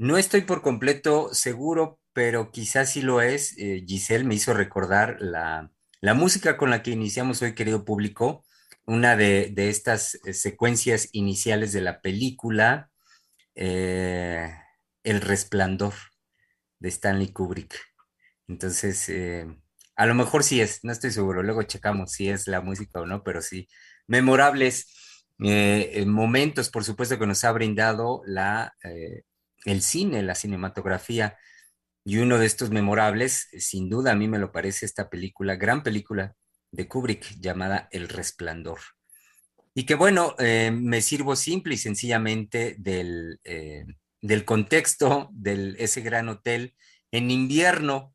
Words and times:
No 0.00 0.16
estoy 0.16 0.40
por 0.40 0.62
completo 0.62 1.28
seguro, 1.34 2.00
pero 2.14 2.50
quizás 2.52 2.88
sí 2.90 3.02
lo 3.02 3.20
es. 3.20 3.54
Eh, 3.58 3.84
Giselle 3.86 4.24
me 4.24 4.34
hizo 4.34 4.54
recordar 4.54 5.18
la, 5.20 5.70
música 6.14 6.56
con 6.56 6.70
la 6.70 6.82
que 6.82 6.90
iniciamos 6.90 7.42
hoy, 7.42 7.54
querido 7.54 7.84
público, 7.84 8.42
una 8.86 9.14
de, 9.14 9.52
estas 9.54 10.14
eh, 10.24 10.32
secuencias 10.32 11.10
iniciales 11.12 11.74
de 11.74 11.82
la 11.82 12.00
película 12.00 12.90
eh, 13.54 14.50
El 15.04 15.20
Resplandor 15.20 15.92
de 16.78 16.88
Stanley 16.88 17.30
Kubrick. 17.34 17.78
Entonces, 18.48 19.12
a 19.96 20.06
lo 20.06 20.14
mejor 20.14 20.44
sí 20.44 20.62
es, 20.62 20.82
no 20.82 20.92
estoy 20.92 21.10
seguro, 21.10 21.42
luego 21.42 21.62
checamos 21.64 22.12
si 22.12 22.30
es 22.30 22.46
la 22.48 22.62
música 22.62 23.02
o 23.02 23.06
no, 23.06 23.22
pero 23.22 23.42
sí, 23.42 23.68
memorables 24.06 24.86
momentos, 26.06 26.70
por 26.70 26.84
supuesto, 26.84 27.18
que 27.18 27.26
nos 27.26 27.44
ha 27.44 27.52
brindado 27.52 28.22
la 28.24 28.74
el 29.64 29.82
cine, 29.82 30.22
la 30.22 30.34
cinematografía. 30.34 31.38
Y 32.04 32.18
uno 32.18 32.38
de 32.38 32.46
estos 32.46 32.70
memorables, 32.70 33.48
sin 33.58 33.88
duda 33.88 34.12
a 34.12 34.16
mí 34.16 34.26
me 34.28 34.38
lo 34.38 34.52
parece 34.52 34.86
esta 34.86 35.10
película, 35.10 35.56
gran 35.56 35.82
película 35.82 36.34
de 36.72 36.88
Kubrick 36.88 37.38
llamada 37.40 37.88
El 37.90 38.08
Resplandor. 38.08 38.80
Y 39.74 39.84
que 39.84 39.94
bueno, 39.94 40.34
eh, 40.38 40.70
me 40.72 41.00
sirvo 41.00 41.36
simple 41.36 41.74
y 41.74 41.78
sencillamente 41.78 42.74
del, 42.78 43.38
eh, 43.44 43.84
del 44.20 44.44
contexto 44.44 45.28
de 45.32 45.76
ese 45.78 46.00
gran 46.00 46.28
hotel 46.28 46.74
en 47.12 47.30
invierno 47.30 48.14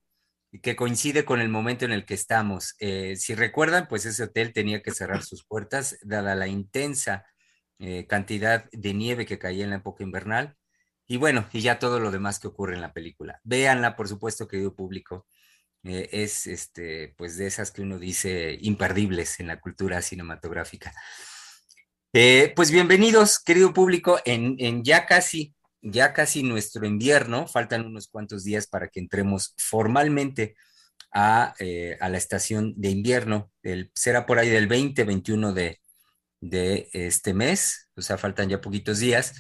que 0.62 0.76
coincide 0.76 1.26
con 1.26 1.42
el 1.42 1.50
momento 1.50 1.86
en 1.86 1.92
el 1.92 2.06
que 2.06 2.14
estamos. 2.14 2.76
Eh, 2.80 3.16
si 3.18 3.36
recuerdan, 3.36 3.88
pues 3.88 4.06
ese 4.06 4.24
hotel 4.24 4.54
tenía 4.54 4.82
que 4.82 4.92
cerrar 4.92 5.24
sus 5.24 5.46
puertas 5.46 5.98
dada 6.02 6.36
la 6.36 6.48
intensa 6.48 7.26
cantidad 8.08 8.70
de 8.72 8.94
nieve 8.94 9.26
que 9.26 9.38
caía 9.38 9.66
en 9.66 9.72
la 9.72 9.76
época 9.76 10.02
invernal 10.02 10.56
y 11.08 11.18
bueno, 11.18 11.48
y 11.54 11.62
ya 11.62 11.80
todo 11.80 12.00
lo 12.00 12.12
demás 12.12 12.40
que 12.40 12.48
ocurre 12.48 12.76
en 12.76 12.82
la 12.82 12.94
película. 12.94 13.40
Véanla, 13.44 13.96
por 13.96 14.08
supuesto, 14.08 14.48
querido 14.48 14.76
público. 14.76 15.28
Eh, 15.84 16.10
es 16.24 16.48
este, 16.48 17.14
pues 17.16 17.38
de 17.38 17.46
esas 17.46 17.70
que 17.70 17.84
uno 17.84 18.00
dice 18.00 18.58
imperdibles 18.62 19.40
en 19.40 19.48
la 19.48 19.60
cultura 19.60 20.02
cinematográfica. 20.02 20.92
Eh, 22.12 22.54
pues 22.56 22.72
bienvenidos, 22.72 23.40
querido 23.40 23.72
público, 23.72 24.20
en, 24.26 24.84
ya 24.84 25.06
casi, 25.06 25.54
ya 25.82 26.14
casi 26.14 26.42
nuestro 26.42 26.88
invierno, 26.88 27.48
faltan 27.48 27.86
unos 27.86 28.08
cuantos 28.08 28.44
días 28.44 28.66
para 28.66 28.88
que 28.88 29.00
entremos 29.00 29.54
formalmente 29.58 30.56
a, 31.12 31.54
eh, 31.60 31.98
la 32.00 32.18
estación 32.18 32.74
de 32.78 32.90
invierno. 32.90 33.52
será 33.94 34.26
por 34.26 34.40
ahí 34.40 34.50
del 34.50 34.68
20, 34.68 35.04
21 35.04 35.54
de, 35.54 35.82
de 36.42 36.90
este 36.94 37.34
mes, 37.36 37.90
o 37.96 38.02
sea, 38.02 38.18
faltan 38.18 38.50
ya 38.50 38.60
poquitos 38.60 39.00
días. 39.00 39.34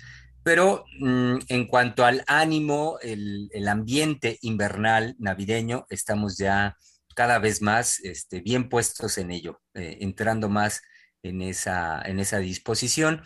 Pero 0.46 0.86
mm, 1.00 1.38
en 1.48 1.66
cuanto 1.66 2.06
al 2.06 2.24
ánimo, 2.28 3.00
el, 3.02 3.68
ambiente 3.68 4.38
invernal 4.44 5.16
navideño, 5.18 5.88
estamos 5.90 6.38
ya 6.38 6.78
cada 7.16 7.40
vez 7.40 7.64
más 7.64 8.00
este, 8.02 8.42
bien 8.42 8.70
puestos 8.70 9.18
en 9.18 9.32
ello, 9.32 9.60
eh, 9.74 9.98
entrando 10.02 10.48
más 10.48 10.84
en 11.24 11.42
esa, 11.42 12.04
disposición. 12.38 13.24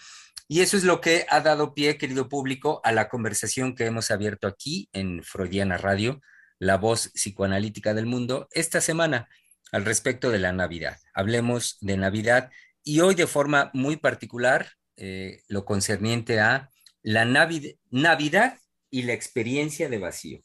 Y 0.48 0.62
eso 0.62 0.78
es 0.78 0.86
lo 0.86 1.02
que 1.02 1.26
ha 1.28 1.42
dado 1.42 1.74
pie, 1.74 1.98
querido 1.98 2.30
público, 2.30 2.80
a 2.86 2.94
la 2.94 3.10
conversación 3.10 3.76
que 3.76 3.86
hemos 3.86 4.12
abierto 4.12 4.48
aquí 4.48 4.88
en 4.94 5.22
Freudiana 5.22 5.76
Radio, 5.76 6.22
la 6.58 6.78
voz 6.78 7.10
psicoanalítica 7.10 7.94
del 7.94 8.06
mundo, 8.06 8.48
esta 8.52 8.80
semana 8.80 9.28
al 9.74 9.84
respecto 9.84 10.32
de 10.32 10.40
la 10.40 10.54
Navidad. 10.54 10.98
Hablemos 11.14 11.80
de 11.82 11.98
Navidad 11.98 12.50
y 12.82 13.02
hoy 13.02 13.14
de 13.14 13.28
forma 13.28 13.72
muy 13.74 13.98
particular, 13.98 14.72
eh, 14.96 15.42
lo 15.50 15.66
concerniente 15.66 16.40
a 16.40 16.70
la 17.02 17.26
Navidad 17.26 18.58
y 18.90 19.04
la 19.04 19.14
experiencia 19.14 19.90
de 19.90 19.98
vacío. 19.98 20.44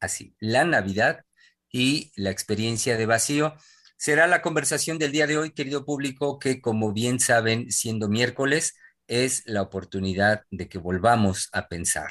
Así, 0.00 0.34
la 0.38 0.64
Navidad 0.64 1.24
y 1.70 2.12
la 2.16 2.30
experiencia 2.30 2.96
de 2.96 3.06
vacío 3.06 3.54
será 3.96 4.26
la 4.26 4.42
conversación 4.42 4.98
del 4.98 5.12
día 5.12 5.26
de 5.26 5.36
hoy, 5.36 5.50
querido 5.52 5.84
público, 5.84 6.38
que 6.38 6.60
como 6.60 6.92
bien 6.92 7.20
saben, 7.20 7.70
siendo 7.70 8.08
miércoles, 8.08 8.74
es 9.06 9.42
la 9.44 9.62
oportunidad 9.62 10.44
de 10.50 10.68
que 10.68 10.78
volvamos 10.78 11.48
a 11.52 11.68
pensar. 11.68 12.10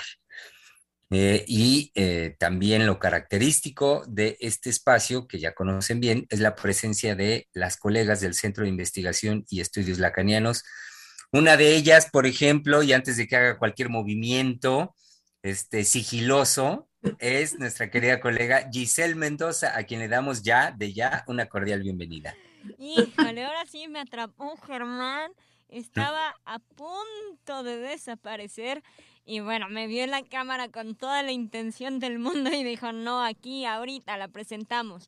Eh, 1.12 1.44
y 1.48 1.92
eh, 1.96 2.36
también 2.38 2.86
lo 2.86 3.00
característico 3.00 4.04
de 4.08 4.38
este 4.40 4.70
espacio, 4.70 5.28
que 5.28 5.40
ya 5.40 5.56
conocen 5.56 6.00
bien, 6.00 6.28
es 6.30 6.40
la 6.40 6.56
presencia 6.56 7.16
de 7.16 7.48
las 7.54 7.78
colegas 7.78 8.22
del 8.22 8.36
Centro 8.36 8.64
de 8.64 8.70
Investigación 8.70 9.44
y 9.50 9.62
Estudios 9.62 9.98
Lacanianos, 9.98 10.64
una 11.32 11.58
de 11.58 11.76
ellas, 11.76 12.10
por 12.12 12.26
ejemplo, 12.26 12.84
y 12.84 12.94
antes 12.94 13.18
de 13.18 13.28
que 13.28 13.36
haga 13.36 13.58
cualquier 13.58 13.90
movimiento 13.90 14.96
este, 15.44 15.84
sigiloso, 15.84 16.90
es 17.20 17.58
nuestra 17.60 17.90
querida 17.90 18.20
colega 18.20 18.70
Giselle 18.72 19.16
Mendoza, 19.16 19.78
a 19.78 19.84
quien 19.84 20.00
le 20.00 20.08
damos 20.08 20.42
ya, 20.44 20.72
de 20.72 20.94
ya, 20.94 21.24
una 21.28 21.48
cordial 21.48 21.82
bienvenida. 21.82 22.36
Híjole, 22.78 23.46
ahora 23.46 23.66
sí 23.66 23.88
me 23.88 24.00
atrapó 24.00 24.58
Germán. 24.58 25.32
Estaba 25.70 26.36
a 26.46 26.58
punto 26.58 27.64
de 27.64 27.78
desaparecer 27.78 28.82
y 29.24 29.42
bueno, 29.42 29.70
me 29.70 29.86
vio 29.86 30.04
en 30.04 30.10
la 30.10 30.24
cámara 30.24 30.70
con 30.70 30.96
toda 30.96 31.22
la 31.22 31.32
intención 31.32 32.00
del 32.00 32.18
mundo 32.18 32.52
y 32.52 32.64
dijo, 32.64 32.92
no, 32.92 33.24
aquí, 33.24 33.66
ahorita 33.66 34.18
la 34.18 34.28
presentamos. 34.28 35.08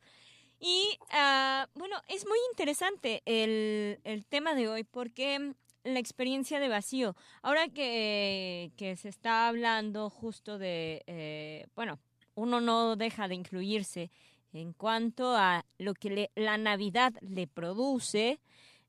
Y 0.59 1.00
ah, 1.09 1.68
bueno, 1.74 1.96
es 2.08 2.28
muy 2.28 2.38
interesante 2.52 3.24
el, 3.26 4.00
el, 4.03 4.24
tema 4.28 4.53
de 4.53 4.68
hoy 4.68 4.84
porque 4.84 5.56
la 5.84 6.00
experiencia 6.00 6.59
de 6.59 6.69
vacío. 6.69 7.16
Ahora 7.42 7.68
que, 7.68 8.72
se 8.78 9.09
está 9.09 9.47
hablando 9.47 10.09
justo 10.09 10.58
de, 10.58 11.03
eh, 11.08 11.66
bueno, 11.75 12.00
uno 12.36 12.62
no 12.62 12.96
deja 12.96 13.28
de 13.28 13.36
incluirse 13.36 14.12
en 14.53 14.74
cuanto 14.74 15.36
a 15.36 15.66
lo 15.78 15.94
que 15.94 16.30
la 16.36 16.58
Navidad 16.58 17.14
le 17.22 17.47
produce, 17.47 18.40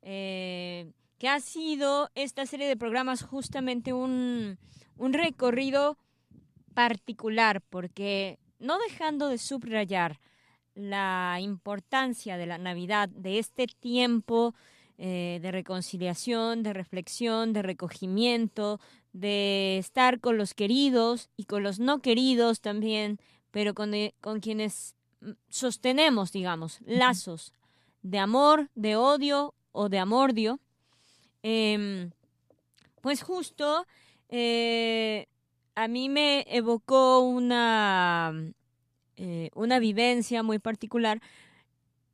eh, 0.02 0.90
que 1.18 1.28
ha 1.28 1.40
sido 1.40 2.10
esta 2.14 2.46
serie 2.46 2.66
de 2.66 2.76
programas 2.76 3.22
justamente 3.22 3.92
un, 3.92 4.58
un 4.96 5.12
recorrido 5.12 5.96
particular, 6.74 7.60
porque 7.60 8.38
no 8.58 8.78
dejando 8.78 9.28
de 9.28 9.38
subrayar 9.38 10.18
la 10.74 11.38
importancia 11.40 12.36
de 12.36 12.46
la 12.46 12.58
Navidad, 12.58 13.08
de 13.08 13.38
este 13.38 13.66
tiempo 13.66 14.54
eh, 15.04 15.40
de 15.42 15.50
reconciliación, 15.50 16.62
de 16.62 16.72
reflexión, 16.72 17.52
de 17.52 17.62
recogimiento, 17.62 18.78
de 19.12 19.78
estar 19.78 20.20
con 20.20 20.38
los 20.38 20.54
queridos 20.54 21.28
y 21.36 21.46
con 21.46 21.64
los 21.64 21.80
no 21.80 21.98
queridos 21.98 22.60
también, 22.60 23.18
pero 23.50 23.74
con, 23.74 23.94
eh, 23.94 24.14
con 24.20 24.38
quienes 24.38 24.94
mm, 25.20 25.32
sostenemos, 25.48 26.30
digamos, 26.30 26.78
lazos 26.86 27.52
de 28.02 28.20
amor, 28.20 28.70
de 28.76 28.94
odio 28.94 29.54
o 29.72 29.88
de 29.88 29.98
amordio. 29.98 30.60
Em, 31.42 32.12
pues 33.00 33.24
justo 33.24 33.84
eh, 34.28 35.26
a 35.74 35.88
mí 35.88 36.08
me 36.10 36.44
evocó 36.46 37.18
una, 37.18 38.32
una 39.56 39.78
vivencia 39.80 40.44
muy 40.44 40.60
particular 40.60 41.20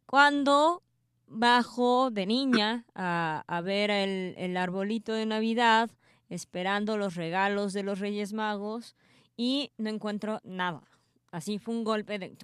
cuando 0.07 0.83
bajo 1.29 2.11
de 2.11 2.27
niña 2.27 2.85
a, 2.95 3.61
ver 3.65 3.91
el, 3.91 4.35
el, 4.37 4.57
arbolito 4.57 5.13
de 5.13 5.27
Navidad, 5.27 5.91
esperando 6.29 6.97
los 6.97 7.15
regalos 7.15 7.73
de 7.73 7.83
los 7.83 8.01
Reyes 8.01 8.33
Magos 8.33 8.97
y 9.37 9.73
no 9.79 9.91
encuentro 9.91 10.41
nada. 10.45 10.83
Así 11.31 11.59
fue 11.59 11.75
un 11.75 11.85
golpe 11.85 12.19
de 12.19 12.37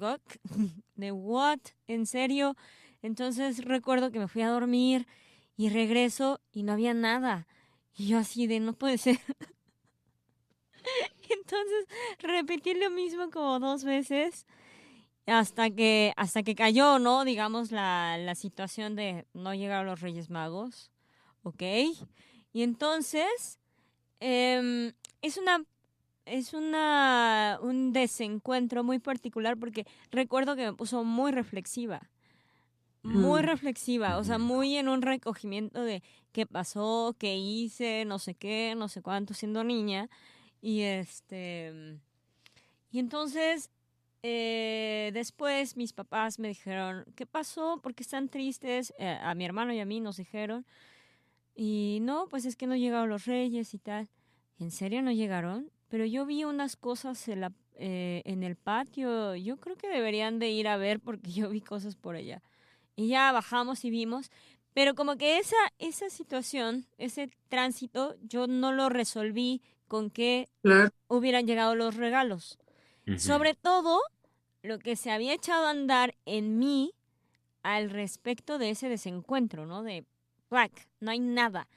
de 0.94 1.12
what, 1.12 1.60
en 1.86 2.06
serio. 2.06 2.56
Entonces 3.02 3.64
recuerdo 3.64 4.10
que 4.10 4.18
me 4.18 4.28
fui 4.28 4.42
a 4.42 4.48
dormir 4.48 5.06
y 5.56 5.68
regreso 5.68 6.40
y 6.52 6.62
no 6.62 6.72
había 6.72 6.94
nada. 6.94 7.46
Y 7.96 8.08
yo 8.08 8.18
así 8.18 8.46
de 8.46 8.60
no 8.60 8.74
puede 8.74 8.98
ser. 8.98 9.18
entonces 11.30 11.86
repetí 12.18 12.74
lo 12.74 12.90
mismo 12.90 13.30
como 13.30 13.58
dos 13.58 13.84
veces 13.84 14.46
hasta 15.26 15.70
que, 15.70 16.12
hasta 16.16 16.42
que 16.42 16.54
cayó, 16.54 16.98
¿no? 16.98 17.24
Digamos, 17.24 17.70
la, 17.72 18.16
la 18.18 18.34
situación 18.34 18.94
de 18.96 19.26
no 19.34 19.54
llegar 19.54 19.80
a 19.80 19.84
los 19.88 20.00
Reyes 20.00 20.30
Magos, 20.30 20.90
¿ok? 21.42 21.62
Y 22.52 22.62
entonces, 22.62 23.58
em, 24.20 24.92
es 25.22 25.36
una 25.38 25.64
es 26.26 26.54
una 26.54 27.58
un 27.62 27.92
desencuentro 27.92 28.82
muy 28.82 28.98
particular 28.98 29.58
porque 29.58 29.86
recuerdo 30.10 30.56
que 30.56 30.64
me 30.66 30.72
puso 30.72 31.04
muy 31.04 31.32
reflexiva. 31.32 32.10
Muy 33.02 33.42
Mm. 33.42 33.44
reflexiva, 33.46 34.16
o 34.16 34.24
sea, 34.24 34.38
muy 34.38 34.76
en 34.76 34.88
un 34.88 35.02
recogimiento 35.02 35.82
de 35.82 36.02
qué 36.32 36.46
pasó, 36.46 37.14
qué 37.18 37.36
hice, 37.36 38.04
no 38.06 38.18
sé 38.18 38.34
qué, 38.34 38.74
no 38.76 38.88
sé 38.88 39.02
cuánto 39.02 39.34
siendo 39.34 39.62
niña. 39.62 40.08
Y 40.62 40.80
este 40.82 41.98
y 42.90 42.98
entonces 43.00 43.70
eh, 44.26 45.10
después 45.12 45.76
mis 45.76 45.92
papás 45.92 46.38
me 46.38 46.48
dijeron, 46.48 47.04
¿qué 47.14 47.26
pasó? 47.26 47.78
¿Por 47.82 47.94
qué 47.94 48.02
están 48.02 48.30
tristes? 48.30 48.94
Eh, 48.98 49.18
a 49.20 49.34
mi 49.34 49.44
hermano 49.44 49.74
y 49.74 49.80
a 49.80 49.84
mí 49.84 50.00
nos 50.00 50.16
dijeron. 50.16 50.64
Y 51.54 51.98
no, 52.02 52.26
pues 52.28 52.46
es 52.46 52.56
que 52.56 52.66
no 52.66 52.74
llegaron 52.74 53.10
los 53.10 53.26
reyes 53.26 53.74
y 53.74 53.78
tal. 53.78 54.08
¿En 54.58 54.70
serio 54.70 55.02
no 55.02 55.12
llegaron? 55.12 55.70
Pero 55.88 56.06
yo 56.06 56.24
vi 56.26 56.44
unas 56.44 56.76
cosas 56.76 57.28
en, 57.28 57.42
la, 57.42 57.52
eh, 57.74 58.22
en 58.24 58.42
el 58.42 58.56
patio. 58.56 59.34
Yo 59.36 59.58
creo 59.58 59.76
que 59.76 59.88
deberían 59.88 60.38
de 60.38 60.48
ir 60.50 60.68
a 60.68 60.78
ver 60.78 61.00
porque 61.00 61.30
yo 61.32 61.50
vi 61.50 61.60
cosas 61.60 61.94
por 61.96 62.16
allá. 62.16 62.42
Y 62.96 63.08
ya 63.08 63.30
bajamos 63.32 63.84
y 63.84 63.90
vimos. 63.90 64.30
Pero 64.72 64.94
como 64.94 65.16
que 65.16 65.38
esa, 65.38 65.56
esa 65.78 66.08
situación, 66.10 66.86
ese 66.98 67.28
tránsito, 67.48 68.16
yo 68.22 68.46
no 68.46 68.72
lo 68.72 68.88
resolví 68.88 69.62
con 69.86 70.10
que 70.10 70.48
Claro. 70.62 70.90
hubieran 71.08 71.46
llegado 71.46 71.74
los 71.76 71.94
regalos. 71.94 72.58
Sobre 73.18 73.54
todo, 73.54 74.00
lo 74.62 74.78
que 74.78 74.96
se 74.96 75.10
había 75.10 75.34
echado 75.34 75.66
a 75.66 75.70
andar 75.70 76.14
en 76.24 76.58
mí 76.58 76.94
al 77.62 77.90
respecto 77.90 78.58
de 78.58 78.70
ese 78.70 78.88
desencuentro, 78.88 79.66
¿no? 79.66 79.82
De, 79.82 80.04
black, 80.50 80.88
no 81.00 81.10
hay 81.10 81.20
nada. 81.20 81.68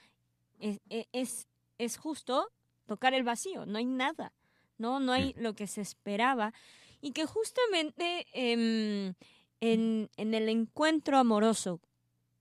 Es, 0.60 0.80
e- 0.90 1.08
es, 1.12 1.48
es 1.78 1.98
justo 1.98 2.50
tocar 2.86 3.14
el 3.14 3.24
vacío, 3.24 3.66
no 3.66 3.78
hay 3.78 3.86
nada, 3.86 4.32
¿no? 4.78 5.00
No 5.00 5.12
hay 5.12 5.34
lo 5.38 5.54
que 5.54 5.68
se 5.68 5.82
esperaba. 5.82 6.54
Y 7.02 7.12
que 7.12 7.26
justamente 7.26 8.26
em, 8.32 9.14
en, 9.60 10.10
en 10.16 10.34
el 10.34 10.50
encuentro 10.50 11.18
amoroso 11.18 11.82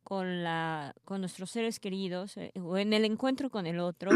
con, 0.05 0.45
la, 0.45 0.95
con 1.05 1.21
nuestros 1.21 1.51
seres 1.51 1.81
queridos, 1.81 2.37
eh, 2.37 2.53
o 2.63 2.79
en 2.79 2.93
el 2.93 3.05
encuentro 3.05 3.51
con 3.51 3.67
el 3.67 3.81
otro, 3.81 4.13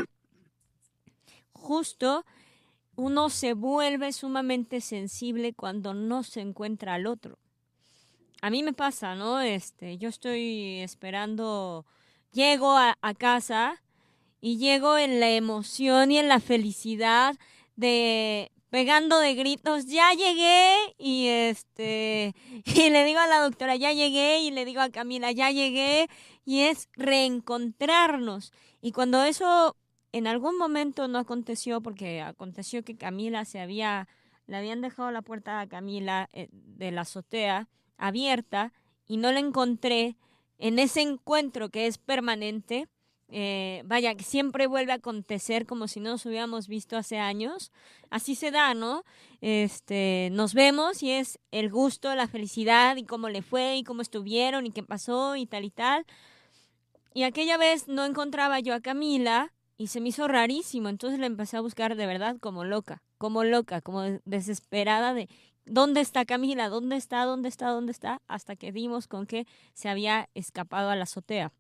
justo 1.53 2.25
uno 3.01 3.31
se 3.31 3.55
vuelve 3.55 4.13
sumamente 4.13 4.83
sensible 4.83 5.55
cuando 5.55 5.95
no 5.95 6.23
se 6.23 6.43
encuentra 6.43 6.95
al 6.95 7.07
otro. 7.07 7.39
A 8.43 8.51
mí 8.51 8.63
me 8.63 8.75
pasa, 8.75 9.15
¿no? 9.15 9.41
Este, 9.41 9.97
yo 9.97 10.11
estoy 10.11 10.81
esperando, 10.81 11.87
llego 12.31 12.77
a, 12.77 12.95
casa 13.17 13.83
y 14.43 14.59
llego 14.59 14.99
en 14.99 15.19
la 15.19 15.31
emoción 15.31 16.13
y 16.13 16.19
en 16.19 16.29
la 16.29 16.41
felicidad 16.41 17.37
de 17.75 18.53
pegando 18.69 19.19
de 19.19 19.35
gritos, 19.35 19.87
ya 19.87 20.13
llegué 20.13 20.75
y 20.99 21.27
este 21.27 22.35
y 22.67 22.91
le 22.91 23.05
digo 23.05 23.19
a 23.19 23.27
la 23.27 23.41
doctora, 23.41 23.77
ya 23.77 23.93
llegué 23.93 24.41
y 24.41 24.51
le 24.51 24.67
digo 24.67 24.83
a 24.83 24.91
Camila, 24.91 25.33
ya 25.33 25.51
llegué 25.51 26.09
y 26.45 26.61
es 26.61 26.89
reencontrarnos. 26.97 28.53
Y 28.83 28.93
cuando 28.93 29.25
eso 29.25 29.77
en 30.13 30.27
algún 30.27 30.59
momento 30.59 31.09
no 31.09 31.19
aconteció 31.19 31.81
porque 31.81 32.21
aconteció 32.21 32.83
que 32.83 32.97
Camila 32.97 33.45
se 33.45 33.61
había, 33.61 34.09
le 34.47 34.57
habían 34.57 34.81
dejado 34.81 35.11
la 35.11 35.23
puerta 35.23 35.61
a 35.61 35.69
Camila 35.69 36.29
eh, 36.33 36.49
de 36.53 36.91
la 36.91 37.03
azotea 37.03 37.69
abierta 37.97 38.73
y 39.07 39.19
no 39.19 39.31
la 39.33 39.41
encontré 39.41 40.17
en 40.59 40.79
ese 40.79 41.03
encuentro 41.03 41.69
que 41.69 41.87
es 41.87 41.99
permanente. 41.99 42.89
eh, 43.33 43.83
vaya, 43.85 44.17
que 44.17 44.25
siempre 44.25 44.67
vuelve 44.67 44.91
a 44.91 44.97
acontecer 44.97 45.65
como 45.65 45.87
si 45.87 46.01
no 46.01 46.11
nos 46.11 46.27
hubiéramos 46.27 46.67
visto 46.67 46.97
hace 46.97 47.19
años. 47.19 47.71
Así 48.11 48.35
se 48.35 48.51
da, 48.51 48.75
¿no? 48.75 49.05
Este, 49.41 50.31
nos 50.33 50.53
vemos 50.53 51.01
y 51.05 51.13
es 51.13 51.39
el 51.53 51.71
gusto, 51.71 52.13
la 52.17 52.27
felicidad 52.27 52.97
y 52.97 53.05
cómo 53.05 53.29
le 53.29 53.43
fue 53.43 53.77
y 53.77 53.85
cómo 53.85 54.03
estuvieron 54.03 54.67
y 54.67 54.73
qué 54.73 54.83
pasó 54.83 55.37
y 55.37 55.47
tal 55.47 55.65
y 55.65 55.71
tal. 55.71 56.07
Y 57.15 57.23
aquella 57.23 57.57
vez 57.57 57.87
no 57.87 58.05
encontraba 58.05 58.59
yo 58.59 58.75
a 58.75 58.81
Camila 58.81 59.53
y 59.81 59.87
se 59.87 60.01
me 60.03 60.11
hizo 60.11 60.29
rarísimo, 60.29 60.91
entonces 60.91 61.19
la 61.19 61.25
empecé 61.27 61.57
a 61.57 61.63
buscar 61.63 61.97
de 61.97 62.07
verdad 62.07 62.37
como 62.39 62.65
loca, 62.65 63.03
como 63.17 63.45
loca, 63.45 63.81
como 63.81 64.03
de- 64.03 64.21
desesperada 64.27 65.15
de 65.15 65.27
¿dónde 65.65 66.03
está 66.03 66.27
Camila? 66.27 66.69
¿Dónde 66.69 66.97
está? 66.97 67.25
¿Dónde 67.25 67.49
está? 67.49 67.71
¿Dónde 67.71 67.93
está? 67.93 68.21
Hasta 68.27 68.57
que 68.57 68.73
dimos 68.73 69.07
con 69.09 69.27
que 69.27 69.47
se 69.73 69.89
había 69.89 70.29
escapado 70.35 70.91
a 70.91 70.97
la 70.97 71.05
azotea. 71.05 71.51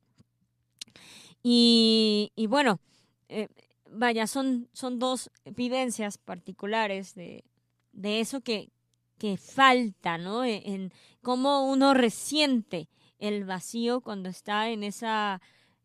Y, 1.42 2.32
y 2.36 2.46
bueno, 2.46 2.80
eh, 3.28 3.48
vaya, 3.90 4.26
son, 4.26 4.68
son 4.72 4.98
dos 4.98 5.30
vivencias 5.44 6.18
particulares 6.18 7.14
de, 7.14 7.44
de 7.92 8.20
eso 8.20 8.40
que, 8.42 8.70
que 9.18 9.36
falta, 9.36 10.18
¿no? 10.18 10.44
En, 10.44 10.62
en 10.66 10.92
cómo 11.22 11.70
uno 11.70 11.94
resiente 11.94 12.88
el 13.18 13.44
vacío 13.44 14.00
cuando 14.00 14.28
está 14.28 14.68
en 14.70 14.82
esa 14.82 15.40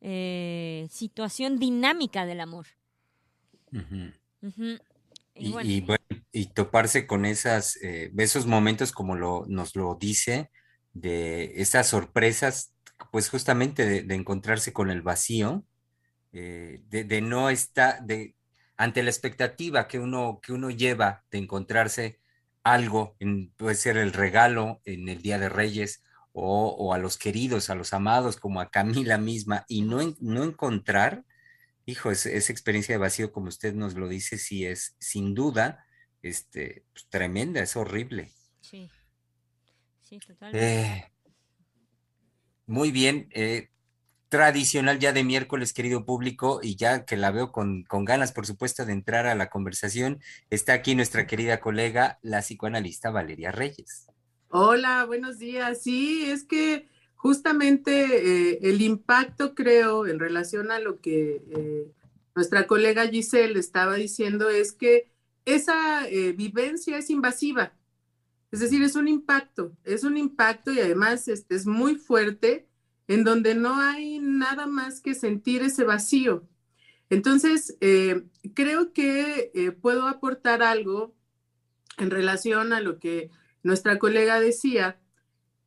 eh, 0.07 0.87
situación 0.91 1.57
dinámica 1.57 2.27
del 2.27 2.39
amor. 2.41 2.67
Y 5.33 5.47
Y, 5.47 5.51
bueno, 5.51 5.69
y 5.69 5.81
bueno, 5.81 6.03
y 6.31 6.45
toparse 6.53 7.07
con 7.07 7.25
esas, 7.25 7.77
eh, 7.81 8.11
esos 8.17 8.45
momentos 8.45 8.91
como 8.91 9.15
lo, 9.15 9.45
nos 9.47 9.75
lo 9.75 9.95
dice, 9.99 10.51
de 10.93 11.59
esas 11.61 11.87
sorpresas, 11.87 12.71
pues 13.11 13.29
justamente 13.29 13.85
de, 13.85 14.03
de 14.03 14.15
encontrarse 14.15 14.71
con 14.71 14.89
el 14.91 15.01
vacío, 15.01 15.65
eh, 16.33 16.83
de, 16.87 17.03
de 17.03 17.21
no 17.21 17.49
estar, 17.49 18.01
de, 18.05 18.35
ante 18.77 19.03
la 19.03 19.09
expectativa 19.09 19.87
que 19.87 19.99
uno, 19.99 20.39
que 20.41 20.53
uno 20.53 20.69
lleva 20.69 21.23
de 21.31 21.39
encontrarse 21.39 22.19
algo, 22.63 23.15
en- 23.19 23.49
puede 23.57 23.75
ser 23.75 23.97
el 23.97 24.13
regalo 24.13 24.81
en 24.85 25.09
el 25.09 25.21
Día 25.21 25.39
de 25.39 25.49
Reyes 25.49 26.03
o, 26.37 26.67
o 26.77 26.93
a 26.93 26.97
los 26.97 27.17
queridos, 27.17 27.69
a 27.69 27.75
los 27.75 27.93
amados, 27.93 28.35
como 28.35 28.59
a 28.59 28.69
Camila 28.69 29.17
misma, 29.17 29.65
y 29.69 29.81
no, 29.83 30.15
no 30.19 30.43
encontrar, 30.43 31.23
hijo, 31.85 32.11
es- 32.11 32.25
esa 32.25 32.51
experiencia 32.51 32.93
de 32.95 32.99
vacío, 32.99 33.31
como 33.31 33.47
usted 33.47 33.73
nos 33.73 33.95
lo 33.95 34.09
dice, 34.09 34.37
sí 34.37 34.65
es 34.65 34.95
sin 34.99 35.33
duda 35.33 35.85
este, 36.21 36.83
pues, 36.93 37.07
tremenda, 37.09 37.61
es 37.61 37.75
horrible. 37.75 38.31
sí. 38.61 38.89
Sí, 40.01 40.19
totalmente. 40.19 40.59
Eh, 40.59 41.11
muy 42.67 42.91
bien, 42.91 43.27
eh, 43.31 43.69
tradicional 44.29 44.99
ya 44.99 45.13
de 45.13 45.23
miércoles, 45.23 45.73
querido 45.73 46.05
público, 46.05 46.59
y 46.61 46.75
ya 46.75 47.05
que 47.05 47.17
la 47.17 47.31
veo 47.31 47.51
con, 47.51 47.83
con 47.85 48.05
ganas, 48.05 48.31
por 48.31 48.45
supuesto, 48.45 48.85
de 48.85 48.93
entrar 48.93 49.25
a 49.25 49.35
la 49.35 49.49
conversación, 49.49 50.19
está 50.49 50.73
aquí 50.73 50.93
nuestra 50.93 51.25
querida 51.25 51.59
colega, 51.59 52.19
la 52.21 52.41
psicoanalista 52.41 53.09
Valeria 53.09 53.51
Reyes. 53.51 54.07
Hola, 54.57 55.03
buenos 55.03 55.37
días. 55.37 55.81
Sí, 55.83 56.23
es 56.27 56.45
que 56.45 56.87
justamente 57.15 58.51
eh, 58.53 58.59
el 58.61 58.81
impacto, 58.81 59.53
creo, 59.53 60.07
en 60.07 60.17
relación 60.17 60.71
a 60.71 60.79
lo 60.79 61.01
que 61.01 61.43
eh, 61.49 61.91
nuestra 62.35 62.65
colega 62.65 63.05
Giselle 63.09 63.59
estaba 63.59 63.95
diciendo, 63.95 64.49
es 64.49 64.71
que 64.71 65.11
esa 65.43 66.07
eh, 66.07 66.31
vivencia 66.31 66.97
es 66.97 67.09
invasiva. 67.09 67.73
Es 68.49 68.61
decir, 68.61 68.81
es 68.81 68.95
un 68.95 69.09
impacto, 69.09 69.75
es 69.83 70.05
un 70.05 70.15
impacto 70.15 70.71
y 70.71 70.79
además 70.79 71.27
este, 71.27 71.53
es 71.53 71.67
muy 71.67 71.95
fuerte, 71.95 72.65
en 73.09 73.25
donde 73.25 73.55
no 73.55 73.75
hay 73.75 74.19
nada 74.19 74.67
más 74.67 75.01
que 75.01 75.15
sentir 75.15 75.63
ese 75.63 75.83
vacío. 75.83 76.47
Entonces, 77.09 77.77
creo 78.53 78.93
que 78.93 79.75
puedo 79.81 80.07
aportar 80.07 80.63
algo 80.63 81.13
en 81.97 82.09
relación 82.09 82.71
a 82.71 82.79
lo 82.79 82.99
que 82.99 83.31
nuestra 83.65 83.97
colega 83.99 84.39
decía, 84.39 84.99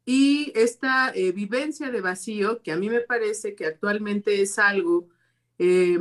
y 0.06 0.52
esta 0.54 1.10
eh, 1.14 1.32
vivencia 1.32 1.90
de 1.90 2.00
vacío, 2.00 2.62
que 2.62 2.72
a 2.72 2.76
mí 2.76 2.88
me 2.88 3.00
parece 3.00 3.54
que 3.54 3.66
actualmente 3.66 4.40
es 4.40 4.58
algo, 4.58 5.08
eh, 5.58 5.98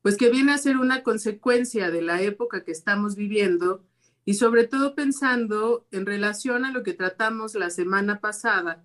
pues 0.00 0.16
que 0.16 0.30
viene 0.30 0.52
a 0.52 0.58
ser 0.58 0.78
una 0.78 1.02
consecuencia 1.02 1.90
de 1.90 2.00
la 2.00 2.22
época 2.22 2.64
que 2.64 2.72
estamos 2.72 3.16
viviendo, 3.16 3.84
y 4.24 4.34
sobre 4.34 4.66
todo 4.66 4.94
pensando 4.94 5.86
en 5.92 6.06
relación 6.06 6.64
a 6.64 6.72
lo 6.72 6.82
que 6.82 6.94
tratamos 6.94 7.54
la 7.54 7.70
semana 7.70 8.20
pasada, 8.20 8.84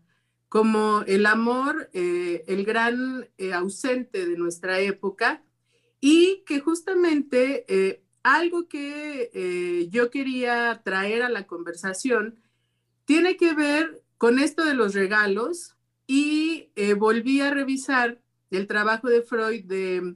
como 0.50 1.04
el 1.08 1.26
amor, 1.26 1.90
eh, 1.94 2.44
el 2.48 2.66
gran 2.66 3.30
eh, 3.38 3.54
ausente 3.54 4.26
de 4.28 4.38
nuestra 4.38 4.82
época, 4.82 5.42
y 6.02 6.44
que 6.46 6.60
justamente 6.60 7.66
eh, 7.70 8.01
algo 8.24 8.68
que 8.68 9.32
eh, 9.34 9.88
yo 9.90 10.10
quería 10.12 10.82
traer 10.84 11.24
a 11.24 11.30
la 11.30 11.48
conversación 11.48 12.40
tiene 13.06 13.38
que 13.38 13.54
ver 13.54 14.04
con 14.18 14.40
esto 14.40 14.64
de 14.64 14.74
los 14.74 14.94
regalos 14.94 15.76
y 16.08 16.70
eh, 16.76 16.94
volví 16.94 17.42
a 17.42 17.52
revisar 17.52 18.22
el 18.52 18.68
trabajo 18.68 19.08
de 19.10 19.22
Freud 19.22 19.66
de 19.66 20.16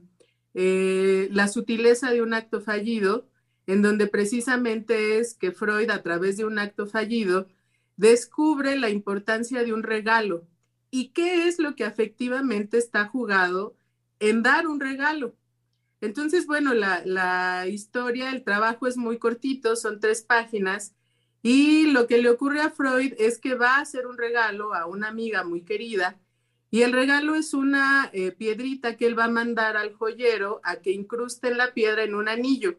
eh, 0.54 1.28
la 1.32 1.48
sutileza 1.48 2.10
de 2.10 2.22
un 2.22 2.34
acto 2.34 2.60
fallido 2.60 3.28
en 3.66 3.82
donde 3.82 4.06
precisamente 4.06 5.18
es 5.18 5.34
que 5.34 5.52
Freud, 5.52 5.90
a 5.90 6.02
través 6.02 6.36
de 6.36 6.44
un 6.44 6.58
acto 6.58 6.86
fallido, 6.86 7.48
descubre 7.96 8.76
la 8.76 8.90
importancia 8.90 9.64
de 9.64 9.72
un 9.72 9.82
regalo 9.82 10.46
y 10.90 11.08
qué 11.08 11.48
es 11.48 11.58
lo 11.58 11.74
que 11.74 11.84
afectivamente 11.84 12.78
está 12.78 13.06
jugado 13.06 13.74
en 14.20 14.42
dar 14.42 14.66
un 14.66 14.80
regalo. 14.80 15.34
Entonces, 16.00 16.46
bueno, 16.46 16.74
la, 16.74 17.66
historia, 17.68 18.30
el 18.30 18.44
trabajo 18.44 18.86
es 18.86 18.96
muy 18.96 19.18
cortito, 19.18 19.76
son 19.76 20.00
tres 20.00 20.22
páginas, 20.22 20.94
y 21.42 21.90
lo 21.92 22.06
que 22.06 22.18
le 22.18 22.28
ocurre 22.28 22.60
a 22.60 22.70
Freud 22.70 23.14
es 23.18 23.38
que 23.38 23.54
va 23.54 23.76
a 23.76 23.80
hacer 23.80 24.06
un 24.06 24.18
regalo 24.18 24.74
a 24.74 24.86
una 24.86 25.08
amiga 25.08 25.44
muy 25.44 25.62
querida, 25.62 26.18
y 26.70 26.82
el 26.82 26.92
regalo 26.92 27.34
es 27.36 27.54
una 27.54 28.10
eh, 28.12 28.32
piedrita 28.32 28.96
que 28.96 29.06
él 29.06 29.18
va 29.18 29.24
a 29.24 29.30
mandar 29.30 29.76
al 29.76 29.94
joyero 29.94 30.60
a 30.64 30.76
que 30.76 30.90
incruste 30.90 31.54
la 31.54 31.72
piedra 31.72 32.02
en 32.02 32.14
un 32.14 32.28
anillo. 32.28 32.76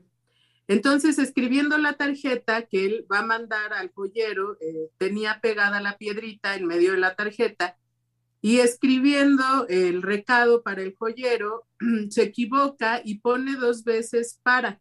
Entonces, 0.68 1.18
escribiendo 1.18 1.78
la 1.78 1.94
tarjeta 1.94 2.64
que 2.64 2.86
él 2.86 3.08
va 3.12 3.20
a 3.20 3.26
mandar 3.26 3.74
al 3.74 3.92
joyero, 3.94 4.58
eh, 4.60 4.92
tenía 4.98 5.40
pegada 5.42 5.80
la 5.80 5.98
piedrita 5.98 6.56
en 6.56 6.68
medio 6.68 6.92
de 6.92 6.98
la 6.98 7.16
tarjeta 7.16 7.78
y 8.42 8.60
escribiendo 8.60 9.68
el 9.68 10.02
recado 10.02 10.62
para 10.62 10.82
el 10.82 10.96
joyero, 10.96 11.66
se 12.10 12.24
equivoca 12.24 13.02
y 13.04 13.20
pone 13.20 13.56
dos 13.56 13.84
veces 13.84 14.40
para. 14.44 14.80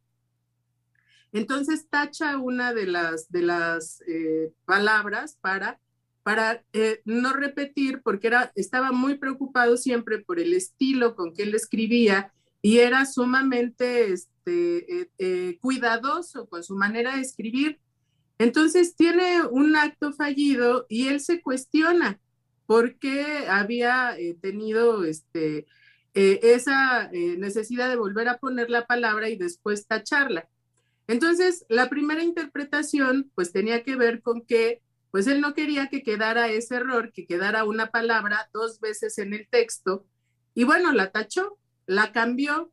Entonces 1.32 1.88
tacha 1.88 2.38
una 2.38 2.72
de 2.72 2.86
las, 2.86 3.30
de 3.30 3.42
las 3.42 4.00
eh, 4.06 4.52
palabras 4.64 5.36
para, 5.40 5.78
para 6.22 6.64
eh, 6.72 7.00
no 7.04 7.32
repetir, 7.32 8.00
porque 8.02 8.28
era, 8.28 8.52
estaba 8.54 8.92
muy 8.92 9.18
preocupado 9.18 9.76
siempre 9.76 10.18
por 10.18 10.38
el 10.38 10.54
estilo 10.54 11.14
con 11.14 11.34
que 11.34 11.42
él 11.42 11.54
escribía 11.54 12.32
y 12.62 12.78
era 12.78 13.04
sumamente 13.06 14.12
este, 14.12 15.10
eh, 15.18 15.58
cuidadoso 15.60 16.48
con 16.48 16.62
su 16.62 16.74
manera 16.76 17.16
de 17.16 17.22
escribir. 17.22 17.80
Entonces 18.38 18.96
tiene 18.96 19.42
un 19.50 19.76
acto 19.76 20.12
fallido 20.12 20.86
y 20.88 21.08
él 21.08 21.20
se 21.20 21.40
cuestiona 21.40 22.20
por 22.66 22.98
qué 22.98 23.46
había 23.48 24.16
tenido 24.40 25.04
este, 25.04 25.66
esa 26.14 27.10
necesidad 27.12 27.88
de 27.88 27.96
volver 27.96 28.28
a 28.28 28.38
poner 28.38 28.70
la 28.70 28.86
palabra 28.86 29.28
y 29.28 29.36
después 29.36 29.86
tacharla. 29.86 30.48
Entonces, 31.08 31.64
la 31.68 31.88
primera 31.88 32.22
interpretación, 32.22 33.30
pues 33.34 33.52
tenía 33.52 33.84
que 33.84 33.96
ver 33.96 34.22
con 34.22 34.44
que, 34.44 34.82
pues 35.10 35.26
él 35.28 35.40
no 35.40 35.54
quería 35.54 35.88
que 35.88 36.02
quedara 36.02 36.48
ese 36.48 36.76
error, 36.76 37.12
que 37.12 37.26
quedara 37.26 37.64
una 37.64 37.90
palabra 37.90 38.50
dos 38.52 38.80
veces 38.80 39.18
en 39.18 39.32
el 39.32 39.46
texto, 39.48 40.04
y 40.54 40.64
bueno, 40.64 40.92
la 40.92 41.12
tachó, 41.12 41.58
la 41.86 42.12
cambió. 42.12 42.72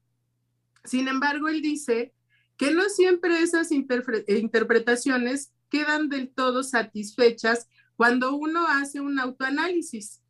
Sin 0.84 1.08
embargo, 1.08 1.48
él 1.50 1.62
dice 1.62 2.14
que 2.58 2.72
no 2.72 2.90
siempre 2.90 3.42
esas 3.42 3.72
interpretaciones 3.72 5.52
quedan 5.70 6.10
del 6.10 6.30
todo 6.30 6.64
satisfechas 6.64 7.68
cuando 8.04 8.36
uno 8.36 8.68
hace 8.68 9.00
un 9.00 9.18
autoanálisis. 9.18 10.22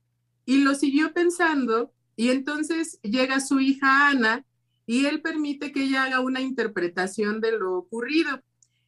Y 0.45 0.59
lo 0.59 0.75
siguió 0.75 1.11
pensando, 1.11 1.91
y 2.15 2.29
entonces 2.29 2.99
llega 3.01 3.39
su 3.39 3.59
hija 3.59 4.09
Ana, 4.09 4.45
y 4.85 5.07
él 5.07 5.23
permite 5.23 5.71
que 5.71 5.85
ella 5.85 6.03
haga 6.03 6.19
una 6.19 6.39
interpretación 6.39 7.41
de 7.41 7.53
lo 7.53 7.73
ocurrido. 7.73 8.43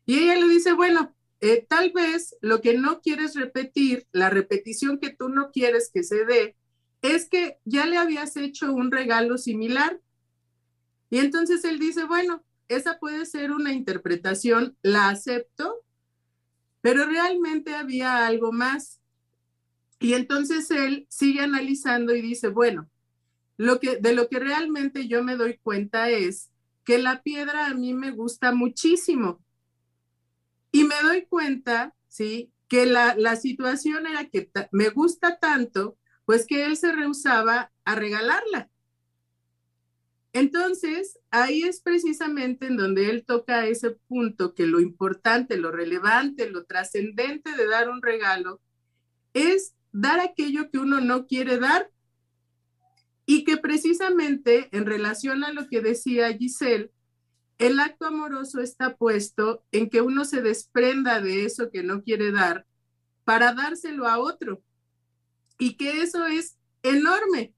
Y 0.06 0.20
ella 0.20 0.36
le 0.36 0.48
dice, 0.48 0.74
bueno, 0.74 1.16
eh, 1.42 1.66
tal 1.68 1.94
vez 1.94 2.36
lo 2.42 2.62
que 2.62 2.78
no 2.78 3.02
quieres 3.02 3.34
repetir, 3.34 4.06
la 4.12 4.30
repetición 4.30 5.00
que 5.00 5.10
tú 5.10 5.30
no 5.30 5.50
quieres 5.50 5.90
que 5.92 6.04
se 6.04 6.24
dé, 6.24 6.56
es 7.02 7.28
que 7.28 7.58
ya 7.66 7.88
le 7.88 7.98
habías 7.98 8.38
hecho 8.38 8.72
un 8.72 8.92
regalo 8.92 9.40
similar. 9.40 10.00
Y 11.10 11.18
entonces 11.18 11.66
él 11.66 11.80
dice, 11.80 12.04
bueno, 12.04 12.44
esa 12.68 13.00
puede 13.00 13.26
ser 13.26 13.52
una 13.52 13.74
interpretación, 13.74 14.78
la 14.84 15.10
acepto, 15.10 15.85
pero 16.86 17.08
realmente 17.08 17.74
había 17.74 18.28
algo 18.28 18.52
más. 18.52 19.02
Y 20.00 20.14
entonces 20.14 20.70
él 20.70 21.08
sigue 21.10 21.42
analizando 21.42 22.16
y 22.16 22.22
dice, 22.22 22.50
bueno, 22.50 22.92
lo 23.58 23.80
que, 23.80 23.98
de 23.98 24.14
lo 24.14 24.30
que 24.30 24.38
realmente 24.38 25.08
yo 25.08 25.24
me 25.24 25.36
doy 25.36 25.58
cuenta 25.58 26.12
es 26.12 26.52
que 26.84 27.00
la 27.00 27.24
piedra 27.24 27.66
a 27.66 27.74
mí 27.74 27.96
me 27.96 28.12
gusta 28.12 28.52
muchísimo. 28.52 29.44
Y 30.72 30.84
me 30.84 30.94
doy 31.02 31.26
cuenta, 31.26 31.96
¿sí? 32.08 32.52
Que 32.68 32.86
la, 32.86 33.16
la 33.18 33.36
situación 33.36 34.06
era 34.06 34.26
que 34.26 34.52
me 34.72 34.90
gusta 34.90 35.40
tanto, 35.40 35.98
pues 36.24 36.46
que 36.46 36.68
él 36.68 36.78
se 36.78 36.92
rehusaba 36.92 37.72
a 37.84 37.96
regalarla. 37.96 38.70
Entonces, 40.36 41.18
ahí 41.32 41.64
es 41.64 41.80
precisamente 41.80 42.68
en 42.68 42.76
donde 42.76 43.10
él 43.10 43.24
toca 43.26 43.68
ese 43.68 43.92
punto 43.92 44.54
que 44.54 44.68
lo 44.68 44.82
importante, 44.82 45.56
lo 45.56 45.72
relevante, 45.72 46.50
lo 46.50 46.66
trascendente 46.66 47.56
de 47.56 47.66
dar 47.66 47.90
un 47.90 48.02
regalo 48.02 48.60
es 49.34 49.76
dar 49.94 50.20
aquello 50.20 50.70
que 50.70 50.78
uno 50.78 51.00
no 51.00 51.26
quiere 51.26 51.58
dar 51.58 51.90
y 53.26 53.46
que 53.46 53.56
precisamente 53.56 54.68
en 54.74 54.86
relación 54.86 55.46
a 55.46 55.54
lo 55.54 55.70
que 55.70 55.80
decía 55.80 56.34
Giselle, 56.38 56.92
el 57.58 57.80
acto 57.80 58.06
amoroso 58.06 58.60
está 58.60 58.98
puesto 58.98 59.64
en 59.72 59.90
que 59.90 60.02
uno 60.02 60.26
se 60.26 60.42
desprenda 60.42 61.22
de 61.22 61.46
eso 61.46 61.72
que 61.72 61.82
no 61.82 62.04
quiere 62.04 62.34
dar 62.34 62.68
para 63.24 63.54
dárselo 63.54 64.06
a 64.06 64.20
otro. 64.20 64.62
Y 65.58 65.78
que 65.78 66.02
eso 66.02 66.28
es 66.28 66.58
enorme, 66.84 67.55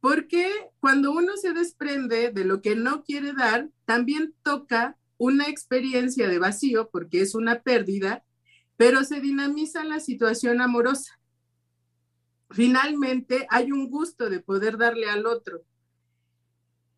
porque 0.00 0.50
cuando 0.80 1.12
uno 1.12 1.36
se 1.36 1.52
desprende 1.52 2.30
de 2.30 2.44
lo 2.44 2.62
que 2.62 2.76
no 2.76 3.02
quiere 3.02 3.32
dar, 3.32 3.68
también 3.84 4.34
toca 4.42 4.96
una 5.18 5.48
experiencia 5.48 6.28
de 6.28 6.38
vacío, 6.38 6.90
porque 6.90 7.22
es 7.22 7.34
una 7.34 7.62
pérdida, 7.62 8.24
pero 8.76 9.04
se 9.04 9.20
dinamiza 9.20 9.84
la 9.84 10.00
situación 10.00 10.60
amorosa 10.60 11.18
finalmente 12.50 13.46
hay 13.50 13.72
un 13.72 13.90
gusto 13.90 14.30
de 14.30 14.40
poder 14.40 14.78
darle 14.78 15.08
al 15.08 15.26
otro. 15.26 15.62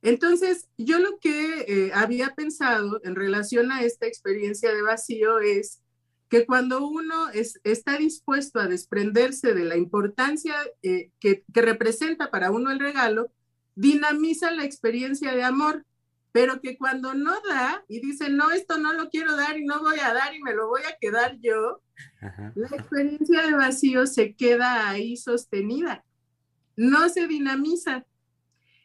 Entonces, 0.02 0.68
yo 0.76 0.98
lo 0.98 1.18
que 1.18 1.64
eh, 1.66 1.90
había 1.92 2.34
pensado 2.34 3.00
en 3.02 3.16
relación 3.16 3.72
a 3.72 3.82
esta 3.82 4.06
experiencia 4.06 4.72
de 4.72 4.82
vacío 4.82 5.40
es 5.40 5.80
que 6.28 6.46
cuando 6.46 6.86
uno 6.86 7.28
está 7.30 7.96
dispuesto 7.96 8.60
a 8.60 8.68
desprenderse 8.68 9.54
de 9.54 9.64
la 9.64 9.76
importancia 9.76 10.54
eh, 10.82 11.10
que, 11.20 11.44
que 11.52 11.62
representa 11.62 12.30
para 12.30 12.50
uno 12.50 12.70
el 12.70 12.78
regalo, 12.78 13.30
dinamiza 13.74 14.50
la 14.50 14.64
experiencia 14.64 15.34
de 15.34 15.44
amor, 15.44 15.84
pero 16.32 16.60
que 16.60 16.76
cuando 16.76 17.14
no 17.14 17.32
da 17.48 17.84
y 17.88 18.00
dice, 18.00 18.28
no, 18.28 18.50
esto 18.50 18.78
no 18.78 18.92
lo 18.92 19.08
quiero 19.08 19.36
dar 19.36 19.58
y 19.58 19.64
no 19.64 19.80
voy 19.80 19.98
a 19.98 20.12
dar 20.12 20.34
y 20.34 20.42
me 20.42 20.54
lo 20.54 20.68
voy 20.68 20.82
a 20.82 20.96
quedar 21.00 21.38
yo, 21.40 21.80
la 22.54 22.68
experiencia 22.76 23.46
de 23.46 23.54
vacío 23.54 24.06
se 24.06 24.34
queda 24.34 24.88
ahí 24.88 25.16
sostenida, 25.16 26.04
no 26.76 27.08
se 27.08 27.26
dinamiza. 27.26 28.04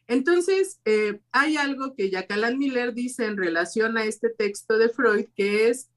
Entonces, 0.07 0.79
eh, 0.85 1.21
hay 1.31 1.57
algo 1.57 1.95
que 1.95 2.09
Jacqueline 2.09 2.57
Miller 2.57 2.93
dice 2.93 3.25
en 3.25 3.37
relación 3.37 3.97
a 3.97 4.03
este 4.05 4.29
texto 4.29 4.77
de 4.77 4.89
Freud, 4.89 5.25
que 5.35 5.69
es 5.69 5.89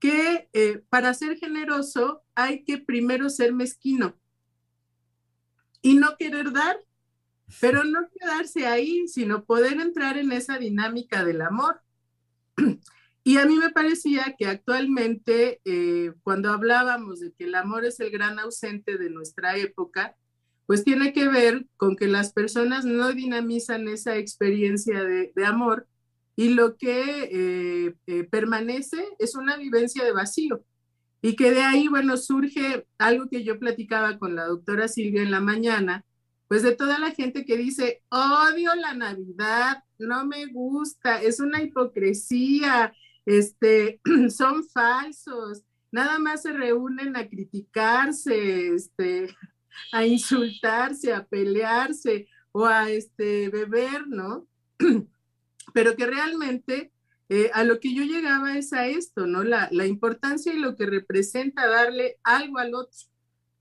que 0.00 0.48
eh, 0.52 0.82
para 0.88 1.14
ser 1.14 1.36
generoso 1.36 2.22
hay 2.34 2.64
que 2.64 2.78
primero 2.78 3.30
ser 3.30 3.52
mezquino 3.52 4.16
y 5.82 5.94
no 5.94 6.16
querer 6.18 6.52
dar, 6.52 6.76
pero 7.60 7.84
no 7.84 8.08
quedarse 8.10 8.66
ahí, 8.66 9.06
sino 9.08 9.44
poder 9.44 9.80
entrar 9.80 10.18
en 10.18 10.32
esa 10.32 10.58
dinámica 10.58 11.24
del 11.24 11.42
amor. 11.42 11.80
Y 13.22 13.36
a 13.36 13.44
mí 13.44 13.56
me 13.56 13.68
parecía 13.68 14.34
que 14.38 14.46
actualmente, 14.46 15.60
eh, 15.66 16.14
cuando 16.22 16.50
hablábamos 16.50 17.20
de 17.20 17.32
que 17.32 17.44
el 17.44 17.54
amor 17.54 17.84
es 17.84 18.00
el 18.00 18.10
gran 18.10 18.38
ausente 18.38 18.96
de 18.96 19.10
nuestra 19.10 19.58
época, 19.58 20.16
pues 20.64 20.84
tiene 20.84 21.12
que 21.12 21.28
ver 21.28 21.66
con 21.76 21.96
que 21.96 22.06
las 22.06 22.32
personas 22.32 22.84
no 22.84 23.12
dinamizan 23.12 23.88
esa 23.88 24.16
experiencia 24.16 25.04
de, 25.04 25.32
amor 25.44 25.86
y 26.40 26.48
lo 26.54 26.78
que 26.78 27.24
eh, 27.24 27.94
eh, 28.06 28.24
permanece 28.24 28.96
es 29.18 29.34
una 29.34 29.58
vivencia 29.58 30.02
de 30.02 30.12
vacío. 30.12 30.64
Y 31.20 31.36
que 31.36 31.50
de 31.50 31.60
ahí, 31.60 31.86
bueno, 31.86 32.16
surge 32.16 32.86
algo 32.96 33.28
que 33.28 33.44
yo 33.44 33.58
platicaba 33.58 34.18
con 34.18 34.36
la 34.36 34.46
doctora 34.46 34.88
Silvia 34.88 35.20
en 35.20 35.32
la 35.32 35.40
mañana, 35.40 36.02
pues 36.48 36.62
de 36.62 36.74
toda 36.74 36.98
la 36.98 37.10
gente 37.10 37.44
que 37.44 37.58
dice, 37.58 38.02
odio 38.08 38.74
la 38.74 38.94
Navidad, 38.94 39.84
no 39.98 40.24
me 40.26 40.46
gusta, 40.46 41.20
es 41.20 41.40
una 41.40 41.62
hipocresía, 41.62 42.94
este, 43.26 44.00
son 44.30 44.66
falsos, 44.66 45.62
nada 45.92 46.18
más 46.18 46.40
se 46.40 46.52
reúnen 46.52 47.16
a 47.18 47.28
criticarse, 47.28 48.68
este, 48.68 49.28
a 49.92 50.06
insultarse, 50.06 51.12
a 51.12 51.22
pelearse 51.22 52.28
o 52.52 52.64
a 52.64 52.88
este, 52.90 53.50
beber, 53.50 54.08
¿no? 54.08 54.48
Pero 55.72 55.96
que 55.96 56.06
realmente 56.06 56.92
eh, 57.28 57.50
a 57.54 57.62
lo 57.62 57.78
que 57.78 57.94
yo 57.94 58.02
llegaba 58.02 58.58
es 58.58 58.72
a 58.72 58.88
esto, 58.88 59.26
¿no? 59.26 59.44
La, 59.44 59.68
la, 59.70 59.86
importancia 59.86 60.52
y 60.52 60.58
lo 60.58 60.74
que 60.74 60.86
representa 60.86 61.68
darle 61.68 62.18
algo 62.24 62.58
al 62.58 62.74
otro, 62.74 62.98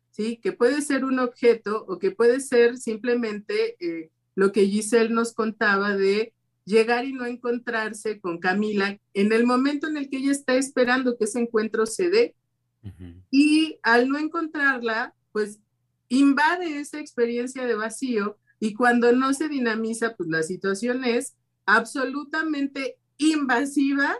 ¿sí? 0.09 0.37
Que 0.41 0.51
puede 0.53 0.81
ser 0.81 1.05
un 1.05 1.19
objeto 1.19 1.85
o 1.87 1.99
que 1.99 2.09
puede 2.09 2.39
ser 2.39 2.77
simplemente 2.77 3.75
eh, 3.79 4.09
lo 4.33 4.51
que 4.51 4.65
Giselle 4.65 5.13
nos 5.13 5.33
contaba 5.33 5.95
de 5.95 6.33
llegar 6.65 7.05
y 7.05 7.13
no 7.13 7.25
encontrarse 7.25 8.19
con 8.19 8.39
Camila 8.39 8.99
en 9.13 9.33
el 9.33 9.45
momento 9.45 9.87
en 9.87 9.97
el 9.97 10.09
que 10.09 10.17
ella 10.17 10.31
está 10.31 10.55
esperando 10.55 11.17
que 11.17 11.25
ese 11.25 11.39
encuentro 11.39 11.85
se 11.85 12.09
dé. 12.09 12.35
Y 13.29 13.77
al 13.83 14.07
no 14.07 14.17
encontrarla, 14.17 15.13
pues 15.31 15.59
invade 16.07 16.79
esa 16.79 16.99
experiencia 16.99 17.65
de 17.65 17.75
vacío 17.75 18.37
y 18.59 18.73
cuando 18.73 19.11
no 19.11 19.33
se 19.33 19.49
dinamiza, 19.49 20.15
pues 20.15 20.29
la 20.29 20.43
situación 20.43 21.03
es 21.03 21.35
absolutamente 21.75 22.97
invasiva 23.17 24.15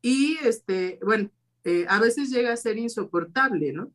y, 0.00 0.36
este, 0.44 0.98
bueno, 1.02 1.30
eh, 1.64 1.86
a 1.88 1.98
veces 1.98 2.30
llega 2.30 2.52
a 2.52 2.56
ser 2.56 2.78
insoportable, 2.78 3.72
¿no? 3.72 3.90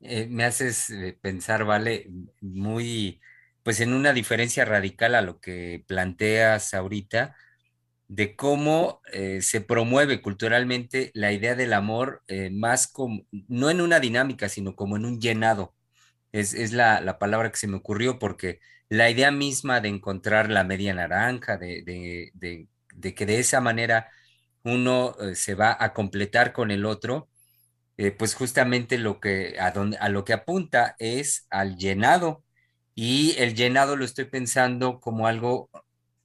Eh, 0.00 0.26
me 0.30 0.44
haces 0.44 0.90
eh, 0.90 1.18
pensar, 1.20 1.64
vale, 1.64 2.08
muy, 2.40 3.20
pues 3.62 3.80
en 3.80 3.92
una 3.92 4.12
diferencia 4.12 4.64
radical 4.64 5.16
a 5.16 5.22
lo 5.22 5.40
que 5.40 5.84
planteas 5.86 6.74
ahorita, 6.74 7.36
de 8.06 8.36
cómo 8.36 9.00
se 9.40 9.62
promueve 9.62 10.20
culturalmente 10.20 11.10
la 11.14 11.32
idea 11.32 11.54
del 11.56 11.72
amor 11.72 12.22
más 12.52 12.86
como, 12.86 13.26
no 13.48 13.70
en 13.70 13.80
una 13.80 13.98
dinámica, 13.98 14.50
sino 14.50 14.76
como 14.76 14.96
en 14.96 15.06
un 15.06 15.20
llenado. 15.20 15.74
Es, 16.30 16.52
es 16.52 16.72
la, 16.72 17.00
la, 17.00 17.18
palabra 17.18 17.50
que 17.50 17.56
se 17.56 17.66
me 17.66 17.78
ocurrió 17.78 18.18
porque 18.18 18.60
la 18.88 19.10
idea 19.10 19.30
misma 19.30 19.80
de 19.80 19.88
encontrar 19.88 20.50
la 20.50 20.64
media 20.64 20.94
naranja, 20.94 21.56
de, 21.58 22.32
que 23.16 23.26
de 23.26 23.38
esa 23.38 23.60
manera 23.60 24.10
uno 24.62 25.16
se 25.34 25.54
va 25.54 25.76
a 25.78 25.92
completar 25.92 26.52
con 26.52 26.70
el 26.70 26.84
otro, 26.84 27.28
eh, 27.96 28.10
pues 28.10 28.34
justamente 28.34 28.98
lo 28.98 29.20
que, 29.20 29.56
a 29.58 30.08
lo 30.08 30.24
que 30.24 30.32
apunta 30.32 30.96
es 30.98 31.46
al 31.50 31.76
llenado. 31.76 32.44
Y 32.94 33.34
el 33.38 33.54
llenado 33.54 33.96
lo 33.96 34.04
estoy 34.04 34.26
pensando 34.26 35.00
como 35.00 35.26
algo, 35.26 35.70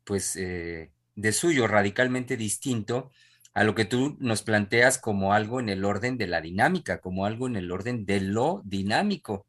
pues, 0.04 0.36
eh, 0.36 0.92
de 1.16 1.32
suyo, 1.34 1.68
radicalmente 1.68 2.38
distinto 2.38 3.12
a 3.54 3.64
lo 3.64 3.76
que 3.76 3.86
tú 3.86 4.18
nos 4.20 4.44
planteas 4.44 4.98
como 5.00 5.34
algo 5.34 5.60
en 5.60 5.70
el 5.70 5.86
orden 5.86 6.18
de 6.18 6.28
la 6.28 6.42
dinámica, 6.42 7.02
como 7.02 7.26
algo 7.26 7.48
en 7.48 7.56
el 7.56 7.72
orden 7.72 8.06
de 8.06 8.22
lo 8.22 8.62
dinámico. 8.66 9.48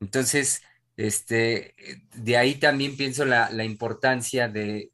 Entonces, 0.00 0.62
este, 0.96 1.74
de 2.14 2.36
ahí 2.36 2.56
también 2.56 2.96
pienso 2.96 3.24
la, 3.24 3.50
la 3.50 3.64
importancia 3.64 4.48
de, 4.48 4.90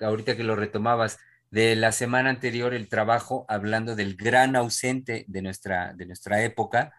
ahorita 0.00 0.36
que 0.36 0.44
lo 0.44 0.56
retomabas, 0.56 1.18
de 1.50 1.76
la 1.76 1.92
semana 1.92 2.30
anterior 2.30 2.72
el 2.72 2.88
trabajo 2.88 3.44
hablando 3.46 3.94
del 3.94 4.16
gran 4.16 4.56
ausente 4.56 5.26
de 5.28 5.42
nuestra, 5.42 5.92
de 5.92 6.06
nuestra 6.06 6.42
época, 6.42 6.94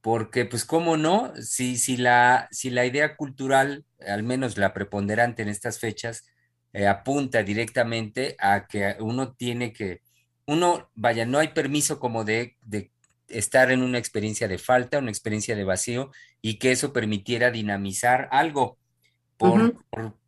porque 0.00 0.44
pues 0.44 0.64
cómo 0.64 0.96
no, 0.96 1.32
si, 1.42 1.76
si, 1.76 1.96
la, 1.96 2.48
si 2.52 2.70
la 2.70 2.86
idea 2.86 3.16
cultural, 3.16 3.84
al 4.06 4.22
menos 4.22 4.56
la 4.56 4.72
preponderante 4.72 5.42
en 5.42 5.48
estas 5.48 5.80
fechas, 5.80 6.24
eh, 6.72 6.86
apunta 6.86 7.42
directamente 7.42 8.36
a 8.38 8.66
que 8.68 8.96
uno 9.00 9.32
tiene 9.32 9.72
que, 9.72 10.02
uno, 10.46 10.88
vaya, 10.94 11.26
no 11.26 11.38
hay 11.38 11.48
permiso 11.48 11.98
como 11.98 12.24
de, 12.24 12.56
de 12.62 12.92
estar 13.26 13.72
en 13.72 13.82
una 13.82 13.98
experiencia 13.98 14.46
de 14.46 14.58
falta, 14.58 14.98
una 14.98 15.10
experiencia 15.10 15.56
de 15.56 15.64
vacío, 15.64 16.12
y 16.42 16.58
que 16.58 16.72
eso 16.72 16.92
permitiera 16.92 17.50
dinamizar 17.50 18.28
algo 18.30 18.78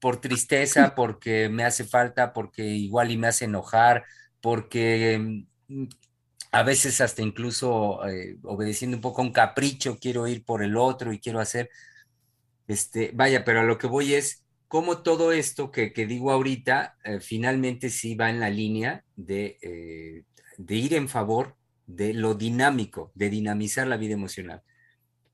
por, 0.00 0.21
tristeza, 0.21 0.95
porque 0.95 1.49
me 1.49 1.64
hace 1.64 1.85
falta, 1.85 2.33
porque 2.33 2.64
igual 2.64 3.11
y 3.11 3.19
me 3.19 3.26
hace 3.26 3.45
enojar, 3.45 4.04
porque 4.40 5.45
mm, 5.69 5.85
a 6.52 6.62
veces 6.62 7.00
hasta 7.00 7.21
incluso 7.21 8.07
eh, 8.09 8.38
obedeciendo 8.42 8.97
un 8.97 9.02
poco 9.02 9.21
a 9.21 9.25
un 9.25 9.33
capricho, 9.33 9.99
quiero 10.00 10.26
ir 10.26 10.45
por 10.45 10.62
el 10.62 10.76
otro 10.76 11.12
y 11.12 11.19
quiero 11.19 11.40
hacer, 11.40 11.69
este, 12.66 13.11
vaya, 13.12 13.45
pero 13.45 13.61
a 13.61 13.64
lo 13.64 13.76
que 13.76 13.87
voy 13.87 14.14
es 14.14 14.45
cómo 14.66 15.02
todo 15.02 15.33
esto 15.33 15.71
que, 15.71 15.92
digo 15.95 16.33
ahorita 16.33 16.97
eh, 17.04 17.21
finalmente 17.21 17.90
sí 17.90 18.14
va 18.14 18.31
en 18.31 18.40
la 18.40 18.49
línea 18.49 19.04
de, 19.16 19.59
eh, 19.61 20.25
de 20.56 20.75
ir 20.75 20.95
en 20.95 21.10
favor 21.10 21.56
de 21.87 22.15
lo 22.15 22.34
dinámico, 22.34 23.13
de 23.15 23.28
dinamizar 23.28 23.87
la 23.87 23.99
vida 23.99 24.15
emocional. 24.15 24.63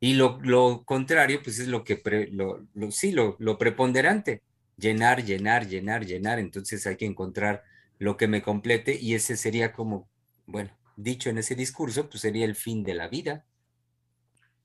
Y 0.00 0.14
lo, 0.14 0.38
lo 0.42 0.84
contrario, 0.84 1.40
pues 1.42 1.58
es 1.58 1.68
lo 1.68 1.82
que, 1.82 2.00
lo, 2.30 2.66
sí, 2.90 3.11
lo, 3.12 3.37
lo 3.38 3.58
preponderante, 3.58 4.42
llenar, 4.76 5.24
llenar, 5.24 5.66
llenar, 5.66 6.06
llenar. 6.06 6.38
Entonces 6.38 6.87
hay 6.87 6.96
que 6.96 7.06
encontrar 7.06 7.64
lo 7.98 8.16
que 8.16 8.28
me 8.28 8.42
complete 8.42 8.96
y 9.00 9.14
ese 9.14 9.37
sería 9.37 9.72
como, 9.72 10.08
bueno, 10.46 10.70
dicho 10.96 11.30
en 11.30 11.38
ese 11.38 11.54
discurso, 11.54 12.08
pues 12.08 12.22
sería 12.22 12.44
el 12.44 12.54
fin 12.54 12.84
de 12.84 12.94
la 12.94 13.08
vida. 13.08 13.44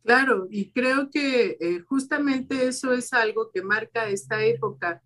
Claro, 0.03 0.47
y 0.51 0.71
creo 0.71 1.09
que 1.09 1.57
eh, 1.59 1.79
justamente 1.87 2.67
eso 2.67 2.93
es 2.93 3.13
algo 3.13 3.49
que 3.51 3.61
marca 3.61 4.09
esta 4.09 4.43
época. 4.43 5.01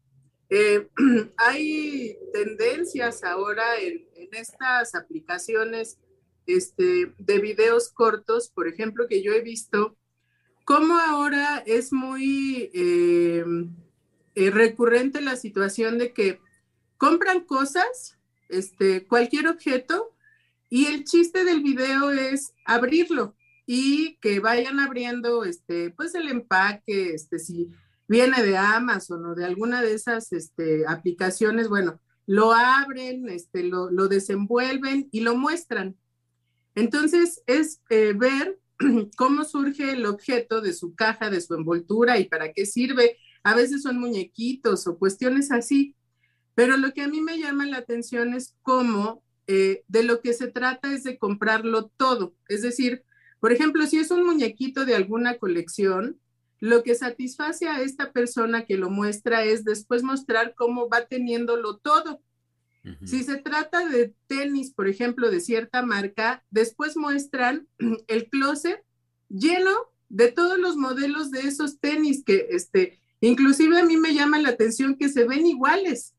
Eh, 0.49 0.87
hay 1.37 2.17
tendencias 2.33 3.23
ahora 3.23 3.77
en, 3.79 4.07
en, 4.15 4.29
estas 4.31 4.95
aplicaciones 4.95 5.99
este, 6.47 7.13
de 7.17 7.39
videos 7.39 7.89
cortos, 7.89 8.49
por 8.49 8.67
ejemplo, 8.67 9.07
que 9.07 9.21
yo 9.21 9.33
he 9.33 9.41
visto 9.41 9.97
cómo 10.67 10.99
ahora 10.99 11.63
es 11.65 11.93
muy 11.93 12.69
eh, 12.73 13.45
eh, 14.35 14.49
recurrente 14.51 15.21
la 15.21 15.37
situación 15.37 15.97
de 15.97 16.11
que 16.11 16.41
compran 16.97 17.45
cosas, 17.45 18.17
este, 18.49 19.07
cualquier 19.07 19.47
objeto, 19.47 20.13
y 20.69 20.87
el 20.87 21.05
chiste 21.05 21.45
del 21.45 21.63
video 21.63 22.11
es 22.11 22.53
abrirlo 22.65 23.33
y 23.65 24.17
que 24.17 24.41
vayan 24.41 24.81
abriendo, 24.81 25.45
este, 25.45 25.91
pues 25.91 26.13
el 26.15 26.27
empaque, 26.27 27.13
este, 27.13 27.39
si 27.39 27.71
viene 28.05 28.43
de 28.43 28.57
Amazon 28.57 29.25
o 29.25 29.35
de 29.35 29.45
alguna 29.45 29.81
de 29.81 29.93
esas 29.93 30.33
este, 30.33 30.85
aplicaciones, 30.85 31.69
bueno, 31.69 32.01
lo 32.25 32.51
abren, 32.51 33.29
este, 33.29 33.63
lo, 33.63 33.89
lo 33.89 34.09
desenvuelven 34.09 35.07
y 35.13 35.21
lo 35.21 35.37
muestran. 35.37 35.95
Entonces 36.75 37.41
es 37.47 37.79
eh, 37.89 38.11
ver 38.13 38.59
cómo 39.17 39.43
surge 39.43 39.91
el 39.91 40.05
objeto 40.05 40.61
de 40.61 40.73
su 40.73 40.95
caja, 40.95 41.29
de 41.29 41.41
su 41.41 41.55
envoltura 41.55 42.19
y 42.19 42.25
para 42.25 42.53
qué 42.53 42.65
sirve. 42.65 43.17
A 43.43 43.55
veces 43.55 43.83
son 43.83 43.99
muñequitos 43.99 44.87
o 44.87 44.97
cuestiones 44.97 45.51
así, 45.51 45.95
pero 46.55 46.77
lo 46.77 46.93
que 46.93 47.01
a 47.01 47.07
mí 47.07 47.21
me 47.21 47.37
llama 47.37 47.65
la 47.65 47.77
atención 47.77 48.33
es 48.33 48.55
cómo 48.61 49.23
eh, 49.47 49.83
de 49.87 50.03
lo 50.03 50.21
que 50.21 50.33
se 50.33 50.47
trata 50.47 50.93
es 50.93 51.03
de 51.03 51.17
comprarlo 51.17 51.87
todo. 51.97 52.35
Es 52.49 52.61
decir, 52.61 53.03
por 53.39 53.51
ejemplo, 53.51 53.85
si 53.85 53.99
es 53.99 54.11
un 54.11 54.25
muñequito 54.25 54.85
de 54.85 54.95
alguna 54.95 55.37
colección, 55.37 56.19
lo 56.59 56.83
que 56.83 56.95
satisface 56.95 57.67
a 57.67 57.81
esta 57.81 58.11
persona 58.11 58.65
que 58.65 58.77
lo 58.77 58.89
muestra 58.89 59.43
es 59.43 59.63
después 59.63 60.03
mostrar 60.03 60.55
cómo 60.55 60.89
va 60.89 61.05
teniéndolo 61.05 61.77
todo. 61.77 62.21
Si 63.03 63.23
se 63.23 63.37
trata 63.37 63.87
de 63.87 64.13
tenis, 64.27 64.71
por 64.71 64.87
ejemplo, 64.87 65.29
de 65.29 65.39
cierta 65.39 65.81
marca, 65.81 66.43
después 66.49 66.95
muestran 66.97 67.67
el 68.07 68.29
closet 68.29 68.83
lleno 69.29 69.71
de 70.09 70.31
todos 70.31 70.57
los 70.57 70.77
modelos 70.77 71.31
de 71.31 71.41
esos 71.41 71.79
tenis 71.79 72.23
que, 72.23 72.47
este, 72.51 72.99
inclusive 73.19 73.79
a 73.79 73.85
mí 73.85 73.97
me 73.97 74.13
llama 74.13 74.39
la 74.39 74.49
atención 74.49 74.95
que 74.95 75.09
se 75.09 75.25
ven 75.25 75.45
iguales, 75.45 76.13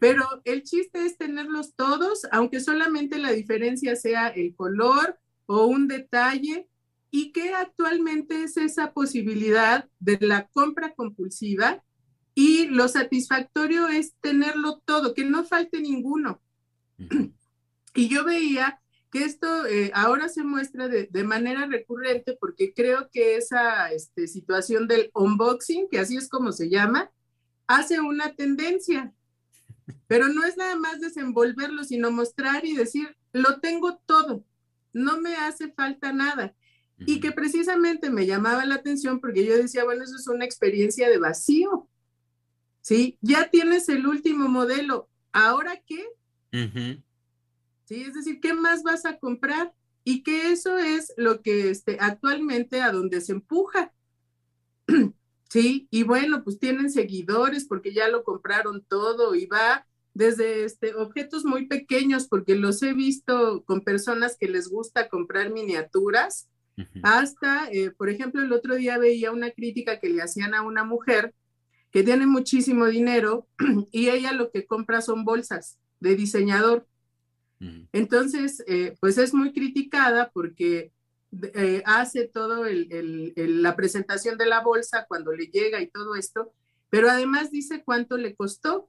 pero 0.00 0.24
el 0.44 0.62
chiste 0.62 1.06
es 1.06 1.16
tenerlos 1.16 1.74
todos, 1.74 2.26
aunque 2.32 2.60
solamente 2.60 3.18
la 3.18 3.32
diferencia 3.32 3.94
sea 3.94 4.28
el 4.28 4.54
color 4.54 5.18
o 5.46 5.66
un 5.66 5.86
detalle, 5.86 6.68
y 7.10 7.32
que 7.32 7.54
actualmente 7.54 8.42
es 8.44 8.56
esa 8.56 8.92
posibilidad 8.92 9.88
de 10.00 10.18
la 10.20 10.48
compra 10.48 10.92
compulsiva 10.94 11.82
y 12.38 12.66
lo 12.66 12.86
satisfactorio 12.86 13.88
es 13.88 14.14
tenerlo 14.20 14.82
todo, 14.84 15.14
que 15.14 15.24
no 15.24 15.42
falte 15.44 15.80
ninguno. 15.80 16.42
Y 17.94 18.08
yo 18.08 18.26
veía 18.26 18.78
que 19.10 19.24
esto 19.24 19.64
eh, 19.64 19.90
ahora 19.94 20.28
se 20.28 20.44
muestra 20.44 20.86
de, 20.86 21.24
manera 21.24 21.64
recurrente 21.64 22.36
porque 22.38 22.74
creo 22.74 23.08
que 23.10 23.38
esa 23.38 23.90
este, 23.90 24.28
situación 24.28 24.86
del 24.86 25.10
unboxing, 25.14 25.88
que 25.90 25.98
así 25.98 26.18
es 26.18 26.28
como 26.28 26.52
se 26.52 26.68
llama, 26.68 27.10
hace 27.66 28.00
una 28.00 28.34
tendencia. 28.34 29.14
Pero 30.06 30.28
no 30.28 30.44
es 30.44 30.58
nada 30.58 30.76
más 30.76 31.00
desenvolverlo, 31.00 31.84
sino 31.84 32.10
mostrar 32.10 32.66
y 32.66 32.76
decir, 32.76 33.16
lo 33.32 33.60
tengo 33.60 33.96
todo, 34.04 34.44
no 34.92 35.18
me 35.22 35.36
hace 35.36 35.72
falta 35.72 36.12
nada. 36.12 36.54
Y 36.98 37.18
que 37.20 37.32
precisamente 37.32 38.10
me 38.10 38.26
llamaba 38.26 38.66
la 38.66 38.74
atención 38.74 39.20
porque 39.20 39.46
yo 39.46 39.56
decía, 39.56 39.84
bueno, 39.84 40.04
eso 40.04 40.16
es 40.16 40.28
una 40.28 40.44
experiencia 40.44 41.08
de 41.08 41.16
vacío 41.16 41.88
¿sí? 42.86 43.18
Ya 43.20 43.50
tienes 43.50 43.88
el 43.88 44.06
último 44.06 44.46
modelo, 44.48 45.08
¿ahora 45.32 45.82
qué? 45.84 46.06
¿Sí? 47.84 48.02
Es 48.02 48.14
decir, 48.14 48.38
¿qué 48.40 48.54
más 48.54 48.84
vas 48.84 49.04
a 49.04 49.18
comprar? 49.18 49.74
Y 50.04 50.22
que 50.22 50.52
eso 50.52 50.78
es 50.78 51.12
lo 51.16 51.42
que 51.42 51.70
este, 51.70 51.98
actualmente 52.00 52.80
a 52.82 52.92
donde 52.92 53.20
se 53.20 53.32
empuja. 53.32 53.92
Sí, 55.48 55.86
y 55.92 56.02
bueno, 56.02 56.42
pues 56.42 56.58
tienen 56.58 56.90
seguidores 56.90 57.66
porque 57.66 57.94
ya 57.94 58.08
lo 58.08 58.24
compraron 58.24 58.84
todo 58.88 59.36
y 59.36 59.46
va 59.46 59.86
desde 60.12 60.64
este, 60.64 60.92
objetos 60.96 61.44
muy 61.44 61.66
pequeños, 61.68 62.26
porque 62.26 62.56
los 62.56 62.82
he 62.82 62.92
visto 62.94 63.62
con 63.64 63.82
personas 63.82 64.36
que 64.36 64.48
les 64.48 64.68
gusta 64.68 65.08
comprar 65.08 65.52
miniaturas, 65.52 66.48
hasta, 67.04 67.70
eh, 67.70 67.92
por 67.92 68.10
ejemplo, 68.10 68.42
el 68.42 68.52
otro 68.52 68.74
día 68.74 68.98
veía 68.98 69.30
una 69.30 69.52
crítica 69.52 70.00
que 70.00 70.08
le 70.08 70.20
hacían 70.20 70.52
a 70.52 70.62
una 70.62 70.82
mujer 70.82 71.32
que 71.90 72.02
tiene 72.02 72.26
muchísimo 72.26 72.86
dinero 72.86 73.46
y 73.92 74.08
ella 74.08 74.32
lo 74.32 74.50
que 74.50 74.66
compra 74.66 75.00
son 75.00 75.24
bolsas 75.24 75.78
de 76.00 76.16
diseñador. 76.16 76.86
Entonces, 77.92 78.62
eh, 78.66 78.96
pues 79.00 79.16
es 79.16 79.32
muy 79.32 79.52
criticada 79.52 80.30
porque 80.32 80.92
eh, 81.54 81.82
hace 81.86 82.28
todo 82.28 82.66
el, 82.66 83.32
la 83.34 83.74
presentación 83.74 84.36
de 84.36 84.46
la 84.46 84.60
bolsa 84.60 85.06
cuando 85.08 85.32
le 85.32 85.46
llega 85.46 85.80
y 85.80 85.86
todo 85.86 86.16
esto, 86.16 86.52
pero 86.90 87.08
además 87.08 87.50
dice 87.50 87.82
cuánto 87.82 88.18
le 88.18 88.34
costó. 88.34 88.88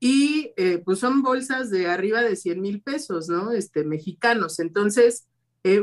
Y 0.00 0.52
eh, 0.56 0.82
pues 0.84 1.00
son 1.00 1.22
bolsas 1.22 1.70
de 1.70 1.88
arriba 1.88 2.22
de 2.22 2.36
100 2.36 2.60
mil 2.60 2.82
pesos, 2.82 3.28
¿no? 3.28 3.52
Este, 3.52 3.84
mexicanos. 3.84 4.58
Entonces, 4.60 5.26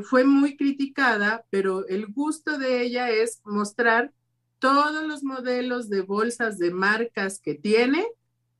fue 0.03 0.23
muy 0.23 0.57
criticada, 0.57 1.45
pero 1.51 1.87
el 1.87 2.07
gusto 2.07 2.57
de 2.57 2.81
ella 2.81 3.11
es 3.11 3.39
mostrar 3.43 4.11
todos 4.65 5.05
los 5.05 5.23
modelos 5.23 5.89
de 5.89 6.01
bolsas 6.01 6.57
de 6.57 6.71
marcas 6.71 7.39
que 7.39 7.53
tiene. 7.53 8.03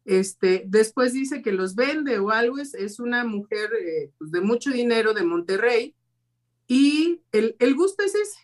Este, 0.05 0.61
después 0.67 1.13
dice 1.13 1.41
que 1.41 1.51
los 1.51 1.73
vende 1.73 2.19
o 2.19 2.29
algo, 2.29 2.59
es, 2.59 2.75
es 2.75 2.99
una 2.99 3.23
mujer 3.23 3.71
eh, 3.73 4.11
pues, 4.19 4.29
de 4.29 4.41
mucho 4.41 4.69
dinero 4.69 5.15
de 5.15 5.23
Monterrey 5.23 5.95
y 6.67 7.21
el, 7.31 7.55
el 7.57 7.73
gusto 7.73 8.03
es 8.03 8.13
ese. 8.13 8.37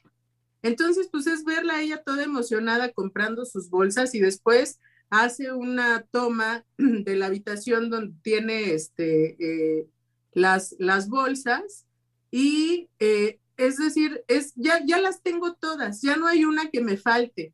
Entonces, 0.63 1.08
pues 1.12 1.28
es 1.28 1.45
verla 1.45 1.84
ella 1.84 2.02
toda 2.02 2.24
emocionada 2.24 2.91
comprando 2.93 3.45
sus 3.45 3.69
bolsas 3.69 4.15
y 4.15 4.19
después 4.19 4.80
hace 5.12 5.52
una 5.52 6.08
toma 6.10 6.65
de 6.80 7.15
la 7.15 7.28
habitación 7.28 7.91
donde 7.91 8.15
tiene 8.24 8.74
este, 8.74 9.36
eh, 9.39 9.88
las, 10.34 10.76
las 10.80 11.10
bolsas 11.10 11.86
y 12.32 12.89
eh, 12.97 13.39
es 13.67 13.78
decir, 13.78 14.24
es, 14.28 14.54
ya, 14.56 14.84
ya 14.86 15.00
las 15.00 15.21
tengo 15.21 15.54
todas, 15.54 16.02
ya 16.02 16.17
no 16.17 16.28
hay 16.28 16.45
una 16.45 16.69
que 16.69 16.82
me 16.82 16.97
falte. 16.97 17.54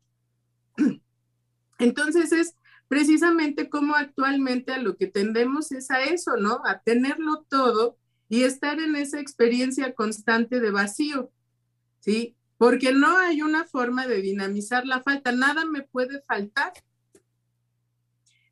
Entonces 1.78 2.32
es 2.32 2.54
precisamente 2.88 3.68
como 3.68 3.94
actualmente 3.94 4.72
a 4.72 4.78
lo 4.78 4.96
que 4.96 5.06
tendemos 5.06 5.70
es 5.72 5.90
a 5.90 6.02
eso, 6.04 6.36
¿no? 6.36 6.62
A 6.64 6.80
tenerlo 6.80 7.46
todo 7.48 7.98
y 8.28 8.42
estar 8.44 8.80
en 8.80 8.96
esa 8.96 9.20
experiencia 9.20 9.94
constante 9.94 10.60
de 10.60 10.70
vacío, 10.70 11.30
¿sí? 12.00 12.34
Porque 12.56 12.92
no 12.92 13.18
hay 13.18 13.42
una 13.42 13.64
forma 13.64 14.06
de 14.06 14.20
dinamizar 14.20 14.86
la 14.86 15.02
falta, 15.02 15.32
nada 15.32 15.64
me 15.64 15.82
puede 15.82 16.22
faltar. 16.22 16.72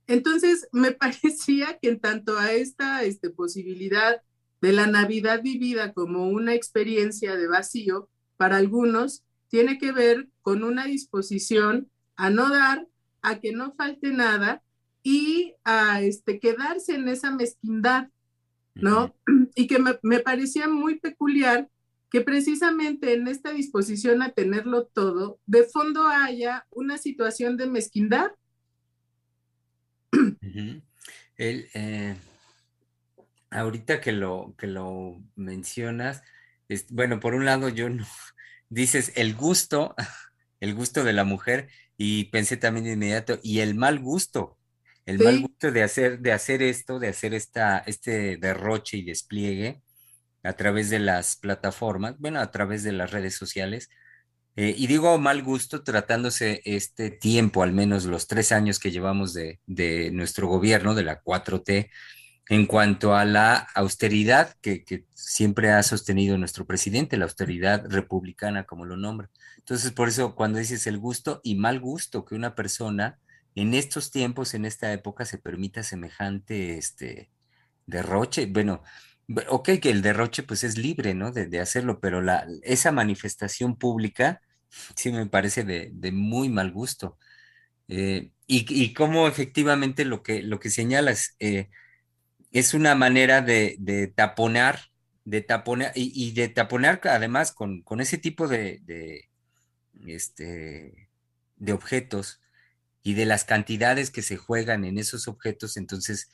Entonces, 0.06 0.68
me 0.72 0.92
parecía 0.92 1.78
que 1.78 1.88
en 1.88 2.00
tanto 2.00 2.38
a 2.38 2.52
esta 2.52 3.02
este, 3.02 3.30
posibilidad 3.30 4.22
de 4.60 4.72
la 4.72 4.86
Navidad 4.86 5.42
vivida 5.42 5.92
como 5.92 6.28
una 6.28 6.54
experiencia 6.54 7.36
de 7.36 7.46
vacío, 7.46 8.08
para 8.36 8.56
algunos, 8.56 9.22
tiene 9.48 9.78
que 9.78 9.92
ver 9.92 10.28
con 10.42 10.62
una 10.64 10.86
disposición 10.86 11.88
a 12.16 12.30
no 12.30 12.50
dar, 12.50 12.86
a 13.22 13.40
que 13.40 13.52
no 13.52 13.74
falte 13.74 14.10
nada 14.10 14.62
y 15.02 15.54
a 15.64 16.02
este, 16.02 16.40
quedarse 16.40 16.94
en 16.94 17.08
esa 17.08 17.30
mezquindad, 17.30 18.08
¿no? 18.74 19.14
Y 19.54 19.66
que 19.66 19.78
me, 19.78 19.98
me 20.02 20.20
parecía 20.20 20.68
muy 20.68 20.98
peculiar 20.98 21.68
que 22.10 22.20
precisamente 22.20 23.14
en 23.14 23.28
esta 23.28 23.52
disposición 23.52 24.22
a 24.22 24.30
tenerlo 24.30 24.84
todo, 24.84 25.38
de 25.46 25.64
fondo 25.64 26.06
haya 26.06 26.66
una 26.70 26.98
situación 26.98 27.56
de 27.56 27.66
mezquindad. 27.66 28.32
El, 31.36 31.68
eh, 31.74 32.16
ahorita 33.50 34.00
que 34.00 34.12
lo, 34.12 34.54
que 34.58 34.66
lo 34.66 35.22
mencionas, 35.34 36.22
es, 36.68 36.90
bueno, 36.90 37.20
por 37.20 37.34
un 37.34 37.44
lado 37.44 37.68
yo 37.68 37.88
no, 37.88 38.06
dices 38.68 39.12
el 39.16 39.34
gusto, 39.34 39.94
el 40.60 40.74
gusto 40.74 41.04
de 41.04 41.12
la 41.12 41.24
mujer, 41.24 41.68
y 41.96 42.24
pensé 42.24 42.56
también 42.56 42.84
de 42.84 42.92
inmediato, 42.92 43.38
y 43.42 43.60
el 43.60 43.74
mal 43.74 43.98
gusto, 44.00 44.58
el 45.06 45.20
mal 45.20 45.40
gusto 45.40 45.70
de 45.70 45.82
hacer, 45.84 46.18
de 46.18 46.32
hacer 46.32 46.62
esto, 46.62 46.98
de 46.98 47.08
hacer 47.08 47.32
esta, 47.32 47.78
este 47.86 48.36
derroche 48.38 48.96
y 48.96 49.02
despliegue 49.02 49.80
a 50.42 50.52
través 50.54 50.90
de 50.90 50.98
las 50.98 51.36
plataformas, 51.36 52.16
bueno, 52.18 52.40
a 52.40 52.50
través 52.50 52.82
de 52.82 52.92
las 52.92 53.12
redes 53.12 53.36
sociales. 53.36 53.88
Eh, 54.56 54.74
y 54.76 54.86
digo 54.86 55.16
mal 55.18 55.42
gusto 55.42 55.84
tratándose 55.84 56.60
este 56.64 57.10
tiempo, 57.10 57.62
al 57.62 57.72
menos 57.72 58.04
los 58.04 58.26
tres 58.26 58.52
años 58.52 58.78
que 58.78 58.90
llevamos 58.90 59.32
de, 59.32 59.60
de 59.66 60.10
nuestro 60.10 60.48
gobierno, 60.48 60.94
de 60.94 61.04
la 61.04 61.22
4T, 61.22 61.90
en 62.48 62.66
cuanto 62.66 63.14
a 63.14 63.24
la 63.24 63.56
austeridad 63.74 64.54
que, 64.60 65.04
siempre 65.14 65.72
ha 65.72 65.82
sostenido 65.82 66.38
nuestro 66.38 66.66
presidente, 66.66 67.16
la 67.16 67.24
austeridad 67.24 67.84
republicana, 67.90 68.64
como 68.64 68.84
lo 68.84 68.96
nombra. 68.96 69.30
Entonces, 69.58 69.90
por 69.90 70.08
eso 70.08 70.34
cuando 70.36 70.58
dices 70.58 70.86
el 70.86 70.98
gusto 70.98 71.40
y 71.42 71.56
mal 71.56 71.80
gusto 71.80 72.24
que 72.24 72.36
una 72.36 72.54
persona 72.54 73.18
en 73.56 73.74
estos 73.74 74.10
tiempos, 74.10 74.54
en 74.54 74.64
esta 74.64 74.92
época, 74.92 75.24
se 75.24 75.38
permita 75.38 75.82
semejante 75.82 76.78
este, 76.78 77.30
derroche, 77.86 78.46
bueno, 78.46 78.82
ok, 79.48 79.70
que 79.80 79.90
el 79.90 80.02
derroche 80.02 80.42
pues 80.42 80.62
es 80.64 80.78
libre, 80.78 81.14
¿no? 81.14 81.32
De, 81.32 81.60
hacerlo, 81.60 82.00
pero 82.00 82.22
la, 82.22 82.46
esa 82.62 82.92
manifestación 82.92 83.76
pública 83.76 84.40
sí 84.94 85.10
me 85.12 85.26
parece 85.26 85.64
de, 85.64 86.12
muy 86.12 86.48
mal 86.48 86.70
gusto. 86.72 87.18
Eh, 87.88 88.30
y, 88.46 88.94
cómo 88.94 89.26
efectivamente 89.28 90.04
lo 90.04 90.22
que, 90.22 90.42
lo 90.42 90.60
que 90.60 90.70
señalas, 90.70 91.34
eh, 91.40 91.70
es 92.52 92.74
una 92.74 92.94
manera 92.94 93.42
de, 93.42 94.12
taponar, 94.14 94.80
de 95.24 95.40
taponar, 95.42 95.92
y, 95.94 96.32
de 96.32 96.48
taponar 96.48 97.00
además 97.04 97.52
con, 97.52 97.82
ese 98.00 98.18
tipo 98.18 98.48
de, 98.48 98.80
de, 98.84 99.28
este, 100.06 101.08
de 101.56 101.72
objetos 101.72 102.40
y 103.02 103.14
de 103.14 103.26
las 103.26 103.44
cantidades 103.44 104.10
que 104.10 104.22
se 104.22 104.36
juegan 104.36 104.84
en 104.84 104.98
esos 104.98 105.28
objetos, 105.28 105.76
entonces 105.76 106.30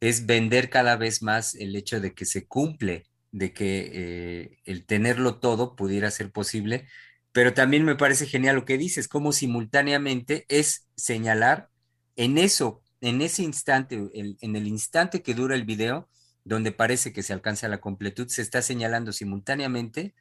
es 0.00 0.26
vender 0.26 0.70
cada 0.70 0.96
vez 0.96 1.22
más 1.22 1.54
el 1.54 1.74
hecho 1.76 2.00
de 2.00 2.14
que 2.14 2.24
se 2.24 2.46
cumple, 2.46 3.06
de 3.32 3.52
que 3.52 3.90
eh, 3.92 4.58
el 4.64 4.84
tenerlo 4.86 5.38
todo 5.38 5.76
pudiera 5.76 6.10
ser 6.10 6.30
posible, 6.30 6.86
pero 7.32 7.52
también 7.52 7.84
me 7.84 7.96
parece 7.96 8.26
genial 8.26 8.56
lo 8.56 8.64
que 8.64 8.78
dices, 8.78 9.08
como 9.08 9.32
simultáneamente 9.32 10.44
es 10.48 10.86
señalar 10.96 11.68
en 12.16 12.38
eso 12.38 12.83
en 13.06 13.22
ese 13.22 13.42
instante, 13.42 14.10
en 14.14 14.56
el 14.56 14.66
instante 14.66 15.22
que 15.22 15.34
dura 15.34 15.54
el 15.54 15.64
video, 15.64 16.08
donde 16.44 16.72
parece 16.72 17.12
que 17.12 17.22
se 17.22 17.32
alcanza 17.32 17.68
la 17.68 17.80
completud, 17.80 18.28
se 18.28 18.42
está 18.42 18.62
señalando 18.62 19.12
simultáneamente 19.12 20.14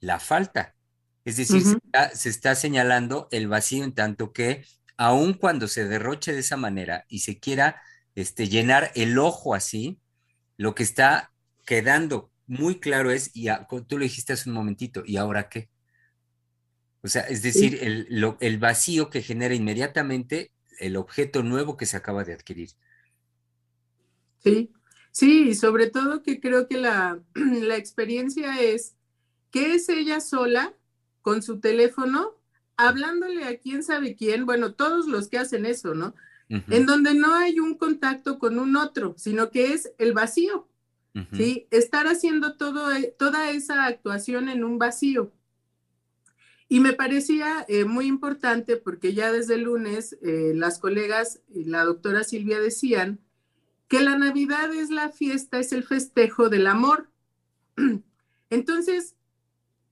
la 0.00 0.20
falta. 0.20 0.74
Es 1.24 1.36
decir, 1.36 1.62
se, 2.12 2.28
está, 2.28 2.54
señalando 2.54 3.28
el 3.30 3.48
vacío 3.48 3.82
en 3.82 3.92
tanto 3.92 4.32
que, 4.32 4.64
aun 4.96 5.34
cuando 5.34 5.68
se 5.68 5.86
derroche 5.86 6.32
de 6.32 6.40
esa 6.40 6.56
manera 6.56 7.06
y 7.08 7.20
se 7.20 7.38
quiera 7.38 7.82
este, 8.14 8.48
llenar 8.48 8.92
el 8.94 9.18
ojo 9.18 9.54
así, 9.54 9.98
lo 10.56 10.74
que 10.74 10.82
está 10.82 11.32
quedando 11.64 12.30
muy 12.46 12.78
claro 12.78 13.10
es, 13.10 13.30
y 13.34 13.48
tú 13.88 13.98
lo 13.98 14.04
dijiste 14.04 14.34
hace 14.34 14.50
un 14.50 14.54
momentito, 14.54 15.02
¿y 15.04 15.16
ahora 15.16 15.48
qué? 15.48 15.70
O 17.02 17.08
sea, 17.08 17.22
es 17.22 17.42
decir, 17.42 17.78
el, 17.82 18.36
el, 18.40 18.58
vacío 18.58 19.10
que 19.10 19.22
genera 19.22 19.54
inmediatamente 19.54 20.52
el 20.78 20.96
objeto 20.96 21.42
nuevo 21.42 21.76
que 21.76 21.86
se 21.86 21.96
acaba 21.96 22.24
de 22.24 22.34
adquirir. 22.34 22.70
Sí, 24.38 24.72
sí, 25.10 25.48
y 25.48 25.54
sobre 25.54 25.88
todo 25.88 26.22
que 26.22 26.40
creo 26.40 26.68
que 26.68 26.78
la, 26.78 27.20
la 27.34 27.76
experiencia 27.76 28.60
es 28.60 28.94
que 29.50 29.74
es 29.74 29.88
ella 29.88 30.20
sola 30.20 30.74
con 31.22 31.42
su 31.42 31.60
teléfono 31.60 32.34
hablándole 32.76 33.44
a 33.44 33.58
quién 33.58 33.82
sabe 33.82 34.16
quién, 34.16 34.46
bueno, 34.46 34.74
todos 34.74 35.06
los 35.06 35.28
que 35.28 35.38
hacen 35.38 35.66
eso, 35.66 35.94
¿no? 35.94 36.14
En 36.48 36.86
donde 36.86 37.14
no 37.14 37.34
hay 37.34 37.58
un 37.58 37.74
contacto 37.74 38.38
con 38.38 38.58
un 38.60 38.76
otro, 38.76 39.14
sino 39.16 39.50
que 39.50 39.72
es 39.72 39.92
el 39.98 40.12
vacío, 40.12 40.68
¿sí? 41.32 41.66
Estar 41.70 42.06
haciendo 42.06 42.56
todo, 42.56 42.92
e, 42.92 43.14
toda 43.18 43.50
esa 43.50 43.86
actuación 43.86 44.48
en 44.48 44.62
un 44.62 44.78
vacío. 44.78 45.32
Y 46.68 46.80
me 46.80 46.92
parecía 46.92 47.64
eh, 47.68 47.84
muy 47.84 48.06
importante 48.06 48.76
porque 48.76 49.12
ya 49.12 49.30
desde 49.32 49.58
lunes 49.58 50.16
eh, 50.22 50.52
las 50.54 50.78
colegas 50.78 51.40
y 51.48 51.64
la 51.64 51.84
doctora 51.84 52.24
Silvia 52.24 52.58
decían 52.58 53.20
que 53.88 54.00
la 54.00 54.16
Navidad 54.16 54.72
es 54.74 54.90
la 54.90 55.10
fiesta, 55.10 55.58
es 55.58 55.72
el 55.72 55.84
festejo 55.84 56.48
del 56.48 56.66
amor. 56.66 57.10
Entonces, 58.50 59.14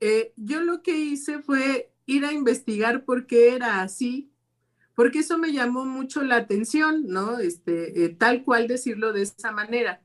eh, 0.01 0.33
yo 0.37 0.63
lo 0.63 0.83
que 0.83 0.99
hice 0.99 1.41
fue 1.41 1.93
ir 2.07 2.25
a 2.25 2.33
investigar 2.33 3.05
por 3.05 3.27
qué 3.27 3.55
era 3.55 3.83
así, 3.83 4.31
porque 4.95 5.21
eso 5.21 5.39
me 5.39 5.53
llamó 5.53 5.85
mucho 5.85 6.23
la 6.23 6.37
atención, 6.37 7.07
¿no? 7.07 7.39
Este, 7.39 8.09
tal 8.19 8.45
cual 8.45 8.67
decirlo 8.67 9.13
de 9.13 9.23
esa 9.23 9.53
manera. 9.53 10.03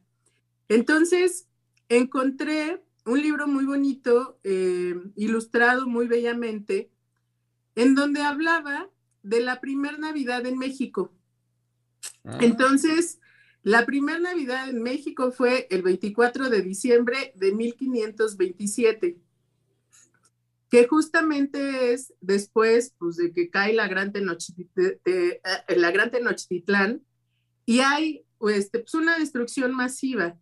Entonces, 0.69 1.47
encontré 1.89 2.81
un 3.07 3.21
libro 3.21 3.47
muy 3.47 3.65
bonito, 3.65 4.37
eh, 4.43 4.95
ilustrado 5.15 5.87
muy 5.87 6.07
bellamente, 6.07 6.91
en 7.75 7.95
donde 7.95 8.21
hablaba 8.21 8.89
de 9.23 9.39
la 9.39 9.61
primer 9.61 9.97
Navidad 9.97 10.45
en 10.45 10.57
México. 10.57 11.13
Ah. 12.23 12.37
Entonces, 12.41 13.19
la 13.63 13.85
primera 13.85 14.19
Navidad 14.19 14.69
en 14.69 14.81
México 14.83 15.31
fue 15.31 15.67
el 15.69 15.83
24 15.83 16.49
de 16.49 16.61
diciembre 16.61 17.33
de 17.35 17.53
1527. 17.53 19.17
que 20.69 20.85
justamente 20.85 21.93
es 21.93 22.13
después 22.19 22.93
pues, 22.97 23.15
de 23.15 23.31
que 23.31 23.49
cae 23.49 23.71
la 23.71 23.87
Gran, 23.87 24.11
Tenochtitlán, 24.11 24.99
eh, 25.05 25.39
la 25.77 25.91
gran 25.91 26.11
Tenochtitlán 26.11 27.05
y 27.65 27.79
hay 27.79 28.25
pues, 28.37 28.69
pues, 28.69 28.93
una 28.93 29.17
destrucción 29.17 29.73
masiva, 29.73 30.37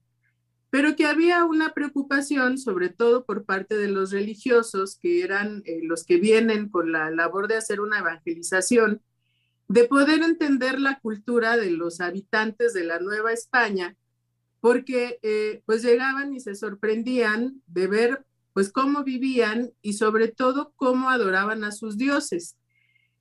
pero 0.75 0.97
que 0.97 1.05
había 1.05 1.45
una 1.45 1.73
preocupación, 1.73 2.57
sobre 2.57 2.89
todo 2.89 3.23
por 3.23 3.45
parte 3.45 3.77
de 3.77 3.87
los 3.87 4.11
religiosos, 4.11 4.99
que 5.01 5.23
eran 5.23 5.63
eh, 5.65 5.79
los 5.83 6.03
que 6.03 6.17
vienen 6.17 6.67
con 6.67 6.91
la 6.91 7.09
labor 7.11 7.47
de 7.47 7.55
hacer 7.55 7.79
una 7.79 7.99
evangelización, 7.99 9.01
de 9.69 9.85
poder 9.85 10.21
entender 10.21 10.81
la 10.81 10.99
cultura 10.99 11.55
de 11.55 11.71
los 11.71 12.01
habitantes 12.01 12.73
de 12.73 12.83
la 12.83 12.99
Nueva 12.99 13.31
España, 13.31 13.95
porque 14.59 15.17
eh, 15.21 15.61
pues 15.65 15.81
llegaban 15.81 16.33
y 16.33 16.41
se 16.41 16.55
sorprendían 16.55 17.61
de 17.67 17.87
ver 17.87 18.25
pues 18.51 18.69
cómo 18.69 19.05
vivían 19.05 19.71
y 19.81 19.93
sobre 19.93 20.27
todo 20.27 20.73
cómo 20.75 21.09
adoraban 21.09 21.63
a 21.63 21.71
sus 21.71 21.97
dioses, 21.97 22.57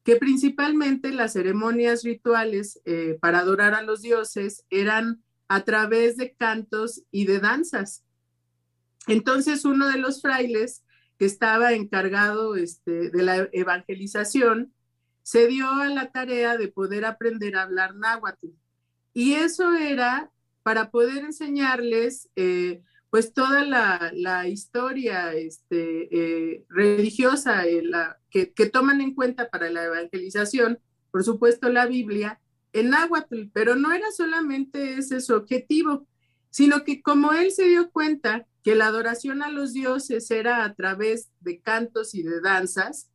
que 0.03 0.17
principalmente 0.17 1.13
las 1.13 1.35
ceremonias 1.35 2.03
rituales 2.03 2.81
eh, 2.85 3.17
para 3.21 3.39
adorar 3.39 3.75
a 3.75 3.83
los 3.83 4.03
dioses 4.03 4.65
eran 4.71 5.24
a 5.49 5.65
través 5.65 6.17
de 6.17 6.35
cantos 6.35 7.03
y 7.11 7.27
de 7.27 7.39
danzas. 7.41 8.05
Entonces 9.07 9.65
uno 9.65 9.89
de 9.89 9.99
los 9.99 10.23
frailes 10.23 10.83
que 11.19 11.27
estaba 11.27 11.73
encargado 11.73 12.57
este, 12.57 13.11
de 13.11 13.23
la 13.23 13.49
evangelización 13.53 14.73
se 15.23 15.47
dio 15.47 15.69
a 15.71 15.89
la 15.89 16.11
tarea 16.11 16.57
de 16.57 16.69
poder 16.69 17.05
aprender 17.05 17.57
a 17.57 17.63
hablar 17.63 17.95
náhuatl. 17.95 18.49
Y 19.13 19.35
eso 19.35 19.75
era 19.75 20.31
para 20.63 20.91
poder 20.91 21.25
enseñarles 21.25 22.29
eh, 22.37 22.83
pues 23.11 23.33
toda 23.33 23.65
la, 23.65 24.49
historia 24.49 25.35
este, 25.35 26.09
eh, 26.11 26.65
religiosa 26.69 27.65
eh, 27.65 27.85
que, 28.29 28.67
toman 28.67 29.01
en 29.01 29.15
cuenta 29.15 29.49
para 29.51 29.71
la 29.71 29.85
evangelización, 29.85 30.81
por 31.13 31.23
supuesto 31.23 31.69
la 31.69 31.87
Biblia, 31.87 32.41
en 32.75 32.91
náhuatl, 32.91 33.45
pero 33.53 33.77
no 33.77 33.93
era 33.93 34.11
solamente 34.13 34.99
ese 34.99 35.21
su 35.21 35.35
objetivo, 35.35 36.07
sino 36.51 36.85
que 36.85 37.01
como 37.01 37.33
él 37.33 37.51
se 37.51 37.65
dio 37.65 37.91
cuenta 37.91 38.47
que 38.63 38.75
la 38.75 38.87
adoración 38.87 39.43
a 39.43 39.51
los 39.51 39.73
dioses 39.73 40.31
era 40.31 40.65
a 40.65 40.75
través 40.75 41.31
de 41.41 41.61
cantos 41.61 42.15
y 42.15 42.23
de 42.23 42.41
danzas, 42.41 43.11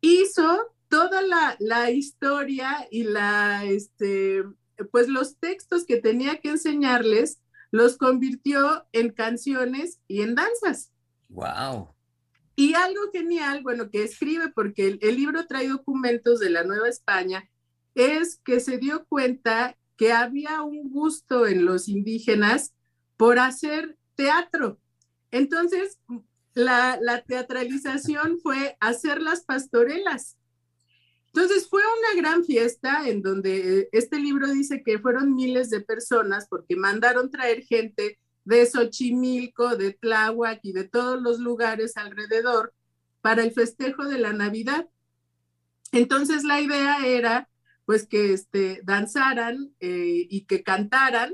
hizo 0.00 0.74
toda 0.88 1.22
la, 1.22 1.56
la 1.58 1.90
historia 1.90 2.86
y 2.90 3.04
la, 3.04 3.64
este, 3.64 4.44
pues 4.90 5.08
los 5.08 5.38
textos 5.38 5.84
que 5.84 5.96
tenía 5.96 6.40
que 6.40 6.50
enseñarles 6.50 7.40
los 7.70 7.96
convirtió 7.96 8.86
en 8.92 9.10
canciones 9.10 10.00
y 10.08 10.22
en 10.22 10.34
danzas. 10.34 10.92
Wow. 11.28 11.94
Y 12.54 12.74
algo 12.74 13.00
genial, 13.12 13.62
bueno, 13.62 13.90
que 13.90 14.02
escribe, 14.02 14.48
porque 14.48 14.98
el, 15.00 15.16
libro 15.16 15.46
trae 15.46 15.68
documentos 15.68 16.40
de 16.40 16.50
la 16.50 16.64
Nueva 16.64 16.88
España, 16.88 17.48
es 17.96 18.40
que 18.44 18.60
se 18.60 18.78
dio 18.78 19.04
cuenta 19.06 19.76
que 19.96 20.12
había 20.12 20.62
un 20.62 20.92
gusto 20.92 21.46
en 21.46 21.64
los 21.64 21.88
indígenas 21.88 22.74
por 23.16 23.38
hacer 23.38 23.96
teatro. 24.14 24.78
Entonces, 25.30 25.98
la, 26.54 26.98
la 27.00 27.22
teatralización 27.22 28.38
fue 28.38 28.76
hacer 28.80 29.20
las 29.20 29.42
pastorelas. 29.44 30.36
Entonces 31.28 31.68
fue 31.68 31.82
una 31.82 32.20
gran 32.20 32.44
fiesta 32.44 33.08
en 33.08 33.22
donde 33.22 33.88
este 33.92 34.18
libro 34.18 34.48
dice 34.48 34.82
que 34.82 34.98
fueron 34.98 35.34
miles 35.34 35.68
de 35.68 35.80
personas 35.80 36.46
porque 36.48 36.76
mandaron 36.76 37.30
traer 37.30 37.62
gente 37.62 38.18
de 38.44 38.64
Xochimilco, 38.64 39.76
de 39.76 39.92
Tláhuac 39.92 40.60
y 40.62 40.72
de 40.72 40.84
todos 40.84 41.20
los 41.20 41.38
lugares 41.38 41.96
alrededor 41.98 42.72
para 43.20 43.42
el 43.42 43.52
festejo 43.52 44.04
de 44.04 44.18
la 44.18 44.32
Navidad. 44.32 44.88
Entonces 45.92 46.44
la 46.44 46.60
idea 46.60 47.04
era 47.04 47.50
pues 47.86 48.06
que 48.06 48.34
este, 48.34 48.82
danzaran 48.84 49.72
eh, 49.80 50.26
y 50.28 50.44
que 50.44 50.62
cantaran 50.62 51.32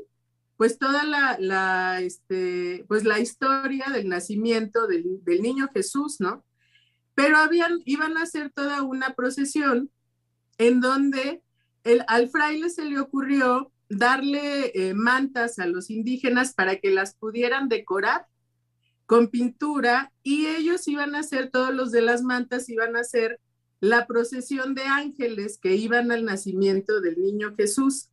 pues 0.57 0.79
toda 0.79 1.03
la, 1.03 2.01
este, 2.01 2.85
pues 2.87 3.05
la 3.05 3.19
historia 3.19 3.87
del 3.93 4.09
nacimiento 4.09 4.87
del, 4.87 5.25
del 5.25 5.43
niño 5.43 5.69
Jesús, 5.75 6.21
¿no? 6.21 6.45
pero 7.15 7.37
habían, 7.37 7.81
iban 7.85 8.17
a 8.17 8.23
hacer 8.23 8.51
toda 8.51 8.83
una 8.83 9.15
procesión 9.15 9.91
en 10.59 10.81
donde 10.81 11.43
el, 11.85 12.05
al 12.09 12.29
fraile 12.29 12.71
se 12.71 12.85
le 12.85 13.01
ocurrió 13.01 13.73
darle 13.89 14.73
eh, 14.75 14.95
mantas 14.95 15.59
a 15.59 15.67
los 15.67 15.91
indígenas 15.91 16.55
para 16.55 16.77
que 16.77 16.91
las 16.91 17.15
pudieran 17.15 17.69
decorar 17.69 18.27
con 19.07 19.29
pintura 19.29 20.13
y 20.23 20.47
ellos 20.47 20.89
iban 20.89 21.15
a 21.15 21.21
hacer, 21.21 21.51
todos 21.51 21.75
los 21.75 21.91
de 21.91 22.01
las 22.01 22.23
mantas 22.23 22.69
iban 22.69 22.97
a 22.97 23.01
hacer 23.01 23.41
la 23.83 24.07
procesión 24.07 24.77
de 24.77 24.85
ángeles 24.85 25.59
que 25.59 25.75
iban 25.75 26.13
al 26.13 26.25
nacimiento 26.25 27.01
del 27.01 27.21
niño 27.21 27.53
Jesús. 27.57 28.11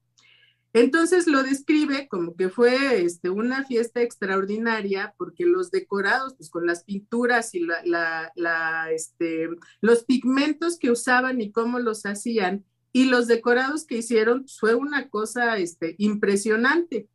Entonces 0.74 1.28
lo 1.28 1.44
describe 1.44 2.08
como 2.08 2.36
que 2.36 2.50
fue 2.50 3.04
este, 3.04 3.30
una 3.30 3.64
fiesta 3.66 4.02
extraordinaria 4.02 5.14
porque 5.16 5.46
los 5.46 5.70
decorados, 5.70 6.34
pues 6.34 6.50
con 6.50 6.66
las 6.66 6.84
pinturas 6.84 7.54
y 7.54 7.68
la, 7.86 8.90
este, 8.92 9.48
los 9.80 10.06
pigmentos 10.06 10.80
que 10.80 10.90
usaban 10.90 11.40
y 11.40 11.52
cómo 11.52 11.78
los 11.78 12.04
hacían 12.08 12.66
y 12.92 13.06
los 13.06 13.28
decorados 13.28 13.86
que 13.86 13.98
hicieron 13.98 14.48
fue 14.48 14.74
una 14.74 15.08
cosa 15.10 15.60
este, 15.60 15.94
impresionante. 16.00 17.08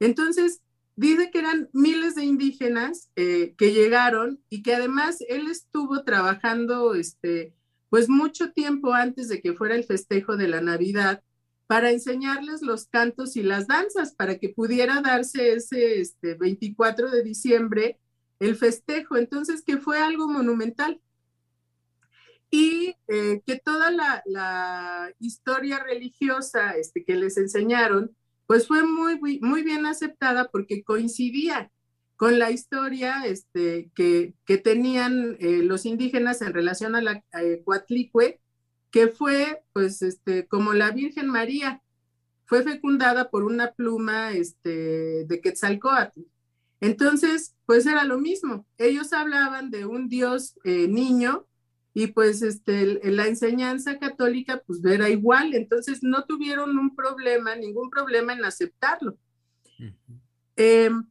Entonces, 0.00 0.60
dice 0.96 1.30
que 1.30 1.38
eran 1.38 1.70
miles 1.72 2.16
de 2.16 2.24
indígenas 2.24 3.10
eh, 3.14 3.54
que 3.56 3.72
llegaron 3.72 4.42
y 4.48 4.64
que 4.64 4.74
además 4.74 5.18
él 5.28 5.48
estuvo 5.48 6.02
trabajando 6.02 6.96
este, 6.96 7.54
pues 7.92 8.08
mucho 8.08 8.52
tiempo 8.52 8.94
antes 8.94 9.28
de 9.28 9.42
que 9.42 9.52
fuera 9.52 9.74
el 9.74 9.84
festejo 9.84 10.38
de 10.38 10.48
la 10.48 10.62
Navidad 10.62 11.22
para 11.66 11.90
enseñarles 11.90 12.62
los 12.62 12.86
cantos 12.86 13.36
y 13.36 13.42
las 13.42 13.66
danzas, 13.66 14.14
para 14.14 14.38
que 14.38 14.48
pudiera 14.48 15.02
darse 15.02 15.52
ese 15.52 16.00
este, 16.00 16.32
24 16.32 17.10
de 17.10 17.22
diciembre 17.22 17.98
el 18.40 18.56
festejo. 18.56 19.18
Entonces, 19.18 19.62
que 19.62 19.76
fue 19.76 19.98
algo 19.98 20.26
monumental. 20.26 21.02
Y 22.50 22.96
eh, 23.08 23.42
que 23.44 23.60
toda 23.62 23.90
la, 23.90 25.12
historia 25.18 25.84
religiosa 25.84 26.70
este, 26.70 27.04
que 27.04 27.16
les 27.16 27.36
enseñaron, 27.36 28.16
pues 28.46 28.66
fue 28.66 28.84
muy, 28.84 29.20
muy 29.42 29.62
bien 29.62 29.84
aceptada 29.84 30.48
porque 30.48 30.82
coincidía 30.82 31.70
con 32.22 32.38
la 32.38 32.52
historia 32.52 33.26
este, 33.26 33.90
que, 33.96 34.34
que 34.46 34.56
tenían 34.56 35.36
eh, 35.40 35.64
los 35.64 35.84
indígenas 35.84 36.40
en 36.40 36.52
relación 36.52 36.94
a 36.94 37.02
la 37.02 37.24
eh, 37.32 37.64
que 38.92 39.08
fue, 39.08 39.64
pues, 39.72 40.02
este, 40.02 40.46
como 40.46 40.72
la 40.72 40.92
Virgen 40.92 41.26
María, 41.26 41.82
fue 42.44 42.62
fecundada 42.62 43.28
por 43.28 43.42
una 43.42 43.72
pluma 43.72 44.30
este, 44.30 45.24
de 45.24 45.40
Quetzalcoatl. 45.40 46.20
Entonces, 46.80 47.56
pues 47.66 47.86
era 47.86 48.04
lo 48.04 48.20
mismo. 48.20 48.66
Ellos 48.78 49.12
hablaban 49.12 49.72
de 49.72 49.84
un 49.84 50.08
Dios 50.08 50.54
eh, 50.62 50.86
niño 50.86 51.48
y 51.92 52.06
pues 52.06 52.42
este, 52.42 53.00
la 53.10 53.26
enseñanza 53.26 53.98
católica 53.98 54.62
pues 54.64 54.78
era 54.84 55.08
igual. 55.08 55.54
Entonces 55.54 56.04
no 56.04 56.22
tuvieron 56.24 56.78
un 56.78 56.94
problema, 56.94 57.56
ningún 57.56 57.90
problema 57.90 58.32
en 58.32 58.44
aceptarlo. 58.44 59.18
Em, 60.54 61.02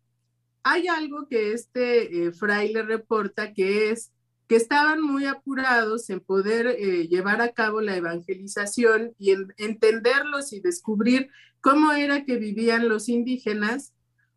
hay 0.64 0.88
algo 0.88 1.28
que 1.28 1.54
este 1.54 2.28
eh, 2.28 2.32
fraile 2.32 2.84
reporta 2.84 3.54
que 3.54 3.92
es 3.92 4.12
que 4.48 4.58
estaban 4.58 5.02
muy 5.02 5.26
apurados 5.26 6.10
en 6.10 6.20
poder 6.20 6.68
eh, 6.68 7.08
llevar 7.08 7.42
a 7.42 7.54
cabo 7.54 7.80
la 7.80 7.96
evangelización 7.96 9.16
y 9.18 9.32
en, 9.32 9.54
entenderlos 9.58 10.52
y 10.52 10.60
descubrir 10.60 11.30
cómo 11.62 11.94
era 11.94 12.26
que 12.26 12.36
vivían 12.36 12.90
los 12.90 13.08
indígenas, 13.08 13.94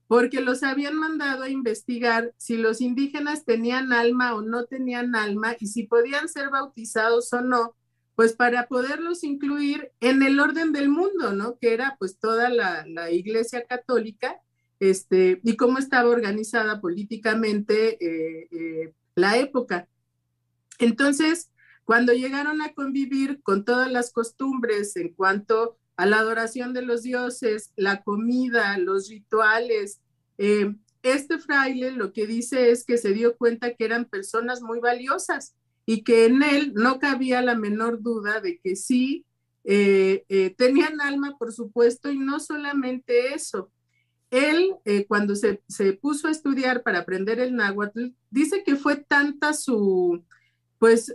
porque 0.06 0.40
los 0.40 0.62
habían 0.62 0.94
mandado 0.94 1.42
a 1.42 1.48
investigar 1.48 2.32
si 2.37 2.56
los 2.56 2.80
indígenas 2.80 3.44
tenían 3.44 3.92
alma 3.92 4.34
o 4.34 4.42
no 4.42 4.66
tenían 4.66 5.16
alma 5.16 5.56
y 5.58 5.66
si 5.66 5.84
podían 5.84 6.28
ser 6.28 6.50
bautizados 6.50 7.32
o 7.32 7.40
no, 7.40 7.74
pues 8.14 8.34
para 8.34 8.68
poderlos 8.68 9.24
incluir 9.24 9.90
en 10.00 10.22
el 10.22 10.38
orden 10.38 10.72
del 10.72 10.88
mundo, 10.88 11.32
¿no? 11.32 11.58
Que 11.58 11.74
era 11.74 11.96
pues 11.98 12.18
toda 12.18 12.48
la, 12.50 13.10
iglesia 13.10 13.64
católica, 13.66 14.40
este, 14.90 15.40
y 15.42 15.57
cómo 15.57 15.79
estaba 15.79 16.11
organizada 16.11 16.81
políticamente 16.81 17.97
eh, 18.05 18.49
eh, 18.51 18.92
la 19.14 19.38
época. 19.38 19.88
Entonces, 20.79 21.51
cuando 21.85 22.12
llegaron 22.12 22.61
a 22.61 22.75
convivir 22.75 23.40
con 23.42 23.64
todas 23.64 23.90
las 23.90 24.12
costumbres 24.12 24.97
en 24.97 25.14
cuanto 25.14 25.79
a 25.97 26.05
la 26.05 26.18
adoración 26.18 26.75
de 26.75 26.83
los 26.83 27.03
dioses, 27.03 27.73
la 27.77 28.03
comida, 28.03 28.77
los 28.77 29.09
rituales, 29.09 30.01
eh, 30.37 30.75
este 31.03 31.38
fraile 31.38 31.92
lo 31.92 32.12
que 32.12 32.27
dice 32.27 32.70
es 32.70 32.85
que 32.85 32.99
se 32.99 33.12
dio 33.12 33.37
cuenta 33.38 33.75
que 33.75 33.85
eran 33.87 34.05
personas 34.05 34.61
muy 34.61 34.81
valiosas 34.81 35.55
y 35.87 36.03
que 36.03 36.27
en 36.27 36.42
él 36.42 36.73
no 36.75 36.99
cabía 36.99 37.40
la 37.40 37.55
menor 37.55 38.03
duda 38.03 38.40
de 38.40 38.59
que 38.59 38.77
sí 38.77 39.25
tenían 39.64 41.01
alma, 41.01 41.38
por 41.38 41.51
supuesto, 41.51 42.11
y 42.11 42.18
no 42.18 42.38
solamente 42.38 43.33
eso. 43.33 43.70
Él, 44.35 44.77
cuando 45.09 45.37
se, 45.37 45.62
se 45.68 45.92
puso 45.92 46.29
a 46.29 46.31
estudiar 46.31 46.83
para 46.83 47.01
aprender 47.01 47.40
el 47.40 47.55
náhuatl, 47.55 48.09
dice 48.31 48.64
que 48.64 48.77
fue 48.77 48.97
tanta 48.97 49.53
su, 49.53 50.25
pues 50.79 51.14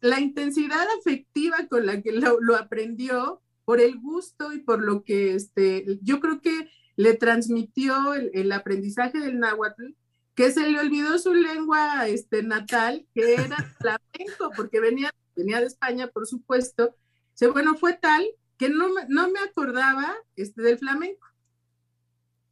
la 0.00 0.20
intensidad 0.20 0.86
afectiva 0.98 1.66
con 1.68 1.86
la 1.86 2.00
que 2.02 2.12
lo, 2.12 2.56
aprendió, 2.56 3.40
por 3.64 3.80
el 3.80 3.98
gusto 3.98 4.54
y 4.54 4.60
por 4.60 4.82
lo 4.82 5.04
que 5.04 5.34
este, 5.34 5.98
yo 6.00 6.20
creo 6.20 6.40
que 6.40 6.70
le 6.96 7.14
transmitió 7.14 8.14
el, 8.14 8.50
aprendizaje 8.52 9.18
del 9.18 9.38
náhuatl, 9.38 9.94
que 10.34 10.50
se 10.52 10.70
le 10.70 10.80
olvidó 10.80 11.18
su 11.18 11.34
lengua 11.34 12.08
este, 12.08 12.42
natal, 12.42 13.06
que 13.14 13.34
era 13.34 13.56
flamenco, 13.78 14.50
porque 14.56 14.80
venía, 14.80 15.12
venía 15.36 15.60
de 15.60 15.66
España, 15.66 16.06
por 16.06 16.26
supuesto. 16.26 16.94
O 17.42 17.52
bueno, 17.52 17.76
fue 17.76 17.92
tal 17.92 18.26
que 18.56 18.70
no, 18.70 18.88
no 19.08 19.30
me 19.30 19.40
acordaba 19.40 20.14
este, 20.36 20.62
del 20.62 20.78
flamenco. 20.78 21.26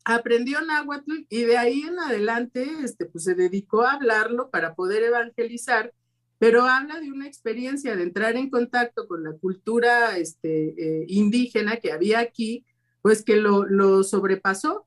Aprendió 0.09 0.61
náhuatl 0.63 1.27
y 1.29 1.43
de 1.43 1.59
ahí 1.59 1.83
en 1.83 1.99
adelante 1.99 2.67
este, 2.83 3.07
pues, 3.07 3.25
se 3.25 3.35
dedicó 3.35 3.83
a 3.83 3.93
hablarlo 3.93 4.51
para 4.51 4.75
poder 4.75 5.03
evangelizar 5.03 5.93
pero 6.39 6.65
habla 6.65 7.01
de 7.01 7.11
una 7.11 7.27
experiencia 7.27 7.97
de 7.97 8.03
entrar 8.03 8.37
en 8.37 8.51
contacto 8.51 9.09
con 9.09 9.25
la 9.25 9.33
cultura 9.33 10.19
este, 10.19 11.01
eh, 11.01 11.07
indígena 11.09 11.77
que 11.77 11.93
había 11.93 12.19
aquí, 12.19 12.65
pues 13.01 13.23
que 13.23 13.37
lo, 13.37 14.03
sobrepasó, 14.03 14.87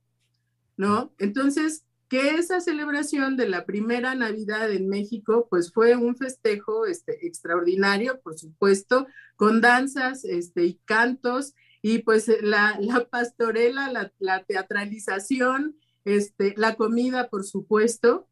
¿no? 0.78 1.14
Entonces, 1.18 1.86
que 2.08 2.36
esa 2.36 2.60
celebración 2.60 3.38
de 3.38 3.48
la 3.48 3.66
primera 3.66 4.16
Navidad 4.16 4.72
en 4.72 4.90
México, 4.90 5.48
pues 5.50 5.72
fue 5.72 5.96
un 5.96 6.16
festejo 6.16 6.86
este, 6.86 7.26
extraordinario, 7.26 8.20
por 8.22 8.38
supuesto, 8.38 9.08
con 9.36 9.62
danzas 9.62 10.26
este, 10.26 10.66
y 10.66 10.80
cantos, 10.86 11.54
y 11.82 12.00
pues 12.00 12.28
la, 12.42 12.80
pastorela, 13.10 13.92
la, 13.92 14.12
la 14.20 14.44
teatralización, 14.44 15.78
este, 16.06 16.54
la 16.58 16.76
comida, 16.76 17.30
por 17.30 17.46
supuesto, 17.46 18.28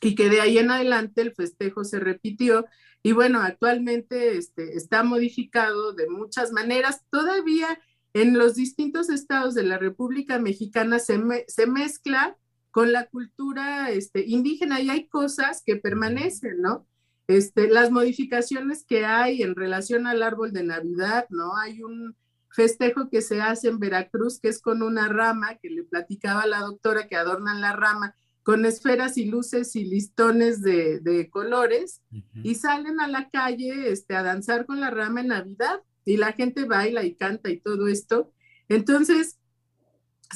y 0.00 0.14
que 0.14 0.28
de 0.28 0.40
ahí 0.40 0.58
en 0.58 0.70
adelante 0.70 1.20
el 1.20 1.34
festejo 1.34 1.84
se 1.84 2.00
repitió. 2.00 2.66
Y 3.02 3.12
bueno, 3.12 3.40
actualmente 3.42 4.36
este, 4.36 4.76
está 4.76 5.02
modificado 5.02 5.92
de 5.92 6.08
muchas 6.08 6.52
maneras. 6.52 7.02
Todavía 7.10 7.80
en 8.12 8.38
los 8.38 8.54
distintos 8.54 9.08
estados 9.08 9.54
de 9.54 9.62
la 9.62 9.78
República 9.78 10.38
Mexicana 10.38 10.98
se, 10.98 11.20
se 11.48 11.66
mezcla 11.66 12.36
con 12.70 12.92
la 12.92 13.06
cultura 13.06 13.90
este, 13.90 14.24
indígena 14.26 14.80
y 14.80 14.90
hay 14.90 15.06
cosas 15.06 15.62
que 15.64 15.76
permanecen, 15.76 16.60
¿no? 16.60 16.86
Este, 17.26 17.68
las 17.68 17.90
modificaciones 17.90 18.84
que 18.84 19.04
hay 19.04 19.42
en 19.42 19.54
relación 19.54 20.06
al 20.06 20.22
árbol 20.22 20.52
de 20.52 20.64
Navidad, 20.64 21.26
¿no? 21.30 21.56
Hay 21.56 21.82
un 21.82 22.16
festejo 22.50 23.08
que 23.08 23.22
se 23.22 23.40
hace 23.40 23.68
en 23.68 23.78
Veracruz 23.78 24.40
que 24.40 24.48
es 24.48 24.60
con 24.60 24.82
una 24.82 25.08
rama 25.08 25.56
que 25.56 25.70
le 25.70 25.84
platicaba 25.84 26.46
la 26.46 26.60
doctora 26.60 27.08
que 27.08 27.16
adornan 27.16 27.60
la 27.60 27.72
rama 27.72 28.14
con 28.42 28.64
esferas 28.64 29.16
y 29.16 29.26
luces 29.26 29.76
y 29.76 29.84
listones 29.84 30.62
de, 30.62 31.28
colores 31.30 32.02
y 32.42 32.54
salen 32.54 32.98
a 33.00 33.06
la 33.06 33.28
calle 33.30 33.92
este, 33.92 34.16
a 34.16 34.22
danzar 34.22 34.66
con 34.66 34.80
la 34.80 34.90
rama 34.90 35.20
en 35.20 35.28
Navidad 35.28 35.80
y 36.04 36.16
la 36.16 36.32
gente 36.32 36.64
baila 36.64 37.04
y 37.04 37.14
canta 37.14 37.50
y 37.50 37.60
todo 37.60 37.86
esto. 37.86 38.32
Entonces, 38.68 39.38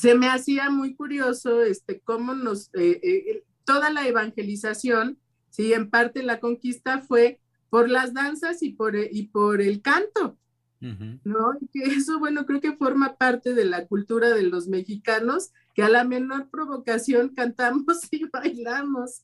se 0.01 0.15
me 0.15 0.29
hacía 0.29 0.71
muy 0.71 0.95
curioso 0.95 1.63
este, 1.63 2.01
cómo 2.01 2.35
nos, 2.35 2.69
eh, 2.75 3.01
eh, 3.03 3.45
toda 3.65 3.91
la 3.91 4.07
evangelización, 4.07 5.19
sí, 5.51 5.73
en 5.73 5.91
parte 5.91 6.23
la 6.23 6.41
conquista 6.41 7.01
fue 7.01 7.41
por 7.71 7.89
las 7.89 8.13
danzas 8.13 8.63
y 8.63 8.71
por, 8.71 8.97
y 8.97 9.29
por 9.29 9.61
el 9.61 9.83
canto. 9.83 10.39
¿No? 11.25 11.53
Y 11.61 11.69
que 11.69 11.95
eso, 11.95 12.19
bueno, 12.19 12.47
creo 12.47 12.61
que 12.61 12.77
forma 12.77 13.17
parte 13.17 13.55
de 13.55 13.65
la 13.65 13.87
cultura 13.87 14.31
de 14.31 14.43
los 14.43 14.69
mexicanos, 14.69 15.51
que 15.75 15.83
a 15.83 15.89
la 15.89 16.05
menor 16.05 16.51
provocación 16.51 17.35
cantamos 17.35 18.01
y 18.11 18.25
bailamos. 18.33 19.23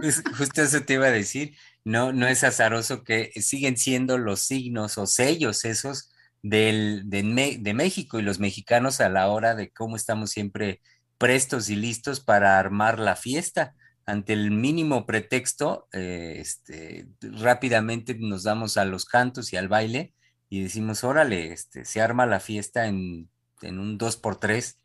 Pues 0.00 0.22
justo 0.36 0.62
eso 0.62 0.82
te 0.82 0.94
iba 0.94 1.06
a 1.06 1.10
decir, 1.10 1.56
no, 1.84 2.12
no 2.12 2.26
es 2.26 2.44
azaroso 2.44 3.04
que 3.04 3.32
siguen 3.40 3.76
siendo 3.76 4.18
los 4.18 4.40
signos 4.40 4.98
o 4.98 5.06
sellos 5.06 5.64
esos 5.64 6.12
del, 6.42 7.02
de, 7.06 7.58
de 7.60 7.74
México 7.74 8.18
y 8.18 8.22
los 8.22 8.38
mexicanos 8.38 9.00
a 9.00 9.08
la 9.08 9.28
hora 9.28 9.54
de 9.54 9.70
cómo 9.70 9.96
estamos 9.96 10.30
siempre 10.30 10.80
prestos 11.18 11.70
y 11.70 11.76
listos 11.76 12.20
para 12.20 12.58
armar 12.58 12.98
la 12.98 13.16
fiesta 13.16 13.74
ante 14.06 14.34
el 14.34 14.50
mínimo 14.50 15.06
pretexto, 15.06 15.88
eh, 15.92 16.36
este, 16.38 17.06
rápidamente 17.20 18.16
nos 18.18 18.42
damos 18.42 18.76
a 18.76 18.84
los 18.84 19.06
cantos 19.06 19.52
y 19.52 19.56
al 19.56 19.68
baile 19.68 20.14
y 20.54 20.62
decimos, 20.62 21.02
órale, 21.02 21.52
este, 21.52 21.84
se 21.84 22.00
arma 22.00 22.26
la 22.26 22.38
fiesta 22.38 22.86
en, 22.86 23.28
un 23.60 23.98
2x3. 23.98 24.76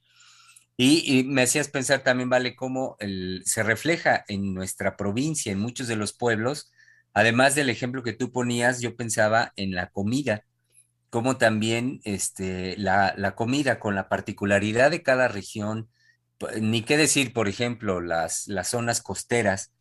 Y, 0.78 1.04
y, 1.06 1.24
me 1.26 1.44
hacías 1.44 1.68
pensar 1.68 2.00
también, 2.00 2.28
vale, 2.28 2.56
cómo 2.56 2.96
el, 3.00 3.44
se 3.46 3.62
refleja 3.62 4.26
en 4.28 4.56
nuestra 4.56 4.98
provincia, 4.98 5.52
en 5.52 5.60
muchos 5.60 5.88
de 5.88 5.96
los 5.96 6.14
pueblos. 6.14 6.72
Además 7.14 7.54
del 7.54 7.70
ejemplo 7.70 8.02
que 8.02 8.14
tú 8.14 8.32
ponías, 8.32 8.82
yo 8.82 8.96
pensaba 8.96 9.54
en 9.58 9.76
la 9.76 9.92
comida, 9.92 10.44
como 11.12 11.38
también 11.38 12.02
este, 12.04 12.76
la, 12.78 13.14
la 13.16 13.36
comida 13.36 13.80
con 13.80 13.94
la 13.94 14.10
particularidad 14.10 14.90
de 14.90 15.04
cada 15.04 15.28
región, 15.28 15.88
ni 16.60 16.82
qué 16.82 16.98
decir, 16.98 17.32
por 17.32 17.48
ejemplo, 17.48 18.02
las, 18.02 18.48
las 18.48 18.70
zonas 18.70 19.02
costeras 19.02 19.72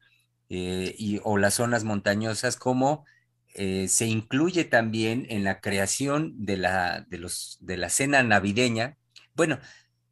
eh, 0.50 0.94
y, 0.98 1.18
o 1.24 1.38
las 1.38 1.54
zonas 1.54 1.84
montañosas, 1.84 2.56
como 2.56 3.06
eh, 3.54 3.88
se 3.88 4.06
incluye 4.06 4.64
también 4.64 5.26
en 5.30 5.44
la 5.44 5.60
creación 5.60 6.32
de 6.44 6.56
la, 6.56 7.06
de, 7.08 7.18
los, 7.18 7.58
de 7.60 7.76
la 7.76 7.88
cena 7.88 8.22
navideña. 8.22 8.96
Bueno, 9.34 9.58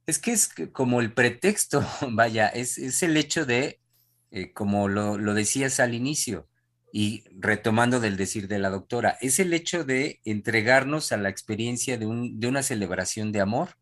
es 0.06 0.18
que 0.18 0.32
es 0.32 0.50
como 0.72 1.00
el 1.00 1.12
pretexto, 1.12 1.86
vaya, 2.10 2.48
es, 2.48 2.78
es 2.78 3.02
el 3.02 3.16
hecho 3.16 3.46
de, 3.46 3.80
eh, 4.30 4.52
como 4.52 4.88
lo, 4.88 5.18
lo, 5.18 5.34
decías 5.34 5.80
al 5.80 5.94
inicio, 5.94 6.48
y 6.92 7.24
retomando 7.38 8.00
del 8.00 8.16
decir 8.16 8.48
de 8.48 8.58
la 8.58 8.70
doctora, 8.70 9.18
es 9.20 9.38
el 9.38 9.52
hecho 9.52 9.84
de 9.84 10.20
entregarnos 10.24 11.12
a 11.12 11.16
la 11.18 11.28
experiencia 11.28 11.98
de, 11.98 12.06
un, 12.06 12.40
de 12.40 12.46
una 12.46 12.62
celebración 12.62 13.32
de 13.32 13.40
amor, 13.40 13.76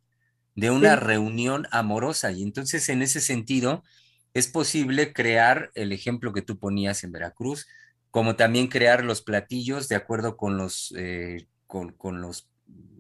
de 0.57 0.71
una 0.71 0.97
reunión 0.97 1.67
amorosa. 1.71 2.33
Y 2.33 2.43
entonces, 2.43 2.89
en 2.89 3.03
ese 3.03 3.21
sentido, 3.21 3.85
es 4.33 4.49
posible 4.49 5.13
crear 5.13 5.71
el 5.75 5.93
ejemplo 5.93 6.33
que 6.33 6.43
tú 6.43 6.59
ponías 6.59 7.05
en 7.05 7.13
Veracruz, 7.13 7.67
como 8.15 8.37
también 8.37 8.69
crear 8.69 9.03
los 9.03 9.23
platillos 9.23 9.89
de 9.89 9.97
acuerdo 9.97 10.37
con 10.37 10.57
los, 10.57 10.95
eh, 10.97 11.49
con, 11.67 12.21
los 12.21 12.49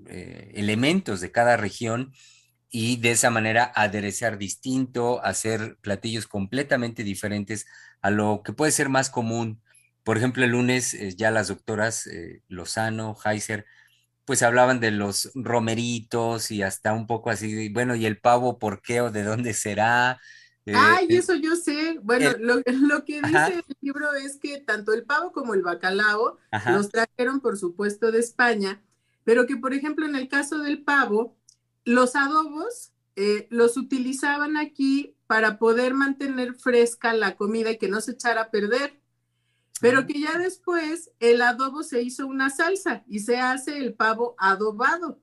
eh, 0.06 0.50
elementos 0.56 1.20
de 1.20 1.30
cada 1.30 1.56
región 1.56 2.12
y 2.68 2.96
de 2.96 3.12
esa 3.12 3.30
manera 3.30 3.70
aderezar 3.76 4.38
distinto, 4.38 5.24
hacer 5.24 5.78
platillos 5.82 6.26
completamente 6.26 7.04
diferentes 7.04 7.64
a 8.02 8.10
lo 8.10 8.42
que 8.44 8.52
puede 8.52 8.72
ser 8.72 8.88
más 8.88 9.08
común. 9.08 9.62
Por 10.02 10.16
ejemplo, 10.16 10.42
el 10.42 10.50
lunes 10.50 10.94
eh, 10.94 11.14
ya 11.16 11.30
las 11.30 11.46
doctoras 11.46 12.08
Lozano, 12.48 13.16
Heiser, 13.24 13.66
pues 14.24 14.42
hablaban 14.42 14.80
de 14.80 14.90
los 14.90 15.30
romeritos 15.36 16.50
y 16.50 16.62
hasta 16.64 16.92
un 16.92 17.06
poco 17.06 17.30
así, 17.30 17.68
bueno, 17.68 17.94
y 17.94 18.06
el 18.06 18.18
pavo, 18.18 18.58
¿por 18.58 18.82
qué 18.82 19.00
o 19.00 19.12
de 19.12 19.22
dónde 19.22 19.54
será? 19.54 20.18
Ay, 20.66 21.08
eso 21.10 21.34
yo 21.34 21.56
sé. 21.56 21.98
Bueno, 22.02 22.30
lo, 22.40 23.04
que 23.04 23.20
dice 23.20 23.54
el 23.56 23.76
libro 23.80 24.12
es 24.14 24.36
que 24.36 24.58
tanto 24.60 24.92
el 24.92 25.04
pavo 25.04 25.32
como 25.32 25.54
el 25.54 25.62
bacalao 25.62 26.38
los 26.70 26.90
trajeron, 26.90 27.40
por 27.40 27.58
supuesto, 27.58 28.10
de 28.12 28.20
España, 28.20 28.82
pero 29.24 29.46
que, 29.46 29.56
por 29.56 29.74
ejemplo, 29.74 30.06
en 30.06 30.16
el 30.16 30.28
caso 30.28 30.58
del 30.58 30.82
pavo, 30.82 31.36
los 31.84 32.16
adobos 32.16 32.92
eh, 33.16 33.46
los 33.50 33.76
utilizaban 33.76 34.56
aquí 34.56 35.16
para 35.26 35.58
poder 35.58 35.94
mantener 35.94 36.54
fresca 36.54 37.12
la 37.12 37.36
comida 37.36 37.70
y 37.70 37.78
que 37.78 37.88
no 37.88 38.00
se 38.00 38.12
echara 38.12 38.42
a 38.42 38.50
perder. 38.50 39.00
Pero 39.80 40.06
que 40.06 40.20
ya 40.20 40.38
después 40.38 41.10
el 41.18 41.42
adobo 41.42 41.82
se 41.82 42.00
hizo 42.02 42.26
una 42.26 42.48
salsa 42.48 43.04
y 43.06 43.20
se 43.20 43.38
hace 43.38 43.76
el 43.78 43.94
pavo 43.94 44.34
adobado. 44.38 45.20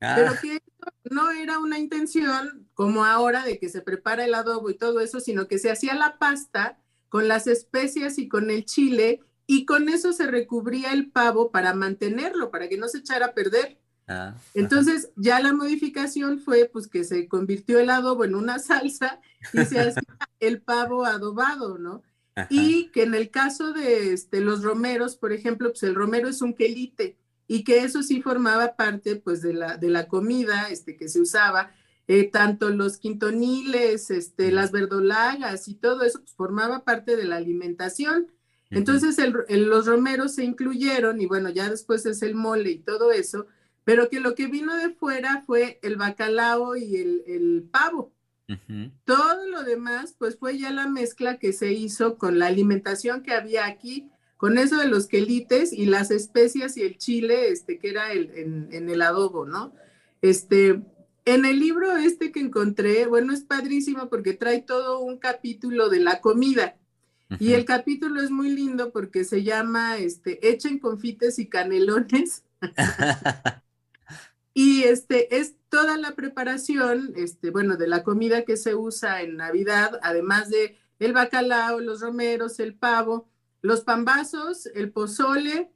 Pero 0.00 0.30
ah. 0.30 0.38
que 0.40 0.62
no 1.10 1.30
era 1.30 1.58
una 1.58 1.78
intención 1.78 2.66
como 2.72 3.04
ahora 3.04 3.44
de 3.44 3.58
que 3.58 3.68
se 3.68 3.82
prepara 3.82 4.24
el 4.24 4.34
adobo 4.34 4.70
y 4.70 4.74
todo 4.74 5.00
eso, 5.00 5.20
sino 5.20 5.46
que 5.46 5.58
se 5.58 5.70
hacía 5.70 5.94
la 5.94 6.18
pasta 6.18 6.78
con 7.10 7.28
las 7.28 7.46
especias 7.46 8.18
y 8.18 8.26
con 8.26 8.50
el 8.50 8.64
chile 8.64 9.20
y 9.46 9.66
con 9.66 9.90
eso 9.90 10.12
se 10.12 10.26
recubría 10.26 10.92
el 10.92 11.10
pavo 11.10 11.50
para 11.50 11.74
mantenerlo, 11.74 12.50
para 12.50 12.68
que 12.68 12.78
no 12.78 12.88
se 12.88 12.98
echara 12.98 13.26
a 13.26 13.34
perder. 13.34 13.78
Ah, 14.08 14.34
Entonces 14.54 15.10
ya 15.16 15.40
la 15.40 15.52
modificación 15.52 16.40
fue 16.40 16.70
pues 16.72 16.88
que 16.88 17.04
se 17.04 17.28
convirtió 17.28 17.78
el 17.78 17.90
adobo 17.90 18.24
en 18.24 18.34
una 18.34 18.58
salsa 18.58 19.20
y 19.52 19.64
se 19.66 19.80
hacía 19.80 20.02
el 20.40 20.62
pavo 20.62 21.04
adobado, 21.04 21.78
¿no? 21.78 22.02
Y 22.48 22.86
que 22.86 23.02
en 23.02 23.14
el 23.14 23.28
caso 23.28 23.74
de 23.74 24.14
este, 24.14 24.40
los 24.40 24.62
romeros, 24.62 25.16
por 25.16 25.30
ejemplo, 25.30 25.68
pues 25.68 25.82
el 25.82 25.94
romero 25.94 26.26
es 26.26 26.40
un 26.40 26.54
quelite 26.54 27.18
y 27.50 27.64
que 27.64 27.78
eso 27.78 28.04
sí 28.04 28.22
formaba 28.22 28.76
parte 28.76 29.16
pues 29.16 29.42
de 29.42 29.52
la, 29.52 29.76
de 29.76 29.90
la 29.90 30.06
comida 30.06 30.68
este, 30.70 30.96
que 30.96 31.08
se 31.08 31.20
usaba, 31.20 31.72
eh, 32.06 32.30
tanto 32.30 32.70
los 32.70 32.98
quintoniles, 32.98 34.12
este, 34.12 34.52
las 34.52 34.70
verdolagas 34.70 35.66
y 35.66 35.74
todo 35.74 36.04
eso 36.04 36.20
pues, 36.20 36.32
formaba 36.32 36.84
parte 36.84 37.16
de 37.16 37.24
la 37.24 37.34
alimentación. 37.34 38.30
Entonces 38.70 39.16
los 39.48 39.86
romeros 39.86 40.36
se 40.36 40.44
incluyeron 40.44 41.20
y 41.20 41.26
bueno, 41.26 41.48
ya 41.48 41.68
después 41.68 42.06
es 42.06 42.22
el 42.22 42.36
mole 42.36 42.70
y 42.70 42.78
todo 42.78 43.10
eso, 43.10 43.48
pero 43.82 44.08
que 44.08 44.20
lo 44.20 44.36
que 44.36 44.46
vino 44.46 44.76
de 44.76 44.90
fuera 44.90 45.42
fue 45.44 45.80
el 45.82 45.96
bacalao 45.96 46.76
y 46.76 46.94
el, 46.94 47.68
pavo. 47.72 48.12
Todo 49.04 49.48
lo 49.48 49.64
demás, 49.64 50.14
pues 50.16 50.38
fue 50.38 50.56
ya 50.56 50.70
la 50.70 50.86
mezcla 50.86 51.38
que 51.38 51.52
se 51.52 51.72
hizo 51.72 52.16
con 52.16 52.38
la 52.38 52.46
alimentación 52.46 53.24
que 53.24 53.32
había 53.32 53.66
aquí, 53.66 54.08
con 54.40 54.56
eso 54.56 54.78
de 54.78 54.88
los 54.88 55.06
quelites 55.06 55.70
y 55.70 55.84
las 55.84 56.10
especias 56.10 56.78
y 56.78 56.80
el 56.80 56.96
chile, 56.96 57.50
este, 57.50 57.78
que 57.78 57.90
era 57.90 58.10
el, 58.10 58.30
en, 58.70 58.88
el 58.88 59.02
adobo, 59.02 59.44
¿no? 59.44 59.74
Este, 60.22 60.80
en 61.26 61.44
el 61.44 61.60
libro 61.60 61.94
este 61.98 62.32
que 62.32 62.40
encontré, 62.40 63.04
bueno, 63.04 63.34
es 63.34 63.42
padrísimo 63.42 64.08
porque 64.08 64.32
trae 64.32 64.62
todo 64.62 65.00
un 65.00 65.18
capítulo 65.18 65.90
de 65.90 66.00
la 66.00 66.22
comida. 66.22 66.78
Y 67.38 67.52
el 67.52 67.66
capítulo 67.66 68.22
es 68.22 68.30
muy 68.30 68.48
lindo 68.48 68.92
porque 68.92 69.24
se 69.24 69.42
llama 69.42 69.98
este, 69.98 70.48
Echen 70.48 70.78
confites 70.78 71.38
y 71.38 71.46
canelones. 71.46 72.42
y 74.54 74.84
este 74.84 75.36
es 75.36 75.54
toda 75.68 75.98
la 75.98 76.14
preparación, 76.14 77.12
este, 77.14 77.50
bueno, 77.50 77.76
de 77.76 77.88
la 77.88 78.02
comida 78.02 78.46
que 78.46 78.56
se 78.56 78.74
usa 78.74 79.20
en 79.20 79.36
Navidad, 79.36 80.00
además 80.02 80.48
de 80.48 80.78
el 80.98 81.12
bacalao, 81.12 81.80
los 81.80 82.00
romeros, 82.00 82.58
el 82.58 82.72
pavo, 82.72 83.28
los 83.62 83.82
pambazos, 83.82 84.66
el 84.66 84.90
pozole, 84.90 85.70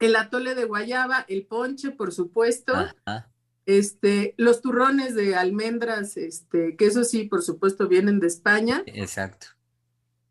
el 0.00 0.16
atole 0.16 0.54
de 0.54 0.64
guayaba, 0.64 1.24
el 1.28 1.46
ponche, 1.46 1.90
por 1.90 2.12
supuesto, 2.12 2.72
este, 3.66 4.34
los 4.36 4.60
turrones 4.60 5.14
de 5.14 5.34
almendras, 5.36 6.16
este, 6.16 6.76
que 6.76 6.86
eso 6.86 7.04
sí, 7.04 7.24
por 7.24 7.42
supuesto, 7.42 7.88
vienen 7.88 8.20
de 8.20 8.26
España. 8.26 8.82
Exacto. 8.86 9.48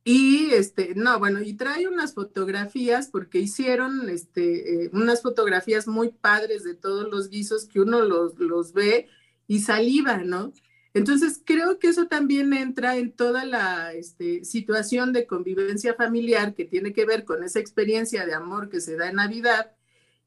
Y 0.06 0.52
este, 0.52 0.96
no, 0.96 1.18
bueno, 1.18 1.42
y 1.42 1.54
trae 1.54 1.88
unas 1.88 2.14
fotografías 2.14 3.08
porque 3.08 3.40
hicieron 3.40 4.10
este, 4.10 4.86
eh, 4.86 4.90
unas 4.92 5.22
fotografías 5.22 5.88
muy 5.88 6.10
padres 6.10 6.66
de 6.66 6.74
todos 6.74 7.10
los 7.10 7.30
guisos 7.30 7.66
que 7.66 7.80
uno 7.80 8.02
los, 8.02 8.38
los 8.38 8.74
ve 8.74 9.08
y 9.48 9.62
saliva, 9.62 10.18
¿no? 10.18 10.52
Entonces, 10.94 11.42
creo 11.44 11.80
que 11.80 11.88
eso 11.88 12.08
también 12.08 12.54
entra 12.54 12.98
en 12.98 13.12
toda 13.12 13.46
la 13.46 13.94
este, 13.94 14.46
situación 14.46 15.12
de 15.12 15.26
convivencia 15.26 15.96
familiar 15.96 16.54
que 16.54 16.66
tiene 16.66 16.94
que 16.94 17.06
ver 17.06 17.26
con 17.26 17.44
esa 17.44 17.60
experiencia 17.60 18.26
de 18.26 18.34
amor 18.36 18.70
que 18.70 18.80
se 18.80 18.96
da 18.96 19.10
en 19.10 19.16
Navidad, 19.16 19.72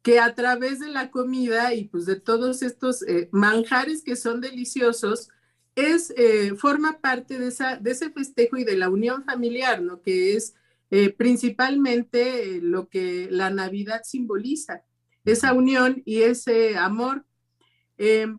que 0.02 0.18
a 0.18 0.34
través 0.34 0.80
de 0.80 0.88
la 0.88 1.10
comida 1.10 1.72
y 1.74 1.84
pues 1.84 2.04
de 2.06 2.16
todos 2.16 2.62
estos 2.62 3.02
eh, 3.02 3.28
manjares 3.32 4.02
que 4.02 4.16
son 4.16 4.40
deliciosos, 4.40 5.28
es, 5.76 6.12
eh, 6.16 6.54
forma 6.56 7.00
parte 7.00 7.38
de, 7.38 7.48
esa, 7.48 7.76
de 7.76 7.92
ese 7.92 8.10
festejo 8.10 8.56
y 8.56 8.64
de 8.64 8.76
la 8.76 8.88
unión 8.88 9.24
familiar, 9.24 9.82
¿no? 9.82 10.00
Que 10.00 10.34
es 10.34 10.54
eh, 10.90 11.10
principalmente 11.10 12.60
lo 12.60 12.88
que 12.88 13.28
la 13.30 13.50
Navidad 13.50 14.02
simboliza, 14.04 14.82
esa 15.24 15.52
unión 15.52 16.02
y 16.04 16.22
ese 16.22 16.76
amor. 16.76 17.24
Em, 17.98 18.38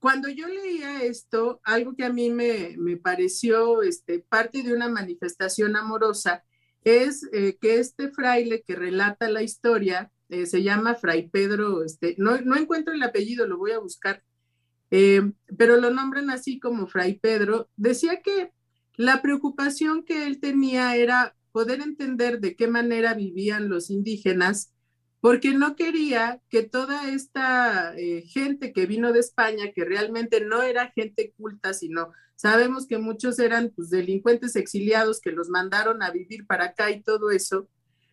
cuando 0.00 0.28
yo 0.28 0.48
leía 0.48 1.02
esto, 1.04 1.60
algo 1.62 1.94
que 1.94 2.04
a 2.04 2.12
mí 2.12 2.30
me, 2.30 2.74
me 2.78 2.96
pareció 2.96 3.82
este, 3.82 4.18
parte 4.18 4.62
de 4.62 4.72
una 4.72 4.88
manifestación 4.88 5.76
amorosa 5.76 6.44
es 6.82 7.28
eh, 7.32 7.58
que 7.60 7.78
este 7.78 8.10
fraile 8.10 8.64
que 8.66 8.74
relata 8.74 9.30
la 9.30 9.42
historia 9.42 10.10
se 10.46 10.62
llama 10.62 10.94
Fray 10.94 11.28
Pedro, 11.28 11.82
este, 11.82 12.14
no, 12.18 12.40
no 12.40 12.56
encuentro 12.56 12.94
el 12.94 13.02
apellido, 13.02 13.46
lo 13.46 13.58
voy 13.58 13.72
a 13.72 13.80
buscar, 13.80 14.22
eh, 14.90 15.32
pero 15.56 15.76
lo 15.76 15.90
nombran 15.90 16.30
así 16.30 16.58
como 16.58 16.86
Fray 16.86 17.18
Pedro, 17.18 17.68
decía 17.76 18.20
que 18.22 18.52
la 18.96 19.22
preocupación 19.22 20.04
que 20.04 20.26
él 20.26 20.40
tenía 20.40 20.96
era 20.96 21.36
poder 21.52 21.80
entender 21.80 22.40
de 22.40 22.54
qué 22.54 22.68
manera 22.68 23.14
vivían 23.14 23.68
los 23.68 23.90
indígenas, 23.90 24.72
porque 25.20 25.52
no 25.52 25.76
quería 25.76 26.40
que 26.48 26.62
toda 26.62 27.10
esta 27.10 27.94
eh, 27.96 28.22
gente 28.22 28.72
que 28.72 28.86
vino 28.86 29.12
de 29.12 29.20
España, 29.20 29.72
que 29.74 29.84
realmente 29.84 30.40
no 30.40 30.62
era 30.62 30.90
gente 30.92 31.32
culta, 31.36 31.74
sino 31.74 32.12
sabemos 32.36 32.86
que 32.86 32.98
muchos 32.98 33.38
eran 33.38 33.70
pues, 33.74 33.90
delincuentes 33.90 34.56
exiliados 34.56 35.20
que 35.20 35.32
los 35.32 35.48
mandaron 35.48 36.02
a 36.02 36.10
vivir 36.10 36.46
para 36.46 36.66
acá 36.66 36.90
y 36.90 37.02
todo 37.02 37.30
eso, 37.30 37.68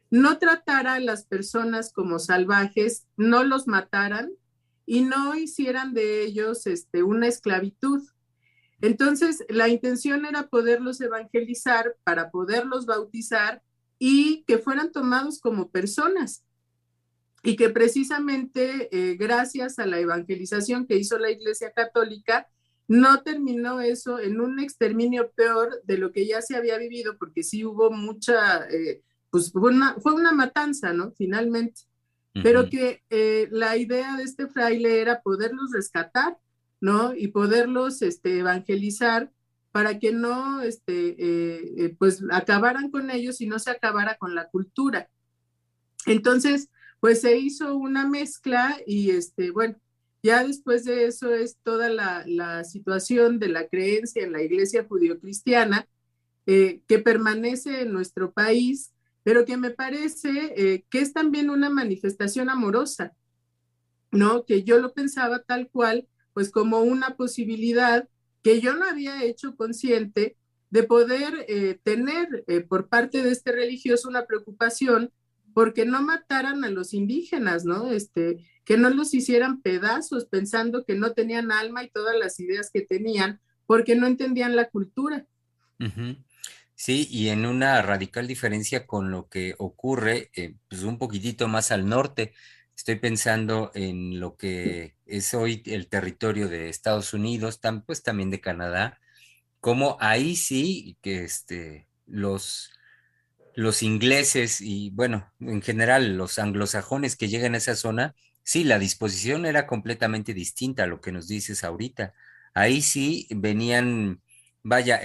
no 0.09 0.37
tratara 0.37 0.95
a 0.95 0.99
las 0.99 1.25
personas 1.25 1.91
como 1.93 2.19
salvajes, 2.19 3.05
no 3.15 3.43
los 3.43 3.67
mataran, 3.67 4.31
y 4.87 5.01
no 5.01 5.35
hicieran 5.35 5.93
de 5.93 6.23
ellos 6.23 6.65
este, 6.65 7.03
una 7.03 7.27
esclavitud. 7.27 8.01
Entonces, 8.79 9.43
la 9.49 9.67
intención 9.67 10.25
era 10.25 10.47
poderlos 10.47 11.01
evangelizar 11.01 11.95
para 12.03 12.31
poderlos 12.31 12.85
bautizar 12.85 13.61
y 13.99 14.43
que 14.47 14.57
fueran 14.57 14.91
tomados 14.91 15.39
como 15.41 15.69
personas. 15.69 16.43
Y 17.47 17.55
que 17.55 17.69
precisamente 17.69 18.89
eh, 18.91 19.15
gracias 19.15 19.79
a 19.79 19.85
la 19.85 19.99
evangelización 19.99 20.85
que 20.85 20.97
hizo 20.97 21.17
la 21.17 21.31
Iglesia 21.31 21.71
Católica, 21.71 22.47
no 22.87 23.21
terminó 23.23 23.81
eso 23.81 24.19
en 24.19 24.39
un 24.39 24.59
exterminio 24.59 25.31
peor 25.31 25.81
de 25.83 25.97
lo 25.97 26.11
que 26.11 26.25
ya 26.25 26.41
se 26.41 26.55
había 26.55 26.77
vivido, 26.77 27.17
porque 27.17 27.43
sí 27.43 27.63
hubo 27.65 27.91
mucha, 27.91 28.67
eh, 28.69 29.01
pues 29.29 29.51
fue 29.51 29.71
una, 29.71 29.95
fue 29.99 30.13
una 30.13 30.31
matanza, 30.31 30.93
¿no? 30.93 31.11
Finalmente 31.11 31.81
pero 32.43 32.69
que 32.69 33.03
eh, 33.09 33.47
la 33.51 33.77
idea 33.77 34.15
de 34.15 34.23
este 34.23 34.47
fraile 34.47 35.01
era 35.01 35.21
poderlos 35.21 35.71
rescatar, 35.71 36.37
¿no? 36.79 37.15
Y 37.15 37.27
poderlos 37.27 38.01
este, 38.01 38.39
evangelizar 38.39 39.31
para 39.71 39.99
que 39.99 40.11
no, 40.11 40.61
este, 40.61 41.09
eh, 41.09 41.73
eh, 41.77 41.95
pues, 41.97 42.23
acabaran 42.31 42.89
con 42.89 43.09
ellos 43.11 43.41
y 43.41 43.47
no 43.47 43.59
se 43.59 43.71
acabara 43.71 44.17
con 44.17 44.35
la 44.35 44.49
cultura. 44.49 45.09
Entonces, 46.05 46.69
pues 46.99 47.21
se 47.21 47.37
hizo 47.37 47.75
una 47.75 48.07
mezcla 48.07 48.77
y, 48.85 49.11
este, 49.11 49.51
bueno, 49.51 49.75
ya 50.23 50.43
después 50.43 50.83
de 50.85 51.05
eso 51.05 51.33
es 51.33 51.57
toda 51.63 51.89
la, 51.89 52.23
la 52.25 52.63
situación 52.63 53.39
de 53.39 53.49
la 53.49 53.67
creencia 53.67 54.23
en 54.23 54.31
la 54.33 54.41
iglesia 54.41 54.85
judio-cristiana 54.87 55.87
que 56.45 56.99
permanece 57.03 57.81
en 57.81 57.91
nuestro 57.91 58.31
país 58.31 58.93
pero 59.27 59.43
que 59.43 59.57
me 59.57 59.71
parece 59.71 60.53
eh, 60.55 60.85
que 60.89 61.01
es 61.01 61.11
también 61.11 61.49
una 61.49 61.69
manifestación 61.69 62.49
amorosa, 62.49 63.13
¿no? 64.09 64.45
Que 64.45 64.63
yo 64.63 64.79
lo 64.79 64.93
pensaba 64.93 65.43
tal 65.43 65.69
cual, 65.69 66.07
pues 66.31 66.49
como 66.49 66.79
una 66.79 67.17
posibilidad 67.17 68.07
que 68.41 68.61
yo 68.61 68.77
no 68.77 68.85
había 68.85 69.25
hecho 69.25 69.57
consciente 69.57 70.37
de 70.69 70.83
poder 70.83 71.45
eh, 71.49 71.77
tener 71.83 72.45
eh, 72.47 72.61
por 72.61 72.87
parte 72.87 73.21
de 73.21 73.31
este 73.31 73.51
religioso 73.51 74.07
una 74.07 74.25
preocupación 74.25 75.11
porque 75.57 75.87
no 75.87 76.03
mataran 76.03 76.63
a 76.63 76.69
los 76.69 76.93
indígenas, 76.93 77.65
¿no? 77.65 77.89
Este, 77.89 78.47
que 78.63 78.77
no 78.77 78.91
los 78.91 79.15
hicieran 79.15 79.63
pedazos 79.63 80.25
pensando 80.25 80.85
que 80.85 80.93
no 80.93 81.13
tenían 81.13 81.51
alma 81.51 81.83
y 81.83 81.89
todas 81.89 82.15
las 82.15 82.39
ideas 82.39 82.69
que 82.71 82.81
tenían 82.81 83.41
porque 83.65 83.95
no 83.95 84.05
entendían 84.05 84.55
la 84.55 84.69
cultura. 84.69 85.25
Sí, 86.75 87.07
y 87.09 87.29
en 87.29 87.47
una 87.47 87.81
radical 87.81 88.27
diferencia 88.27 88.85
con 88.85 89.09
lo 89.09 89.29
que 89.29 89.55
ocurre 89.57 90.29
eh, 90.35 90.53
pues 90.69 90.83
un 90.83 90.99
poquitito 90.99 91.47
más 91.47 91.71
al 91.71 91.89
norte. 91.89 92.35
Estoy 92.75 92.97
pensando 92.97 93.71
en 93.73 94.19
lo 94.19 94.37
que 94.37 94.93
es 95.07 95.33
hoy 95.33 95.63
el 95.65 95.87
territorio 95.87 96.49
de 96.49 96.69
Estados 96.69 97.15
Unidos, 97.15 97.59
pues 97.83 98.03
también 98.03 98.29
de 98.29 98.41
Canadá, 98.41 98.99
como 99.59 99.97
ahí 100.01 100.35
sí 100.35 100.99
que 101.01 101.23
este, 101.23 101.87
los, 102.05 102.69
los 103.57 103.81
ingleses 103.81 104.61
y 104.61 104.91
bueno, 104.91 105.33
en 105.39 105.63
general 105.63 106.15
los 106.15 106.37
anglosajones 106.37 107.15
que 107.15 107.27
llegan 107.27 107.55
a 107.55 107.57
esa 107.57 107.75
zona, 107.75 108.13
sí, 108.43 108.63
la 108.63 108.77
disposición 108.77 109.47
era 109.47 109.65
completamente 109.65 110.35
distinta 110.35 110.83
a 110.83 110.87
lo 110.87 111.01
que 111.01 111.11
nos 111.11 111.27
dices 111.27 111.63
ahorita. 111.63 112.13
Ahí 112.53 112.83
sí 112.83 113.27
venían, 113.31 114.21
vaya, 114.61 115.01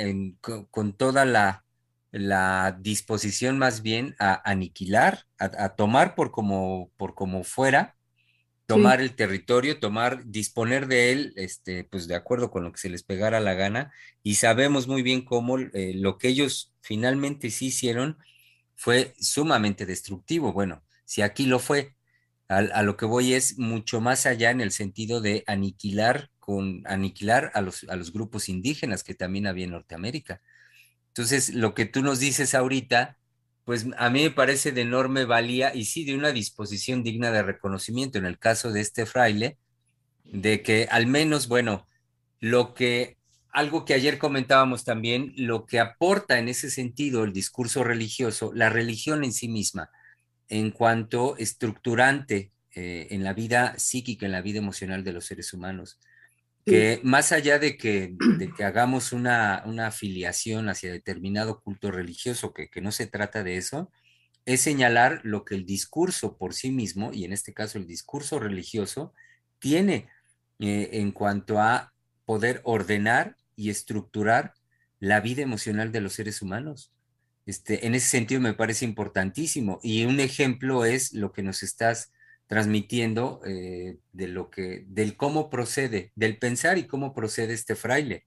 con 0.71 0.93
toda 0.93 1.25
la 1.25 1.65
la 2.13 2.77
disposición 2.79 3.59
más 3.59 3.81
bien 3.81 4.15
a 4.19 4.49
aniquilar, 4.49 5.25
a, 5.39 5.71
tomar 5.71 6.15
por 6.15 6.31
como, 6.31 6.93
por 6.99 7.15
como 7.15 7.43
fuera, 7.43 7.97
tomar 8.67 9.01
el 9.01 9.17
territorio, 9.17 9.81
tomar, 9.81 10.27
disponer 10.27 10.89
de 10.89 11.13
él, 11.13 11.33
este, 11.37 11.85
pues 11.85 12.07
de 12.09 12.15
acuerdo 12.15 12.51
con 12.51 12.65
lo 12.65 12.73
que 12.73 12.81
se 12.81 12.91
les 12.91 13.03
pegara 13.03 13.41
la 13.41 13.55
gana, 13.55 13.93
y 14.23 14.35
sabemos 14.35 14.87
muy 14.87 15.01
bien 15.03 15.25
cómo 15.25 15.59
eh, 15.59 15.95
lo 15.95 16.19
que 16.19 16.29
ellos 16.29 16.75
finalmente 16.83 17.51
sí 17.51 17.67
hicieron 17.67 18.19
fue 18.83 19.15
sumamente 19.17 19.87
destructivo. 19.87 20.53
Bueno, 20.53 20.83
si 21.05 21.23
aquí 21.23 21.47
lo 21.47 21.61
fue, 21.61 21.95
a, 22.49 22.83
lo 22.83 22.97
que 22.97 23.07
voy 23.07 23.33
es 23.33 23.57
mucho 23.57 24.01
más 24.01 24.27
allá 24.27 24.51
en 24.51 24.61
el 24.61 24.73
sentido 24.73 25.21
de 25.21 25.45
aniquilar 25.47 26.31
con 26.41 26.83
aniquilar 26.87 27.53
a 27.55 27.61
los, 27.61 27.85
a 27.85 27.95
los 27.95 28.13
grupos 28.13 28.49
indígenas 28.49 29.05
que 29.05 29.15
también 29.15 29.47
había 29.47 29.67
en 29.67 29.71
Norteamérica. 29.71 30.43
Entonces, 31.07 31.55
lo 31.55 31.75
que 31.75 31.85
tú 31.85 32.03
nos 32.03 32.19
dices 32.19 32.57
ahorita, 32.57 33.19
pues 33.65 33.87
a 33.97 34.11
mí 34.11 34.25
me 34.25 34.31
parece 34.33 34.73
de 34.73 34.81
enorme 34.81 35.27
valía 35.27 35.73
y 35.73 35.85
sí 35.85 36.05
de 36.05 36.17
una 36.17 36.33
disposición 36.33 37.05
digna 37.05 37.31
de 37.31 37.45
reconocimiento 37.45 38.19
en 38.19 38.27
el 38.27 38.41
caso 38.41 38.73
de 38.73 38.81
este 38.81 39.07
fraile, 39.07 39.59
de 40.25 40.61
que 40.63 40.89
al 40.91 41.07
menos, 41.07 41.47
bueno, 41.47 41.87
lo 42.41 42.75
que, 42.75 43.17
algo 43.53 43.85
que 43.85 43.95
ayer 43.95 44.19
comentábamos 44.19 44.85
también, 44.85 45.33
lo 45.37 45.67
que 45.67 45.79
aporta 45.79 46.39
en 46.39 46.49
ese 46.49 46.71
sentido 46.71 47.23
el 47.23 47.33
discurso 47.33 47.85
religioso, 47.85 48.51
la 48.55 48.71
religión 48.71 49.25
en 49.25 49.33
sí 49.33 49.49
misma, 49.49 49.91
en 50.49 50.71
cuanto 50.71 51.37
estructurante 51.37 52.51
eh, 52.75 53.09
en 53.11 53.23
la 53.23 53.35
vida 53.35 53.79
psíquica, 53.79 54.25
en 54.25 54.33
la 54.33 54.41
vida 54.41 54.59
emocional 54.59 55.05
de 55.05 55.13
los 55.13 55.27
seres 55.27 55.53
humanos. 55.53 55.99
que 56.65 57.01
más 57.03 57.33
allá 57.33 57.59
de 57.59 57.77
que, 57.77 58.15
de 58.39 58.51
que 58.57 58.65
hagamos 58.65 59.13
una, 59.13 59.63
una, 59.67 59.89
afiliación 59.89 60.69
hacia 60.69 60.91
determinado 60.91 61.61
culto 61.61 61.91
religioso, 61.91 62.55
que, 62.55 62.69
que, 62.69 62.81
no 62.81 62.91
se 62.91 63.07
trata 63.07 63.43
de 63.43 63.57
eso, 63.59 63.91
es 64.47 64.63
señalar 64.63 65.21
lo 65.25 65.45
que 65.45 65.57
el 65.57 65.67
discurso 65.67 66.39
por 66.39 66.55
sí 66.55 66.71
mismo, 66.71 67.13
y 67.13 67.25
en 67.25 67.33
este 67.33 67.53
caso 67.53 67.79
el 67.79 67.87
discurso 67.87 68.39
religioso, 68.39 69.13
tiene 69.59 70.09
eh, 70.59 70.91
en 70.93 71.13
cuanto 71.13 71.59
a 71.59 71.93
poder 72.25 72.61
ordenar 72.65 73.37
y 73.57 73.71
estructurar 73.71 74.55
la 75.01 75.21
vida 75.21 75.43
emocional 75.43 75.93
de 75.93 76.01
los 76.01 76.13
seres 76.15 76.43
humanos. 76.43 76.93
Este, 77.45 77.87
en 77.87 77.95
ese 77.95 78.09
sentido 78.09 78.41
me 78.41 78.55
parece 78.55 78.85
importantísimo. 78.85 79.81
Y 79.83 80.05
un 80.05 80.21
ejemplo 80.21 80.85
es 80.85 81.13
lo 81.13 81.33
que 81.33 81.43
nos 81.43 81.63
estás 81.63 82.13
transmitiendo 82.47 83.41
eh, 83.47 83.99
de 84.13 84.29
lo 84.29 84.51
que, 84.51 84.85
del 84.87 85.17
cómo 85.17 85.51
procede, 85.51 86.13
del 86.15 86.39
pensar 86.39 86.79
y 86.79 86.87
cómo 86.87 87.15
procede 87.15 87.55
este 87.55 87.75
fraile. 87.75 88.27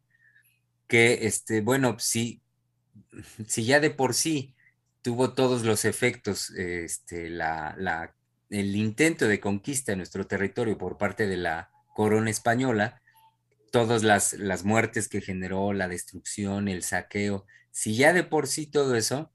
Que, 0.87 1.27
este, 1.27 1.61
bueno, 1.61 1.97
si, 1.99 2.41
si 3.47 3.65
ya 3.65 3.79
de 3.79 3.91
por 3.91 4.13
sí 4.13 4.55
tuvo 5.01 5.33
todos 5.33 5.63
los 5.63 5.85
efectos, 5.85 6.49
este, 6.51 7.29
la, 7.29 7.75
la, 7.77 8.15
el 8.49 8.75
intento 8.75 9.27
de 9.27 9.39
conquista 9.39 9.91
de 9.91 9.97
nuestro 9.97 10.27
territorio 10.27 10.77
por 10.77 10.97
parte 10.97 11.27
de 11.27 11.37
la 11.37 11.69
corona 11.93 12.29
española, 12.29 13.01
todas 13.75 14.03
las, 14.03 14.31
las 14.31 14.63
muertes 14.63 15.09
que 15.09 15.19
generó, 15.19 15.73
la 15.73 15.89
destrucción, 15.89 16.69
el 16.69 16.81
saqueo, 16.81 17.45
si 17.71 17.93
ya 17.93 18.13
de 18.13 18.23
por 18.23 18.47
sí 18.47 18.67
todo 18.67 18.95
eso, 18.95 19.33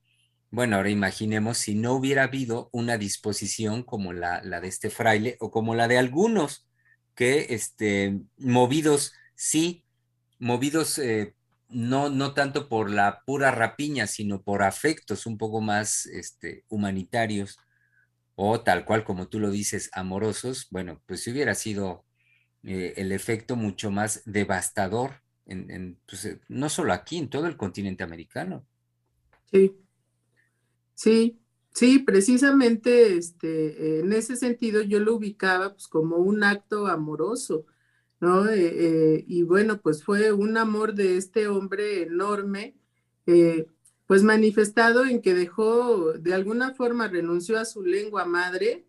bueno, 0.51 0.77
ahora 0.77 0.89
imaginemos 0.89 1.59
si 1.59 1.75
no 1.75 1.93
hubiera 1.93 2.23
habido 2.23 2.71
una 2.73 2.97
disposición 2.97 3.83
como 3.83 4.15
la, 4.15 4.41
la 4.43 4.63
de 4.63 4.69
este 4.69 4.89
fraile 4.89 5.37
o 5.41 5.51
como 5.51 5.75
la 5.75 5.89
de 5.89 5.99
algunos 5.99 6.67
que, 7.15 7.49
este, 7.51 8.19
movidos, 8.39 9.13
sí, 9.35 9.85
movidos 10.39 10.99
eh, 10.99 11.35
no, 11.69 12.09
no 12.09 12.33
tanto 12.33 12.71
por 12.71 12.89
la 12.89 13.23
pura 13.27 13.51
rapiña, 13.51 14.07
sino 14.07 14.43
por 14.43 14.63
afectos 14.63 15.27
un 15.27 15.37
poco 15.37 15.61
más 15.61 16.07
este, 16.07 16.65
humanitarios 16.71 17.59
o 18.37 18.63
tal 18.63 18.87
cual 18.87 19.05
como 19.05 19.29
tú 19.29 19.39
lo 19.39 19.51
dices, 19.51 19.91
amorosos, 19.93 20.67
bueno, 20.71 21.03
pues 21.05 21.25
si 21.25 21.31
hubiera 21.31 21.55
sido 21.55 22.07
eh, 22.63 22.95
el 22.97 23.13
efecto 23.13 23.57
mucho 23.57 23.91
más 23.91 24.23
devastador, 24.27 25.13
en, 25.47 25.99
pues, 26.07 26.25
eh, 26.27 26.41
no 26.49 26.69
solo 26.69 26.93
aquí, 26.93 27.17
en 27.17 27.31
todo 27.31 27.47
el 27.47 27.57
continente 27.57 28.05
americano. 28.05 28.65
Sí. 29.51 29.77
Sí, 30.95 31.41
sí, 31.73 31.99
precisamente 32.01 33.17
este, 33.17 34.01
en 34.01 34.13
ese 34.13 34.37
sentido 34.37 34.83
yo 34.83 35.01
lo 35.01 35.15
ubicaba 35.15 35.73
pues, 35.73 35.89
como 35.89 36.17
un 36.17 36.45
acto 36.45 36.87
amoroso, 36.87 37.67
¿no? 38.21 38.49
Eh, 38.49 39.25
y 39.27 39.43
bueno, 39.43 39.81
pues 39.81 40.05
fue 40.05 40.33
un 40.33 40.59
amor 40.59 40.95
de 40.95 41.17
este 41.17 41.49
hombre 41.49 42.03
enorme, 42.03 42.77
pues 44.07 44.23
manifestado 44.23 45.07
en 45.07 45.23
que 45.23 45.35
dejó, 45.35 46.13
de 46.13 46.35
alguna 46.35 46.75
forma 46.75 47.09
renunció 47.09 47.59
a 47.59 47.65
su 47.65 47.83
lengua 47.83 48.25
madre 48.25 48.85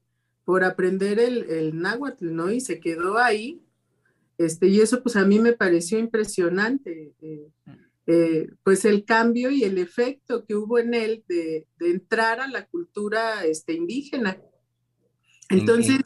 por 0.46 0.64
aprender 0.64 1.20
el, 1.20 1.50
el 1.50 1.80
náhuatl, 1.80 2.34
¿no? 2.34 2.52
Y 2.52 2.62
se 2.62 2.80
quedó 2.80 3.18
ahí. 3.18 3.62
Este, 4.38 4.68
y 4.68 4.82
eso 4.82 5.04
pues 5.04 5.16
a 5.16 5.26
mí 5.26 5.40
me 5.40 5.54
pareció 5.54 6.00
impresionante. 6.00 7.14
Eh, 8.08 8.50
pues 8.64 8.84
el 8.86 9.06
cambio 9.06 9.52
y 9.52 9.64
el 9.64 9.78
efecto 9.78 10.44
que 10.46 10.56
hubo 10.56 10.80
en 10.80 10.94
él 10.94 11.24
de, 11.28 11.68
de 11.78 11.92
entrar 11.92 12.40
a 12.40 12.48
la 12.48 12.66
cultura 12.66 13.46
este, 13.46 13.74
indígena. 13.74 14.38
Entonces, 15.50 15.96
en, 15.96 16.04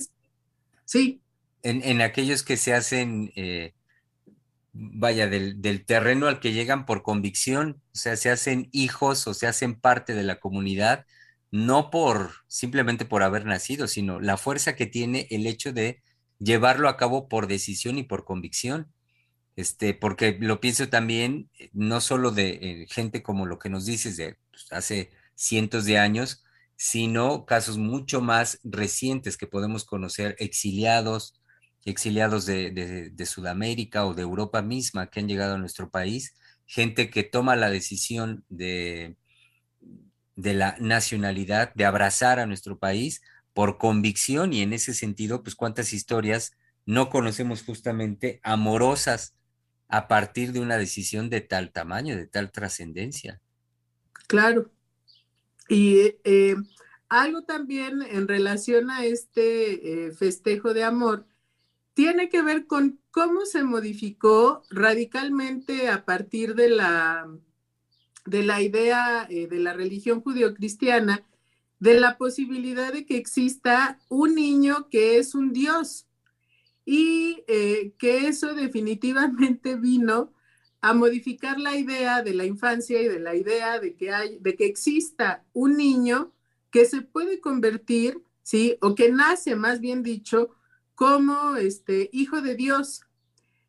sí. 0.84 1.22
En, 1.64 1.82
en, 1.84 2.02
aquellos 2.02 2.44
que 2.44 2.58
se 2.58 2.74
hacen, 2.74 3.32
eh, 3.36 3.74
vaya, 4.74 5.28
del, 5.28 5.62
del, 5.62 5.86
terreno 5.86 6.28
al 6.28 6.40
que 6.40 6.52
llegan 6.52 6.86
por 6.86 7.02
convicción, 7.02 7.82
o 7.94 7.96
sea, 7.96 8.18
se 8.18 8.30
hacen 8.30 8.68
hijos 8.72 9.26
o 9.28 9.34
se 9.34 9.48
hacen 9.48 9.80
parte 9.80 10.14
de 10.14 10.24
la 10.24 10.40
comunidad, 10.40 11.06
no 11.52 11.90
por 11.90 12.32
simplemente 12.48 13.06
por 13.06 13.24
haber 13.24 13.46
nacido, 13.46 13.88
sino 13.88 14.20
la 14.20 14.38
fuerza 14.38 14.76
que 14.76 14.86
tiene 14.86 15.28
el 15.30 15.48
hecho 15.48 15.74
de 15.74 16.02
llevarlo 16.40 16.90
a 16.90 16.98
cabo 16.98 17.28
por 17.30 17.48
decisión 17.48 17.98
y 17.98 18.04
por 18.04 18.26
convicción. 18.26 18.92
Este, 19.56 19.94
porque 19.94 20.38
lo 20.40 20.60
pienso 20.60 20.90
también, 20.90 21.50
eh, 21.58 21.70
no 21.74 22.02
solo 22.02 22.32
de 22.32 22.60
eh, 22.62 22.88
gente 22.90 23.24
como 23.24 23.46
lo 23.46 23.58
que 23.58 23.70
nos 23.70 23.86
dices 23.86 24.18
de 24.18 24.38
pues, 24.52 24.68
hace 24.72 25.12
cientos 25.36 25.86
de 25.86 25.98
años, 25.98 26.44
sino 26.76 27.46
casos 27.46 27.78
mucho 27.78 28.22
más 28.22 28.60
recientes 28.64 29.38
que 29.38 29.48
podemos 29.48 29.86
conocer, 29.86 30.36
exiliados, 30.40 31.42
exiliados 31.86 32.46
de, 32.46 32.72
de, 32.72 33.10
de, 33.12 33.26
Sudamérica 33.26 34.06
o 34.06 34.14
de 34.14 34.24
Europa 34.24 34.62
misma 34.62 35.08
que 35.10 35.22
han 35.22 35.28
llegado 35.30 35.56
a 35.56 35.58
nuestro 35.58 35.90
país, 35.90 36.36
gente 36.66 37.10
que 37.10 37.24
toma 37.24 37.56
la 37.56 37.70
decisión 37.70 38.44
de, 38.50 39.16
de 40.36 40.54
la 40.54 40.76
nacionalidad, 40.80 41.74
de 41.76 41.86
abrazar 41.86 42.40
a 42.40 42.46
nuestro 42.46 42.78
país 42.78 43.22
por 43.54 43.78
convicción 43.78 44.54
y 44.54 44.62
en 44.62 44.74
ese 44.74 44.94
sentido, 44.94 45.44
pues 45.44 45.56
cuántas 45.56 45.94
historias 45.94 46.58
no 46.86 47.10
conocemos 47.10 47.64
justamente 47.64 48.40
amorosas 48.44 49.34
a 49.88 50.08
partir 50.08 50.52
de 50.52 50.60
una 50.60 50.78
decisión 50.78 51.30
de 51.30 51.42
tal 51.42 51.72
tamaño, 51.72 52.16
de 52.16 52.28
tal 52.28 52.52
trascendencia. 52.52 53.40
Claro. 54.28 54.72
Y 55.70 56.16
eh, 56.24 56.56
algo 57.10 57.44
también 57.44 58.02
en 58.02 58.28
relación 58.28 58.92
a 58.92 59.06
este 59.06 60.08
eh, 60.08 60.12
festejo 60.12 60.74
de 60.74 60.84
amor 60.84 61.26
tiene 61.94 62.28
que 62.30 62.42
ver 62.42 62.68
con 62.68 63.00
cómo 63.10 63.46
se 63.46 63.64
modificó 63.64 64.64
radicalmente 64.70 65.90
a 65.90 66.04
partir 66.04 66.56
de 66.56 66.70
la, 66.70 67.26
de 68.26 68.44
la 68.44 68.62
idea 68.62 69.28
eh, 69.30 69.48
de 69.48 69.60
la 69.60 69.74
religión 69.74 70.22
judio-cristiana 70.22 71.24
de 71.80 72.00
la 72.00 72.18
posibilidad 72.18 72.94
de 72.94 73.06
que 73.06 73.18
exista 73.18 74.00
un 74.10 74.36
niño 74.36 74.90
que 74.90 75.18
es 75.18 75.36
un 75.36 75.54
dios 75.54 76.08
y 76.86 77.44
eh, 77.48 77.94
que 77.98 78.28
eso 78.28 78.54
definitivamente 78.54 79.76
vino 79.76 80.34
a 80.82 80.94
modificar 80.94 81.60
la 81.60 81.76
idea 81.76 82.22
de 82.22 82.34
la 82.34 82.46
infancia 82.46 83.02
y 83.02 83.08
de 83.08 83.20
la 83.20 83.36
idea 83.36 83.80
de 83.80 83.96
que, 83.96 84.12
hay, 84.12 84.38
de 84.40 84.56
que 84.56 84.66
exista 84.66 85.44
un 85.54 85.78
niño 85.78 86.32
que 86.70 86.86
se 86.86 87.02
puede 87.02 87.40
convertir, 87.40 88.22
¿sí? 88.44 88.78
O 88.82 88.94
que 88.94 89.12
nace, 89.12 89.56
más 89.56 89.80
bien 89.80 90.04
dicho, 90.04 90.52
como 90.94 91.56
este 91.56 92.10
hijo 92.14 92.42
de 92.42 92.56
Dios. 92.56 93.02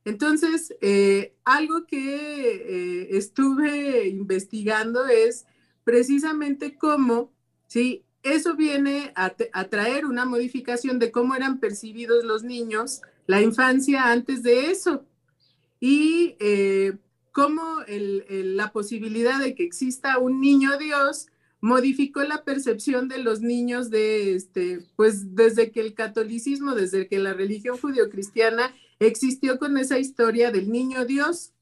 Entonces, 0.06 0.72
eh, 0.82 1.34
algo 1.44 1.84
que 1.84 1.98
eh, 1.98 3.08
estuve 3.18 4.06
investigando 4.06 5.04
es 5.08 5.46
precisamente 5.82 6.76
cómo, 6.78 7.32
¿sí? 7.66 8.04
eso 8.22 8.54
viene 8.54 9.12
a, 9.16 9.34
traer 9.68 10.06
una 10.06 10.24
modificación 10.24 11.00
de 11.00 11.10
cómo 11.10 11.34
eran 11.34 11.58
percibidos 11.58 12.24
los 12.24 12.44
niños, 12.44 13.02
la 13.26 13.42
infancia 13.42 14.12
antes 14.12 14.44
de 14.44 14.70
eso, 14.70 15.04
y 15.80 16.36
eh, 16.38 16.96
cómo 17.32 17.64
la 17.88 18.70
posibilidad 18.70 19.40
de 19.40 19.56
que 19.56 19.64
exista 19.64 20.18
un 20.18 20.40
niño 20.40 20.78
Dios 20.78 21.26
modificó 21.60 22.22
la 22.22 22.44
percepción 22.44 23.08
de 23.08 23.18
los 23.18 23.40
niños 23.40 23.90
de 23.90 24.36
este, 24.36 24.86
pues 24.94 25.34
desde 25.34 25.72
que 25.72 25.80
el 25.80 25.94
catolicismo, 25.94 26.76
desde 26.76 27.08
que 27.08 27.18
la 27.18 27.34
religión 27.34 27.76
judio-cristiana 27.76 28.72
existió 28.98 29.58
con 29.58 29.76
esa 29.78 29.98
historia 29.98 30.50
del 30.50 30.70
niño 30.70 31.04
Dios. 31.04 31.52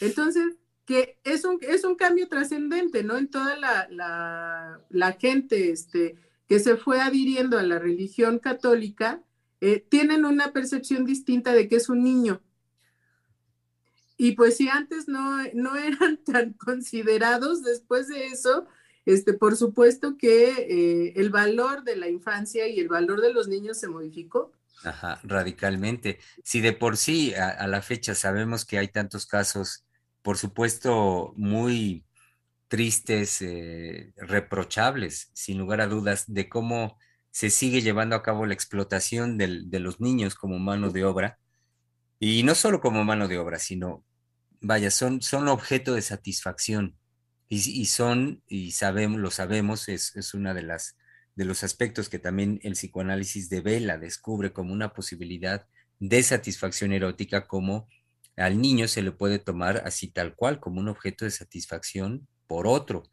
Entonces, 0.00 0.56
que 0.86 1.18
es 1.24 1.44
un, 1.44 1.58
es 1.62 1.84
un 1.84 1.96
cambio 1.96 2.28
trascendente, 2.28 3.02
¿no? 3.02 3.16
En 3.16 3.28
toda 3.28 3.56
la, 3.56 4.80
la, 4.88 5.12
gente 5.14 5.70
este, 5.70 6.16
que 6.48 6.60
se 6.60 6.76
fue 6.76 7.00
adhiriendo 7.00 7.58
a 7.58 7.62
la 7.62 7.78
religión 7.78 8.38
católica, 8.38 9.22
eh, 9.60 9.84
tienen 9.88 10.24
una 10.24 10.52
percepción 10.52 11.04
distinta 11.04 11.52
de 11.52 11.68
que 11.68 11.76
es 11.76 11.88
un 11.88 12.04
niño. 12.04 12.40
Y 14.16 14.32
pues 14.32 14.56
si 14.56 14.68
antes 14.68 15.08
no, 15.08 15.42
no 15.54 15.76
eran 15.76 16.18
tan 16.24 16.52
considerados, 16.52 17.62
después 17.62 18.08
de 18.08 18.26
eso, 18.26 18.66
este, 19.06 19.34
por 19.34 19.56
supuesto 19.56 20.16
que 20.16 20.50
eh, 20.50 21.12
el 21.16 21.30
valor 21.30 21.84
de 21.84 21.96
la 21.96 22.08
infancia 22.08 22.68
y 22.68 22.78
el 22.78 22.88
valor 22.88 23.20
de 23.20 23.32
los 23.32 23.48
niños 23.48 23.78
se 23.78 23.88
modificó. 23.88 24.52
Ajá, 24.84 25.20
radicalmente. 25.24 26.20
Si 26.44 26.60
de 26.60 26.72
por 26.72 26.96
sí 26.96 27.34
a, 27.34 27.66
la 27.66 27.82
fecha 27.82 28.14
sabemos 28.14 28.64
que 28.64 28.78
hay 28.78 28.88
tantos 28.88 29.26
casos 29.26 29.86
por 30.26 30.38
supuesto, 30.38 31.34
muy 31.36 32.04
tristes, 32.66 33.40
eh, 33.42 34.12
reprochables, 34.16 35.30
sin 35.34 35.56
lugar 35.56 35.80
a 35.80 35.86
dudas, 35.86 36.24
de 36.26 36.48
cómo 36.48 36.98
se 37.30 37.48
sigue 37.48 37.80
llevando 37.80 38.16
a 38.16 38.24
cabo 38.24 38.44
la 38.44 38.52
explotación 38.52 39.38
del, 39.38 39.70
de 39.70 39.78
los 39.78 40.00
niños 40.00 40.34
como 40.34 40.58
mano 40.58 40.90
de 40.90 41.04
obra. 41.04 41.38
Y 42.18 42.42
no 42.42 42.56
solo 42.56 42.80
como 42.80 43.04
mano 43.04 43.28
de 43.28 43.38
obra, 43.38 43.60
sino, 43.60 44.04
vaya, 44.60 44.90
son, 44.90 45.22
son 45.22 45.46
objeto 45.46 45.94
de 45.94 46.02
satisfacción. 46.02 46.98
Y, 47.48 47.58
y 47.80 47.86
son, 47.86 48.42
y 48.48 48.72
sabemos, 48.72 49.20
lo 49.20 49.30
sabemos, 49.30 49.88
es, 49.88 50.16
es 50.16 50.34
una 50.34 50.54
de 50.54 50.62
las 50.62 50.96
de 51.36 51.44
los 51.44 51.62
aspectos 51.62 52.08
que 52.08 52.18
también 52.18 52.58
el 52.62 52.72
psicoanálisis 52.72 53.48
de 53.48 53.60
Vela 53.60 53.98
descubre 53.98 54.52
como 54.52 54.72
una 54.72 54.92
posibilidad 54.92 55.66
de 56.00 56.22
satisfacción 56.22 56.92
erótica, 56.92 57.46
como 57.46 57.88
al 58.36 58.60
niño 58.60 58.88
se 58.88 59.02
le 59.02 59.12
puede 59.12 59.38
tomar 59.38 59.82
así 59.84 60.08
tal 60.08 60.34
cual, 60.34 60.60
como 60.60 60.80
un 60.80 60.88
objeto 60.88 61.24
de 61.24 61.30
satisfacción 61.30 62.26
por 62.46 62.66
otro, 62.66 63.04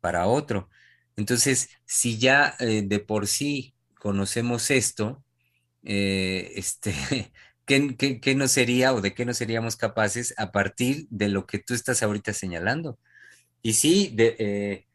para 0.00 0.26
otro. 0.26 0.68
Entonces, 1.16 1.68
si 1.86 2.18
ya 2.18 2.54
eh, 2.58 2.82
de 2.84 3.00
por 3.00 3.26
sí 3.26 3.74
conocemos 3.98 4.70
esto, 4.70 5.22
eh, 5.84 6.52
este, 6.56 6.94
¿qué, 7.66 8.34
no 8.34 8.48
sería 8.48 8.94
o 8.94 9.00
de 9.00 9.14
qué 9.14 9.24
no 9.24 9.34
seríamos 9.34 9.76
capaces 9.76 10.34
a 10.38 10.52
partir 10.52 11.06
de 11.10 11.28
lo 11.28 11.46
que 11.46 11.58
tú 11.58 11.74
estás 11.74 12.02
ahorita 12.02 12.32
señalando? 12.32 12.98
Y 13.62 13.74
sí, 13.74 14.10
de, 14.14 14.36
eh, 14.38 14.86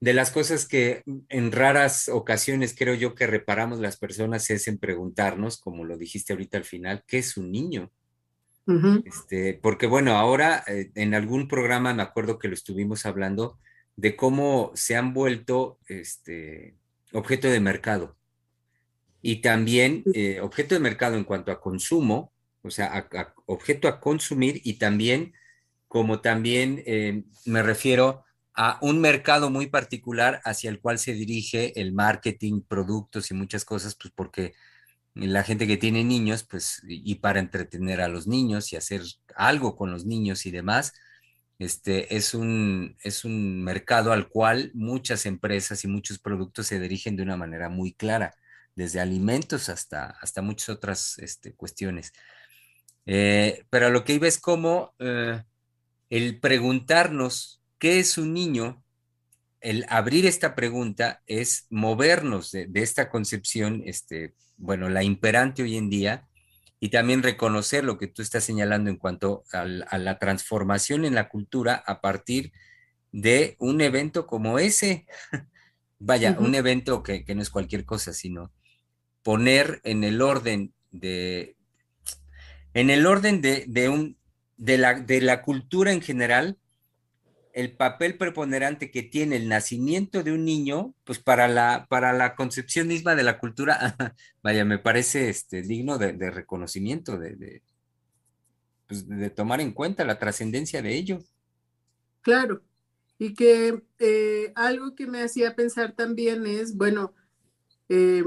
de 0.00 0.14
las 0.14 0.30
cosas 0.30 0.66
que 0.66 1.02
en 1.28 1.50
raras 1.52 2.08
ocasiones 2.08 2.74
creo 2.76 2.94
yo 2.94 3.14
que 3.14 3.26
reparamos 3.26 3.80
las 3.80 3.96
personas 3.96 4.48
es 4.50 4.68
en 4.68 4.78
preguntarnos, 4.78 5.58
como 5.58 5.84
lo 5.84 5.96
dijiste 5.96 6.32
ahorita 6.32 6.58
al 6.58 6.64
final, 6.64 7.02
¿qué 7.06 7.18
es 7.18 7.36
un 7.36 7.50
niño? 7.50 7.90
este, 9.06 9.54
porque 9.54 9.86
bueno, 9.86 10.18
ahora 10.18 10.62
eh, 10.66 10.90
en 10.94 11.14
algún 11.14 11.48
programa 11.48 11.94
me 11.94 12.02
acuerdo 12.02 12.38
que 12.38 12.48
lo 12.48 12.54
estuvimos 12.54 13.06
hablando 13.06 13.58
de 13.96 14.14
cómo 14.14 14.72
se 14.74 14.94
han 14.94 15.14
vuelto 15.14 15.78
este, 15.88 16.74
objeto 17.12 17.48
de 17.48 17.60
mercado. 17.60 18.16
Y 19.22 19.36
también 19.36 20.04
eh, 20.14 20.40
objeto 20.40 20.74
de 20.74 20.80
mercado 20.80 21.16
en 21.16 21.24
cuanto 21.24 21.50
a 21.50 21.60
consumo, 21.60 22.30
o 22.62 22.70
sea, 22.70 23.08
objeto 23.46 23.88
a 23.88 24.00
consumir 24.00 24.60
y 24.64 24.74
también 24.74 25.32
como 25.88 26.20
también 26.20 26.82
eh, 26.86 27.24
me 27.46 27.62
refiero 27.62 28.24
a 28.60 28.76
un 28.82 29.00
mercado 29.00 29.50
muy 29.50 29.68
particular 29.68 30.40
hacia 30.44 30.68
el 30.68 30.80
cual 30.80 30.98
se 30.98 31.12
dirige 31.12 31.80
el 31.80 31.92
marketing, 31.92 32.62
productos 32.62 33.30
y 33.30 33.34
muchas 33.34 33.64
cosas, 33.64 33.94
pues 33.94 34.12
porque 34.12 34.52
la 35.14 35.44
gente 35.44 35.68
que 35.68 35.76
tiene 35.76 36.02
niños, 36.02 36.42
pues, 36.42 36.82
y 36.88 37.14
para 37.16 37.38
entretener 37.38 38.00
a 38.00 38.08
los 38.08 38.26
niños 38.26 38.72
y 38.72 38.76
hacer 38.76 39.02
algo 39.36 39.76
con 39.76 39.92
los 39.92 40.06
niños 40.06 40.44
y 40.44 40.50
demás, 40.50 40.92
este, 41.60 42.16
es, 42.16 42.34
un, 42.34 42.96
es 43.04 43.24
un 43.24 43.62
mercado 43.62 44.12
al 44.12 44.28
cual 44.28 44.72
muchas 44.74 45.24
empresas 45.26 45.84
y 45.84 45.86
muchos 45.86 46.18
productos 46.18 46.66
se 46.66 46.80
dirigen 46.80 47.14
de 47.14 47.22
una 47.22 47.36
manera 47.36 47.68
muy 47.68 47.92
clara, 47.92 48.34
desde 48.74 49.00
alimentos 49.00 49.68
hasta, 49.68 50.16
hasta 50.20 50.42
muchas 50.42 50.70
otras 50.70 51.16
este, 51.20 51.54
cuestiones. 51.54 52.12
Eh, 53.06 53.64
pero 53.70 53.90
lo 53.90 54.04
que 54.04 54.14
iba 54.14 54.26
es 54.26 54.40
como 54.40 54.96
eh, 54.98 55.44
el 56.10 56.40
preguntarnos 56.40 57.57
qué 57.78 57.98
es 57.98 58.18
un 58.18 58.34
niño, 58.34 58.82
el 59.60 59.86
abrir 59.88 60.26
esta 60.26 60.54
pregunta 60.54 61.22
es 61.26 61.66
movernos 61.70 62.52
de, 62.52 62.66
de 62.66 62.82
esta 62.82 63.10
concepción 63.10 63.82
este, 63.84 64.34
bueno, 64.56 64.88
la 64.88 65.02
imperante 65.02 65.62
hoy 65.62 65.76
en 65.76 65.88
día 65.88 66.28
y 66.80 66.90
también 66.90 67.22
reconocer 67.22 67.84
lo 67.84 67.98
que 67.98 68.06
tú 68.06 68.22
estás 68.22 68.44
señalando 68.44 68.90
en 68.90 68.96
cuanto 68.96 69.44
a, 69.52 69.64
la 69.64 70.18
transformación 70.18 71.04
en 71.04 71.14
la 71.14 71.28
cultura 71.28 71.74
a 71.74 72.00
partir 72.00 72.52
de 73.10 73.56
un 73.58 73.80
evento 73.80 74.26
como 74.26 74.58
ese. 74.58 75.06
Vaya, 76.00 76.36
un 76.38 76.54
evento 76.54 77.02
que, 77.02 77.24
no 77.34 77.42
es 77.42 77.50
cualquier 77.50 77.84
cosa, 77.84 78.12
sino 78.12 78.52
poner 79.24 79.80
en 79.82 80.04
el 80.04 80.22
orden 80.22 80.72
de, 80.92 81.56
en 82.72 82.90
el 82.90 83.04
orden 83.04 83.40
de, 83.42 83.64
de 83.66 83.88
un, 83.88 84.16
de 84.56 84.78
la, 84.78 84.94
de 84.94 85.20
la 85.20 85.42
cultura 85.42 85.92
en 85.92 86.00
general, 86.00 86.56
el 87.58 87.72
papel 87.72 88.16
preponderante 88.16 88.92
que 88.92 89.02
tiene 89.02 89.34
el 89.34 89.48
nacimiento 89.48 90.22
de 90.22 90.30
un 90.30 90.44
niño, 90.44 90.94
pues 91.02 91.18
para 91.18 91.48
la, 91.48 91.88
para 91.90 92.12
la 92.12 92.36
concepción 92.36 92.86
misma 92.86 93.16
de 93.16 93.24
la 93.24 93.40
cultura, 93.40 93.96
vaya, 94.44 94.64
me 94.64 94.78
parece 94.78 95.28
este, 95.28 95.62
digno 95.62 95.98
de, 95.98 96.30
reconocimiento, 96.30 97.18
de, 97.18 97.62
pues, 98.86 99.08
de, 99.08 99.30
tomar 99.30 99.60
en 99.60 99.72
cuenta 99.72 100.04
la 100.04 100.20
trascendencia 100.20 100.82
de 100.82 100.94
ello. 100.94 101.18
Claro, 102.20 102.62
y 103.18 103.34
que 103.34 103.82
eh, 103.98 104.52
algo 104.54 104.94
que 104.94 105.08
me 105.08 105.20
hacía 105.20 105.56
pensar 105.56 105.96
también 105.96 106.46
es, 106.46 106.76
bueno, 106.76 107.12
eh, 107.88 108.22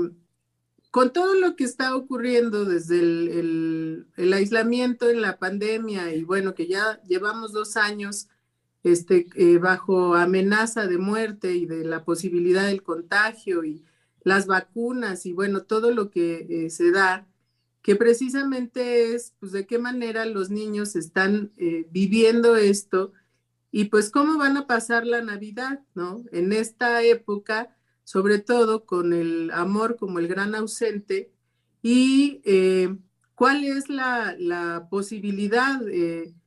con 0.92 1.14
todo 1.14 1.36
lo 1.36 1.56
que 1.56 1.64
está 1.64 1.96
ocurriendo 1.96 2.66
desde 2.66 3.00
el, 3.00 4.08
el 4.18 4.34
aislamiento 4.34 5.10
en 5.10 5.22
la 5.22 5.40
pandemia 5.40 6.14
y 6.14 6.24
bueno, 6.26 6.54
que 6.54 6.68
ya 6.68 7.02
llevamos 7.04 7.54
dos 7.54 7.78
años 7.78 8.28
este, 8.84 9.28
eh, 9.36 9.58
bajo 9.58 10.16
amenaza 10.16 10.88
de 10.88 10.98
muerte 10.98 11.54
y 11.54 11.66
de 11.66 11.86
la 11.86 12.04
posibilidad 12.04 12.66
del 12.66 12.84
contagio 12.84 13.64
y 13.64 13.84
las 14.24 14.48
vacunas 14.48 15.26
y 15.26 15.34
bueno, 15.34 15.64
todo 15.64 15.92
lo 15.92 16.10
que 16.10 16.48
eh, 16.50 16.70
se 16.70 16.92
da, 16.92 17.28
que 17.82 17.96
precisamente 17.96 19.14
es 19.14 19.34
pues 19.40 19.52
de 19.52 19.66
qué 19.66 19.80
manera 19.80 20.26
los 20.26 20.50
niños 20.50 20.96
están 20.96 21.52
eh, 21.58 21.88
viviendo 21.92 22.56
esto 22.56 23.14
y 23.72 23.86
pues 23.86 24.10
cómo 24.10 24.38
van 24.38 24.58
a 24.58 24.68
pasar 24.68 25.06
la 25.06 25.22
Navidad, 25.22 25.82
¿no? 25.96 26.24
En 26.32 26.52
esta 26.52 27.04
época, 27.04 27.76
sobre 28.04 28.40
todo 28.40 28.86
con 28.86 29.14
el 29.14 29.50
amor 29.52 29.96
como 29.96 30.20
el 30.20 30.28
gran 30.28 30.56
ausente 30.56 31.32
y 31.82 32.42
cuál 33.34 33.64
es 33.64 33.90
la, 33.90 34.36
la 34.38 34.88
posibilidad 34.90 35.80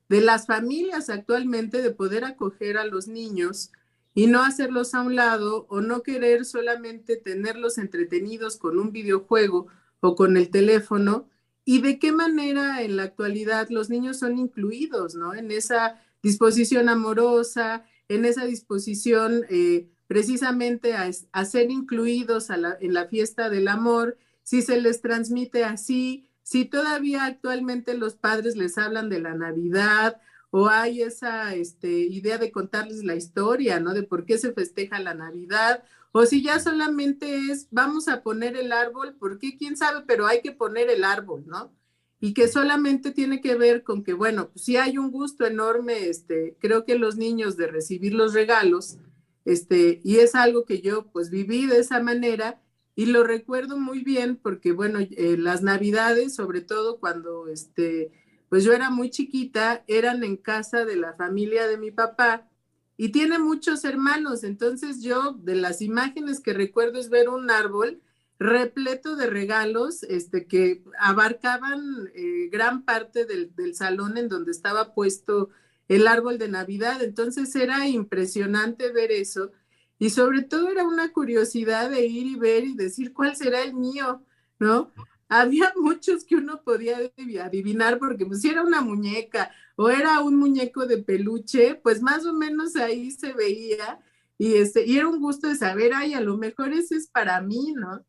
de 0.09 0.21
las 0.21 0.47
familias 0.47 1.11
actualmente 1.11 1.83
de 1.83 1.91
poder 1.91 2.25
acoger 2.25 2.77
a 2.77 2.85
los 2.85 3.09
niños 3.09 3.71
y 4.15 4.27
no 4.27 4.43
hacerlos 4.43 4.95
a 4.95 5.03
un 5.03 5.17
lado 5.17 5.67
o 5.69 5.81
no 5.81 6.03
querer 6.03 6.45
solamente 6.45 7.17
tenerlos 7.17 7.79
entretenidos 7.79 8.57
con 8.57 8.79
un 8.79 8.93
videojuego 8.93 9.67
o 10.01 10.15
con 10.15 10.37
el 10.37 10.51
teléfono 10.51 11.29
y 11.65 11.81
de 11.81 11.99
qué 11.99 12.13
manera 12.13 12.83
en 12.83 12.97
la 12.97 13.05
actualidad 13.05 13.69
los 13.71 13.91
niños 13.91 14.19
son 14.19 14.39
incluidos, 14.39 15.15
¿no? 15.15 15.35
En 15.35 15.51
esa 15.51 16.01
disposición 16.23 16.89
amorosa, 16.89 17.85
en 18.09 18.25
esa 18.25 18.45
disposición 18.45 19.45
eh, 19.49 19.89
precisamente 20.07 20.95
a, 20.95 21.45
ser 21.45 21.71
incluidos 21.71 22.51
en 22.51 22.95
la 22.95 23.07
fiesta 23.07 23.49
del 23.49 23.69
amor, 23.69 24.19
si 24.43 24.61
se 24.61 24.81
les 24.81 25.01
transmite 25.01 25.65
así, 25.65 26.29
si 26.45 26.67
todavía 26.67 27.25
actualmente 27.25 27.95
los 27.95 28.15
padres 28.15 28.55
les 28.57 28.79
hablan 28.79 29.09
de 29.09 29.19
la 29.19 29.35
Navidad 29.35 30.21
o 30.51 30.69
hay 30.69 31.03
esa 31.03 31.53
este, 31.57 31.91
idea 31.91 32.39
de 32.39 32.53
contarles 32.53 33.03
la 33.03 33.17
historia, 33.17 33.81
¿no? 33.81 33.93
De 33.93 34.05
por 34.05 34.25
qué 34.25 34.39
se 34.39 34.53
festeja 34.53 35.01
la 35.01 35.15
Navidad, 35.15 35.83
o 36.13 36.27
si 36.27 36.45
ya 36.45 36.61
solamente 36.61 37.39
es, 37.51 37.67
vamos 37.73 38.07
a 38.07 38.23
poner 38.23 38.57
el 38.57 38.71
árbol, 38.71 39.17
porque 39.19 39.57
quién 39.57 39.77
sabe, 39.77 40.05
pero 40.07 40.29
hay 40.29 40.43
que 40.43 40.53
poner 40.53 40.89
el 40.91 41.03
árbol, 41.03 41.43
¿no? 41.45 41.75
Y 42.21 42.35
que 42.35 42.47
solamente 42.47 43.11
tiene 43.11 43.41
que 43.41 43.57
ver 43.57 43.83
con 43.83 44.05
que, 44.05 44.13
bueno, 44.13 44.51
pues 44.51 44.65
sí 44.65 44.77
hay 44.77 44.97
un 44.97 45.11
gusto 45.11 45.45
enorme, 45.45 46.09
este, 46.09 46.57
creo 46.61 46.85
que 46.85 46.97
los 46.97 47.17
niños 47.17 47.57
de 47.57 47.67
recibir 47.67 48.15
los 48.15 48.33
regalos, 48.33 48.99
este, 49.45 50.01
y 50.05 50.19
es 50.19 50.37
algo 50.37 50.65
que 50.65 50.81
yo 50.81 51.11
pues 51.11 51.31
viví 51.31 51.67
de 51.67 51.81
esa 51.81 52.01
manera, 52.01 52.63
y 52.97 53.07
lo 53.07 53.25
recuerdo 53.25 53.79
muy 53.79 54.01
bien 54.05 54.37
porque, 54.37 54.73
bueno, 54.73 55.01
eh, 55.01 55.37
las 55.39 55.63
navidades, 55.63 56.35
sobre 56.35 56.61
todo 56.61 57.01
cuando, 57.01 57.49
este, 57.49 58.13
pues 58.49 58.63
yo 58.63 58.73
era 58.73 58.91
muy 58.91 59.11
chiquita, 59.11 59.83
eran 59.89 60.23
en 60.23 60.37
casa 60.37 60.85
de 60.85 60.97
la 60.97 61.15
familia 61.15 61.67
de 61.67 61.77
mi 61.77 61.91
papá 61.91 62.49
y 62.97 63.09
tiene 63.09 63.39
muchos 63.41 63.85
hermanos. 63.85 64.45
Entonces 64.45 65.03
yo, 65.03 65.33
de 65.33 65.57
las 65.57 65.83
imágenes 65.83 66.41
que 66.41 66.53
recuerdo 66.53 67.01
es 67.01 67.11
ver 67.11 67.29
un 67.29 67.51
árbol 67.51 68.01
repleto 68.39 69.17
de 69.17 69.27
regalos, 69.27 70.03
este, 70.05 70.47
que 70.47 70.85
abarcaban 70.99 72.11
eh, 72.15 72.49
gran 72.51 72.85
parte 72.85 73.25
del, 73.25 73.55
del 73.57 73.75
salón 73.75 74.19
en 74.19 74.29
donde 74.29 74.53
estaba 74.53 74.95
puesto 74.95 75.51
el 75.89 76.07
árbol 76.07 76.39
de 76.39 76.49
Navidad. 76.49 77.03
Entonces 77.03 77.55
era 77.57 77.89
impresionante 77.89 78.93
ver 78.93 79.11
eso 79.11 79.51
y 79.99 80.11
sobre 80.11 80.43
todo 80.43 80.69
era 80.71 80.87
una 80.87 81.13
curiosidad 81.13 81.91
de 81.91 82.07
ir 82.07 82.27
y 82.27 82.37
ver 82.37 82.65
y 82.65 82.75
decir 82.75 83.13
cuál 83.13 83.37
será 83.37 83.63
el 83.63 83.75
mío, 83.75 84.23
¿no? 84.59 84.91
Había 85.29 85.73
muchos 85.77 86.25
que 86.25 86.37
uno 86.37 86.63
podía 86.63 86.99
adivinar 87.43 87.99
porque 87.99 88.27
pues 88.27 88.41
si 88.43 88.49
era 88.49 88.63
una 88.63 88.81
muñeca 88.81 89.51
o 89.77 89.89
era 89.89 90.21
un 90.21 90.37
muñeco 90.37 90.87
de 90.87 90.99
peluche, 90.99 91.77
pues 91.77 92.03
más 92.03 92.27
o 92.27 92.33
menos 92.33 92.77
ahí 92.77 93.11
se 93.11 93.33
veía 93.33 94.01
y, 94.39 94.55
este, 94.55 94.85
y 94.85 94.97
era 94.97 95.09
un 95.09 95.21
gusto 95.21 95.49
de 95.49 95.57
saber, 95.57 95.93
ay, 95.95 96.15
a 96.15 96.21
lo 96.21 96.37
mejor 96.37 96.73
ese 96.73 96.97
es 96.97 97.09
para 97.09 97.41
mí, 97.41 97.73
¿no? 97.77 98.05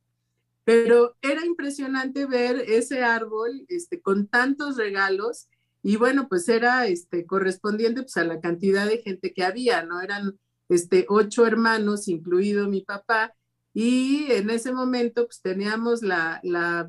Pero 0.64 1.16
era 1.22 1.46
impresionante 1.46 2.26
ver 2.26 2.64
ese 2.68 3.04
árbol 3.04 3.66
este, 3.68 4.02
con 4.02 4.28
tantos 4.28 4.78
regalos 4.78 5.48
y 5.84 5.98
bueno, 5.98 6.28
pues 6.28 6.50
era 6.50 6.88
este, 6.88 7.28
correspondiente 7.28 8.02
pues, 8.02 8.18
a 8.18 8.24
la 8.24 8.42
cantidad 8.42 8.88
de 8.88 9.04
gente 9.04 9.34
que 9.34 9.44
había, 9.44 9.84
¿no? 9.84 10.02
Eran 10.02 10.40
este, 10.70 11.06
ocho 11.10 11.46
hermanos, 11.46 12.08
incluido 12.08 12.68
mi 12.68 12.82
papá, 12.82 13.34
y 13.74 14.32
en 14.32 14.50
ese 14.50 14.72
momento 14.72 15.26
pues 15.26 15.42
teníamos 15.42 16.02
la, 16.02 16.40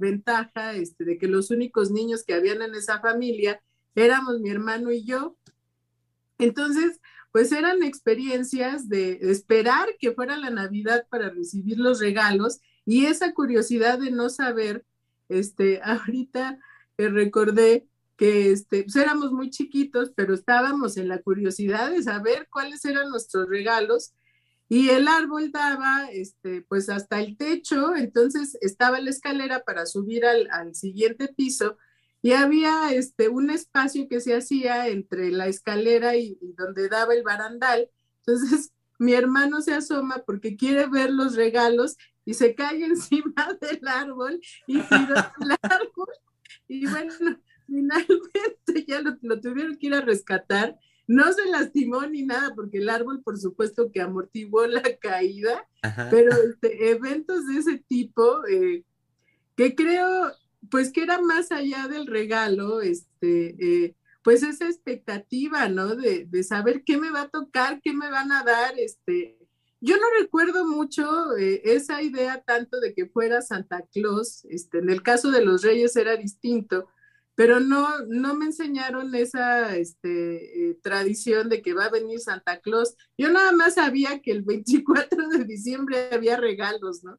ventaja 0.01 0.75
este, 0.75 1.05
de 1.05 1.19
que 1.19 1.27
los 1.27 1.51
únicos 1.51 1.91
niños 1.91 2.23
que 2.25 2.35
habían 2.35 2.63
en 2.63 2.77
esa 2.77 3.01
familia 3.01 3.61
éramos 3.97 4.39
mi 4.41 4.51
hermano 4.51 4.93
y 4.93 5.05
yo. 5.05 5.37
Entonces, 6.39 7.01
pues 7.33 7.51
eran 7.51 7.83
experiencias 7.83 8.89
de 8.89 9.19
esperar 9.23 9.89
que 9.99 10.13
fuera 10.13 10.37
la 10.37 10.51
Navidad 10.51 11.09
para 11.11 11.29
recibir 11.31 11.79
los 11.79 11.99
regalos 11.99 12.61
y 12.85 13.07
esa 13.07 13.35
curiosidad 13.35 13.99
de 13.99 14.13
no 14.13 14.29
saber, 14.29 14.87
este, 15.29 15.81
ahorita 15.85 16.61
recordé 16.97 17.89
que 18.17 18.51
este, 18.53 18.85
pues 18.85 18.97
éramos 18.97 19.33
muy 19.33 19.51
chiquitos, 19.51 20.13
pero 20.17 20.35
estábamos 20.35 20.97
en 20.97 21.09
la 21.09 21.21
curiosidad 21.21 21.91
de 21.91 22.03
saber 22.03 22.49
cuáles 22.51 22.85
eran 22.85 23.11
nuestros 23.11 23.49
regalos 23.49 24.15
y 24.69 24.89
el 24.91 25.07
árbol 25.07 25.53
daba 25.53 26.11
este, 26.11 26.63
pues 26.63 26.89
hasta 26.89 27.21
el 27.21 27.37
techo, 27.37 27.95
entonces 27.95 28.57
estaba 28.61 29.01
la 29.01 29.11
escalera 29.11 29.63
para 29.65 29.87
subir 29.87 30.27
al, 30.27 30.49
al 30.51 30.75
siguiente 30.75 31.29
piso 31.29 31.77
y 32.27 32.33
había 32.33 32.93
este, 32.93 33.29
un 33.29 33.51
espacio 33.51 34.09
que 34.09 34.21
se 34.21 34.35
hacía 34.35 34.89
entre 34.89 35.31
la 35.31 35.47
escalera 35.47 36.17
y, 36.17 36.37
donde 36.57 36.89
daba 36.89 37.15
el 37.15 37.23
barandal. 37.23 37.89
Entonces 38.27 38.73
mi 38.99 39.13
hermano 39.13 39.61
se 39.61 39.75
asoma 39.75 40.25
porque 40.27 40.57
quiere 40.57 40.89
ver 40.89 41.11
los 41.11 41.37
regalos 41.37 41.97
y 42.25 42.35
se 42.35 42.57
cae 42.57 42.85
encima 42.85 43.57
del 43.61 43.87
árbol 43.87 44.41
y 44.67 44.81
tira 44.81 45.33
el 45.41 45.51
árbol. 45.63 46.15
Y 46.67 46.87
bueno, 46.87 47.39
finalmente 47.67 48.27
ya 48.87 49.01
lo, 49.01 49.17
lo, 49.23 49.41
tuvieron 49.41 49.77
que 49.77 49.89
ir 49.89 49.95
a 49.95 50.01
rescatar. 50.01 50.79
No 51.09 51.33
se 51.33 51.47
lastimó 51.47 52.05
ni 52.07 52.25
nada 52.25 52.53
porque 52.55 52.79
el 52.79 52.89
árbol, 52.89 53.23
por 53.23 53.39
supuesto, 53.39 53.93
que 53.93 54.01
amortiguó 54.01 54.67
la 54.67 54.83
caída, 55.01 55.67
pero 56.11 56.33
este, 56.35 56.91
eventos 56.91 57.47
de 57.47 57.59
ese 57.59 57.79
tipo 57.79 58.45
eh, 58.47 58.85
que 59.57 59.75
creo, 59.75 60.33
pues 60.71 60.93
que 60.93 61.03
era 61.03 61.21
más 61.21 61.53
allá 61.53 61.87
del 61.89 62.07
regalo, 62.07 62.81
este, 62.81 63.57
eh, 63.59 63.95
pues 64.23 64.43
esa 64.43 64.67
expectativa, 64.67 65.69
¿no? 65.69 65.95
De, 65.95 66.27
de, 66.27 66.43
saber 66.43 66.83
qué 66.85 66.99
me 66.99 67.11
va 67.11 67.23
a 67.23 67.29
tocar, 67.29 67.81
qué 67.81 67.93
me 67.93 68.11
van 68.11 68.33
a 68.33 68.43
dar, 68.43 68.77
este. 68.77 69.39
Yo 69.81 69.97
no 69.99 70.07
recuerdo 70.21 70.67
mucho 70.67 71.37
eh, 71.37 71.63
esa 71.65 72.03
idea 72.03 72.43
tanto 72.45 72.81
de 72.81 72.95
que 72.95 73.07
fuera 73.07 73.43
Santa 73.43 73.85
Claus, 73.93 74.45
este, 74.47 74.79
en 74.79 74.91
el 74.91 75.03
caso 75.03 75.31
de 75.31 75.45
los 75.45 75.63
reyes 75.63 75.95
era 75.95 76.17
distinto, 76.17 76.89
pero 77.37 77.61
no, 77.61 77.87
no 78.09 78.35
me 78.35 78.47
enseñaron 78.47 79.15
esa 79.15 79.77
este, 79.77 80.71
eh, 80.71 80.79
tradición 80.83 81.51
de 81.51 81.61
que 81.61 81.75
va 81.75 81.85
a 81.85 81.91
venir 81.91 82.19
Santa 82.19 82.61
Claus. 82.61 82.97
Yo 83.19 83.31
nada 83.31 83.53
más 83.53 83.75
sabía 83.75 84.21
que 84.21 84.33
el 84.33 84.43
24 84.43 85.29
de 85.29 85.45
diciembre 85.45 86.09
había 86.11 86.39
regalos, 86.39 87.05
¿no? 87.05 87.19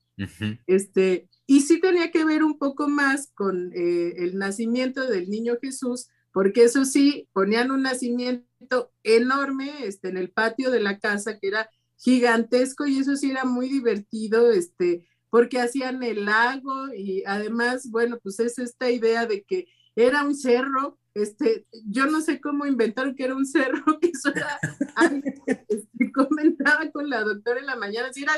este, 0.65 1.29
y 1.45 1.61
sí 1.61 1.79
tenía 1.79 2.09
que 2.09 2.25
ver 2.25 2.43
un 2.43 2.57
poco 2.57 2.89
más 2.89 3.31
con 3.35 3.71
eh, 3.73 4.15
el 4.17 4.39
nacimiento 4.39 5.07
del 5.07 5.29
niño 5.29 5.57
Jesús, 5.61 6.07
porque 6.33 6.63
eso 6.63 6.83
sí, 6.83 7.29
ponían 7.31 7.69
un 7.69 7.83
nacimiento 7.83 8.91
enorme 9.03 9.85
este, 9.85 10.09
en 10.09 10.17
el 10.17 10.31
patio 10.31 10.71
de 10.71 10.79
la 10.79 10.97
casa, 10.97 11.37
que 11.37 11.47
era 11.47 11.69
gigantesco, 11.95 12.87
y 12.87 12.97
eso 12.97 13.15
sí 13.15 13.29
era 13.29 13.45
muy 13.45 13.69
divertido, 13.69 14.51
este, 14.51 15.07
porque 15.29 15.59
hacían 15.59 16.01
el 16.01 16.25
lago 16.25 16.93
y 16.95 17.23
además, 17.25 17.89
bueno, 17.91 18.17
pues 18.23 18.39
es 18.39 18.57
esta 18.57 18.89
idea 18.89 19.25
de 19.25 19.43
que 19.43 19.67
era 19.97 20.23
un 20.23 20.35
cerro, 20.35 20.99
este, 21.15 21.65
yo 21.87 22.05
no 22.05 22.21
sé 22.21 22.39
cómo 22.39 22.67
inventaron 22.67 23.15
que 23.15 23.23
era 23.23 23.35
un 23.35 23.47
cerro, 23.47 23.83
que 23.99 24.09
eso 24.09 24.29
era, 24.29 24.59
este, 25.67 26.11
comentaba 26.11 26.89
con 26.91 27.09
la 27.09 27.23
doctora 27.23 27.59
en 27.59 27.65
la 27.65 27.75
mañana, 27.75 28.13
si 28.13 28.21
era 28.23 28.33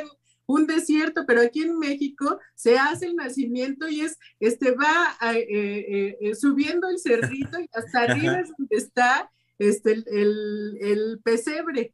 un 0.47 0.65
desierto, 0.65 1.25
pero 1.27 1.41
aquí 1.41 1.63
en 1.63 1.77
México 1.77 2.39
se 2.55 2.79
hace 2.79 3.07
el 3.07 3.15
nacimiento 3.15 3.89
y 3.89 4.01
es, 4.01 4.17
este, 4.39 4.71
va 4.71 5.17
eh, 5.33 5.45
eh, 5.49 6.17
eh, 6.21 6.35
subiendo 6.35 6.87
el 6.87 6.97
cerrito 6.97 7.59
y 7.59 7.69
hasta 7.73 8.03
arriba 8.03 8.39
es 8.39 8.49
donde 8.57 8.75
está 8.77 9.29
este, 9.59 9.91
el, 9.91 10.77
el, 10.79 11.19
pesebre. 11.23 11.93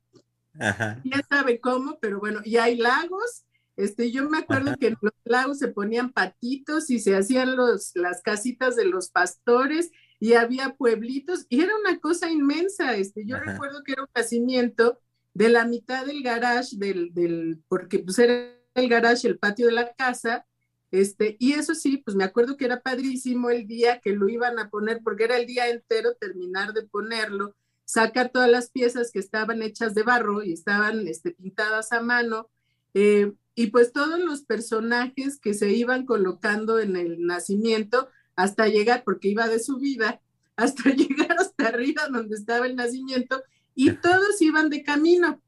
Ya 0.54 1.22
sabe 1.28 1.60
cómo, 1.60 1.98
pero 2.00 2.20
bueno, 2.20 2.40
y 2.46 2.58
hay 2.58 2.78
lagos 2.78 3.45
este, 3.78 4.12
yo 4.12 4.30
me 4.30 4.40
acuerdo 4.40 4.76
que 4.78 4.88
en 4.88 4.98
los 5.02 5.14
lagos 5.24 5.60
se 5.60 5.68
ponían 5.68 6.12
patitos 6.12 6.90
y 6.90 7.00
se 7.00 7.16
hacían 7.16 7.56
los, 7.56 7.92
las 7.96 8.22
casitas 8.22 8.76
de 8.76 8.86
los 8.86 9.10
pastores 9.10 9.92
y 10.20 10.34
había 10.34 10.76
pueblitos 10.76 11.46
y 11.50 11.62
era 11.62 11.76
una 11.76 12.00
cosa 12.00 12.32
inmensa. 12.32 12.96
Este, 12.96 13.26
yo 13.26 13.38
recuerdo 13.38 13.84
que 13.84 13.94
era 13.94 14.04
un 14.04 14.10
nacimiento 14.16 15.00
de 15.34 15.50
la 15.50 15.66
mitad 15.66 16.06
del 16.06 16.24
garage, 16.24 16.78
del, 16.78 17.14
del, 17.14 17.62
porque 17.68 18.00
pues 18.00 18.18
era 18.20 18.54
el 18.76 18.90
garage, 18.90 19.28
el 19.28 19.38
patio 19.38 19.68
de 19.68 19.74
la 19.74 19.94
casa, 19.94 20.46
este, 20.92 21.36
y 21.40 21.54
eso 21.54 21.76
sí, 21.76 21.98
pues 21.98 22.16
me 22.16 22.24
acuerdo 22.24 22.56
que 22.56 22.66
era 22.66 22.82
padrísimo 22.82 23.50
el 23.50 23.68
día 23.68 24.00
que 24.00 24.14
lo 24.14 24.30
iban 24.30 24.60
a 24.60 24.70
poner, 24.70 25.02
porque 25.04 25.26
era 25.26 25.38
el 25.38 25.46
día 25.46 25.70
entero 25.70 26.16
terminar 26.16 26.72
de 26.72 26.84
ponerlo, 26.84 27.54
sacar 27.84 28.30
todas 28.30 28.50
las 28.50 28.70
piezas 28.70 29.12
que 29.12 29.20
estaban 29.20 29.62
hechas 29.62 29.94
de 29.94 30.04
barro 30.04 30.42
y 30.42 30.54
estaban 30.54 31.06
este, 31.08 31.32
pintadas 31.32 31.92
a 31.92 32.02
mano, 32.02 32.50
eh, 32.94 33.34
y 33.56 33.68
pues 33.68 33.94
todos 33.94 34.20
los 34.20 34.42
personajes 34.42 35.40
que 35.40 35.54
se 35.54 35.72
iban 35.72 36.06
colocando 36.06 36.80
en 36.80 36.98
el 36.98 37.26
nacimiento 37.26 38.10
hasta 38.36 38.68
llegar, 38.68 39.04
porque 39.06 39.30
iba 39.30 39.48
de 39.48 39.60
subida, 39.60 40.22
hasta 40.58 40.90
llegar 40.90 41.38
hasta 41.40 41.68
arriba 41.68 42.08
donde 42.12 42.36
estaba 42.36 42.68
el 42.68 42.76
nacimiento, 42.76 43.42
y 43.74 43.92
todos 43.92 44.42
iban 44.42 44.70
de 44.70 44.84
camino. 44.84 45.42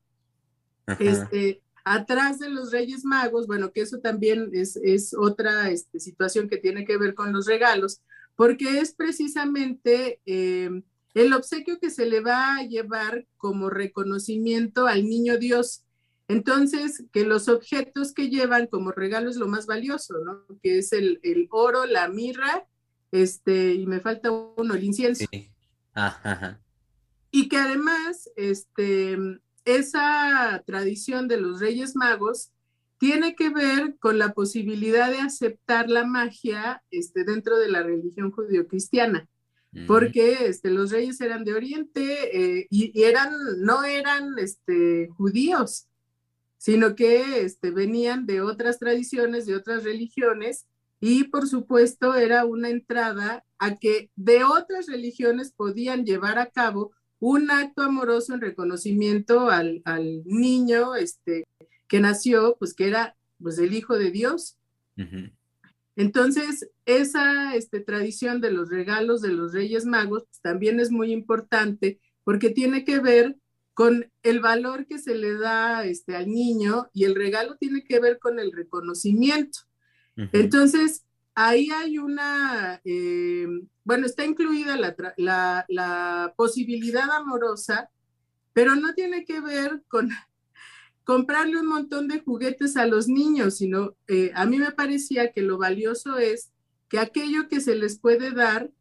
Este, 1.00 1.62
atrás 1.84 2.40
de 2.40 2.50
los 2.50 2.72
Reyes 2.72 3.04
Magos, 3.04 3.48
bueno, 3.48 3.72
que 3.72 3.82
eso 3.82 4.00
también 4.00 4.50
es, 4.54 4.78
es 4.78 5.14
otra 5.14 5.70
este, 5.70 6.00
situación 6.00 6.50
que 6.50 6.58
tiene 6.58 6.86
que 6.86 6.98
ver 6.98 7.14
con 7.14 7.34
los 7.34 7.46
regalos, 7.46 8.02
porque 8.36 8.80
es 8.80 8.94
precisamente 8.94 10.22
eh, 10.26 10.82
el 11.14 11.34
obsequio 11.34 11.80
que 11.80 11.90
se 11.90 12.06
le 12.06 12.22
va 12.22 12.58
a 12.58 12.64
llevar 12.64 13.26
como 13.38 13.70
reconocimiento 13.70 14.88
al 14.88 15.06
niño 15.06 15.38
Dios. 15.38 15.84
Entonces, 16.28 17.04
que 17.12 17.26
los 17.26 17.48
objetos 17.48 18.14
que 18.14 18.30
llevan 18.30 18.68
como 18.68 18.92
regalo 18.92 19.30
es 19.30 19.38
lo 19.38 19.48
más 19.48 19.66
valioso, 19.66 20.18
¿no? 20.26 20.46
Que 20.62 20.80
es 20.80 20.92
el, 20.92 21.20
oro, 21.52 21.86
la 21.86 22.10
mirra, 22.10 22.66
este, 23.12 23.74
y 23.74 23.86
me 23.88 24.02
falta 24.02 24.32
uno, 24.32 24.74
el 24.74 24.84
incienso. 24.84 25.26
Sí. 25.32 25.50
Ajá. 25.94 26.60
Y 27.32 27.48
que 27.50 27.58
además, 27.58 28.30
este, 28.36 29.18
esa 29.66 30.64
tradición 30.66 31.28
de 31.28 31.38
los 31.38 31.60
Reyes 31.60 31.96
Magos 31.96 32.52
tiene 32.98 33.36
que 33.36 33.50
ver 33.50 33.96
con 34.00 34.18
la 34.18 34.34
posibilidad 34.34 35.12
de 35.12 35.20
aceptar 35.20 35.90
la 35.90 36.06
magia 36.06 36.82
este, 36.90 37.24
dentro 37.24 37.58
de 37.58 37.70
la 37.70 37.84
religión 37.84 38.32
judio-cristiana, 38.32 39.28
porque 39.86 40.48
este, 40.48 40.72
los 40.72 40.90
reyes 40.90 41.22
eran 41.22 41.44
de 41.44 41.54
Oriente 41.54 42.60
eh, 42.60 42.68
y, 42.72 43.04
eran, 43.04 43.32
no 43.60 43.84
eran 43.84 44.40
este, 44.40 45.08
judíos, 45.16 45.88
sino 46.58 46.96
que 46.96 47.42
este, 47.42 47.72
venían 47.72 48.26
de 48.26 48.42
otras 48.42 48.80
tradiciones, 48.80 49.46
de 49.46 49.56
otras 49.56 49.84
religiones, 49.84 50.66
y 51.00 51.26
por 51.26 51.48
supuesto 51.48 52.16
era 52.16 52.46
una 52.46 52.70
entrada 52.70 53.46
a 53.60 53.76
que 53.76 54.10
de 54.16 54.44
otras 54.44 54.88
religiones 54.88 55.52
podían 55.52 56.06
llevar 56.06 56.40
a 56.40 56.48
cabo 56.48 56.92
un 57.20 57.52
acto 57.52 57.84
amoroso 57.84 58.34
en 58.34 58.42
reconocimiento 58.42 59.50
al, 59.50 59.84
niño 60.26 60.96
este, 60.96 61.46
que 61.88 62.00
nació, 62.00 62.56
pues 62.60 62.74
que 62.74 62.88
era 62.88 63.16
pues, 63.42 63.58
el 63.60 63.74
Hijo 63.74 63.98
de 63.98 64.12
Dios. 64.12 64.58
Entonces, 65.96 66.70
esa 66.86 67.56
este, 67.56 67.80
tradición 67.80 68.42
de 68.42 68.52
los 68.52 68.70
regalos 68.70 69.22
de 69.22 69.30
los 69.30 69.54
Reyes 69.54 69.86
Magos 69.86 70.26
pues, 70.26 70.42
también 70.42 70.80
es 70.80 70.92
muy 70.92 71.12
importante 71.12 72.00
porque 72.24 72.50
tiene 72.50 72.84
que 72.84 73.00
ver 73.00 73.36
con 73.78 74.12
el 74.24 74.40
valor 74.40 74.88
que 74.88 74.98
se 74.98 75.14
le 75.14 75.38
da 75.38 75.86
este, 75.86 76.16
al 76.16 76.32
niño 76.32 76.90
y 76.94 77.04
el 77.04 77.14
regalo 77.14 77.58
tiene 77.58 77.84
que 77.84 78.00
ver 78.00 78.18
con 78.18 78.40
el 78.40 78.52
reconocimiento. 78.52 79.60
Entonces, 80.16 81.06
ahí 81.36 81.70
hay 81.70 82.00
una, 82.00 82.82
eh, 82.84 83.46
bueno, 83.84 84.08
está 84.08 84.26
incluida 84.26 84.78
la, 84.78 85.64
la, 85.68 86.34
posibilidad 86.36 87.08
amorosa, 87.12 87.92
pero 88.52 88.76
no 88.76 88.96
tiene 88.96 89.26
que 89.26 89.42
ver 89.42 89.84
con 89.88 90.10
comprarle 91.04 91.60
un 91.60 91.68
montón 91.68 92.08
de 92.08 92.22
juguetes 92.22 92.78
a 92.78 92.88
los 92.88 93.08
niños, 93.08 93.58
sino 93.58 93.96
eh, 94.08 94.32
a 94.34 94.48
mí 94.48 94.58
me 94.58 94.72
parecía 94.72 95.32
que 95.32 95.44
lo 95.44 95.60
valioso 95.60 96.18
es 96.18 96.52
que 96.90 96.98
aquello 96.98 97.48
que 97.48 97.62
se 97.62 97.76
les 97.76 98.00
puede 98.00 98.32
dar, 98.32 98.72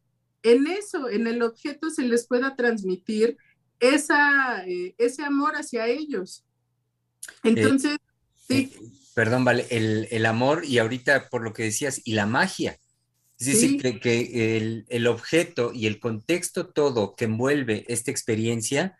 en 0.41 0.65
eso, 0.65 1.07
en 1.07 1.27
el 1.27 1.43
objeto 1.43 1.91
se 1.91 2.01
les 2.01 2.25
pueda 2.25 2.55
transmitir 2.55 3.37
esa, 3.79 4.65
eh, 4.65 4.95
ese 4.97 5.23
amor 5.23 5.55
hacia 5.55 5.87
ellos. 5.87 6.43
Entonces, 7.43 7.97
sí. 8.47 8.73
Eh, 8.73 8.89
perdón, 9.13 9.45
vale, 9.45 9.65
el, 9.69 10.25
amor 10.25 10.63
y 10.65 10.77
ahorita 10.77 11.29
por 11.29 11.41
lo 11.41 11.53
que 11.53 11.63
decías, 11.63 12.01
y 12.03 12.13
la 12.13 12.25
magia. 12.25 12.77
Es 13.39 13.47
decir, 13.47 13.99
que, 13.99 14.85
el, 14.87 15.07
objeto 15.07 15.71
y 15.73 15.85
el 15.85 15.99
contexto 15.99 16.67
todo 16.67 17.15
que 17.15 17.25
envuelve 17.25 17.85
esta 17.87 18.09
experiencia 18.09 18.97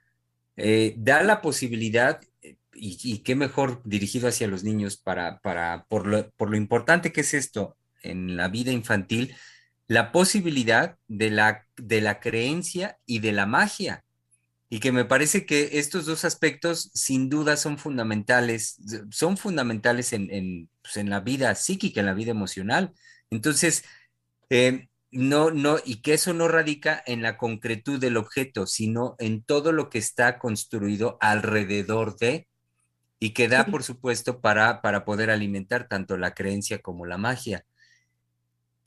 eh, 0.55 0.93
da 0.97 1.23
la 1.23 1.41
posibilidad, 1.41 2.21
y, 2.73 3.19
qué 3.19 3.35
mejor 3.35 3.81
dirigido 3.83 4.27
hacia 4.27 4.47
los 4.47 4.63
niños 4.63 4.97
para, 4.97 5.39
para 5.39 5.85
por, 5.89 6.05
lo, 6.05 6.29
por 6.31 6.51
lo 6.51 6.57
importante 6.57 7.11
que 7.11 7.21
es 7.21 7.33
esto 7.33 7.75
en 8.03 8.37
la 8.37 8.47
vida 8.47 8.71
infantil, 8.71 9.35
la 9.87 10.11
posibilidad 10.11 10.97
de 11.07 11.31
la, 11.31 11.65
de 11.75 12.01
la 12.01 12.19
creencia 12.19 12.99
y 13.05 13.19
de 13.19 13.31
la 13.31 13.45
magia 13.45 14.03
y 14.69 14.79
que 14.79 14.91
me 14.91 15.05
parece 15.05 15.45
que 15.45 15.79
estos 15.79 16.05
dos 16.05 16.25
aspectos 16.25 16.91
sin 16.93 17.29
duda 17.29 17.55
son 17.55 17.77
fundamentales, 17.77 18.77
son 19.11 19.37
fundamentales 19.37 20.11
en, 20.13 20.29
en, 20.31 20.69
pues, 20.81 20.97
en 20.97 21.09
la 21.09 21.21
vida 21.21 21.55
psíquica, 21.55 22.01
en 22.01 22.05
la 22.05 22.13
vida 22.13 22.31
emocional. 22.31 22.93
Entonces, 23.29 23.85
eh, 24.49 24.87
no, 25.09 25.51
no, 25.51 25.77
y 25.85 26.01
que 26.01 26.13
eso 26.13 26.33
no 26.33 26.49
radica 26.49 27.01
en 27.05 27.21
la 27.21 27.37
concretud 27.37 27.99
del 27.99 28.17
objeto, 28.17 28.67
sino 28.67 29.15
en 29.19 29.41
todo 29.41 29.71
lo 29.71 29.89
que 29.89 29.99
está 29.99 30.37
construido 30.37 31.17
alrededor 31.21 32.17
de 32.17 32.47
y 33.19 33.31
que 33.31 33.47
da, 33.47 33.65
por 33.65 33.83
supuesto, 33.83 34.41
para, 34.41 34.81
para 34.81 35.05
poder 35.05 35.31
alimentar 35.31 35.87
tanto 35.87 36.17
la 36.17 36.33
creencia 36.33 36.79
como 36.79 37.05
la 37.05 37.17
magia. 37.17 37.65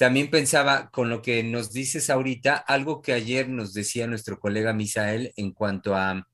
También 0.00 0.30
pensaba 0.30 0.88
con 0.88 1.10
lo 1.10 1.20
que 1.20 1.42
nos 1.42 1.74
dices 1.74 2.08
ahorita, 2.08 2.56
algo 2.56 3.02
que 3.02 3.12
ayer 3.12 3.50
nos 3.50 3.74
decía 3.74 4.06
nuestro 4.06 4.40
colega 4.40 4.72
Misael 4.72 5.34
en 5.36 5.52
cuanto 5.52 5.94
a 5.94 6.26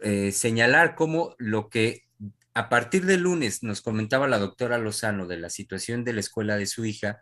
eh, 0.00 0.32
señalar 0.32 0.94
cómo 0.94 1.34
lo 1.36 1.68
que 1.68 2.04
a 2.54 2.70
partir 2.70 3.04
del 3.04 3.20
lunes 3.20 3.62
nos 3.62 3.82
comentaba 3.82 4.26
la 4.26 4.38
doctora 4.38 4.78
Lozano 4.78 5.26
de 5.26 5.36
la 5.36 5.50
situación 5.50 6.02
de 6.02 6.14
la 6.14 6.20
escuela 6.20 6.56
de 6.56 6.64
su 6.64 6.86
hija, 6.86 7.20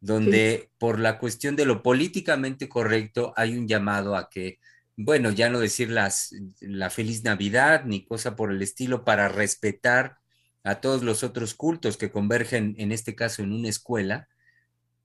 donde 0.00 0.70
por 0.76 0.98
la 0.98 1.18
cuestión 1.18 1.56
de 1.56 1.64
lo 1.64 1.82
políticamente 1.82 2.68
correcto 2.68 3.32
hay 3.34 3.56
un 3.56 3.66
llamado 3.66 4.16
a 4.16 4.28
que, 4.28 4.58
bueno, 4.96 5.30
ya 5.30 5.48
no 5.48 5.60
decir 5.60 5.88
las, 5.88 6.34
la 6.60 6.90
feliz 6.90 7.24
Navidad 7.24 7.84
ni 7.86 8.04
cosa 8.04 8.36
por 8.36 8.52
el 8.52 8.60
estilo 8.60 9.02
para 9.02 9.30
respetar 9.30 10.18
a 10.62 10.82
todos 10.82 11.02
los 11.02 11.24
otros 11.24 11.54
cultos 11.54 11.96
que 11.96 12.10
convergen, 12.10 12.74
en 12.76 12.92
este 12.92 13.14
caso, 13.14 13.42
en 13.42 13.54
una 13.54 13.70
escuela. 13.70 14.28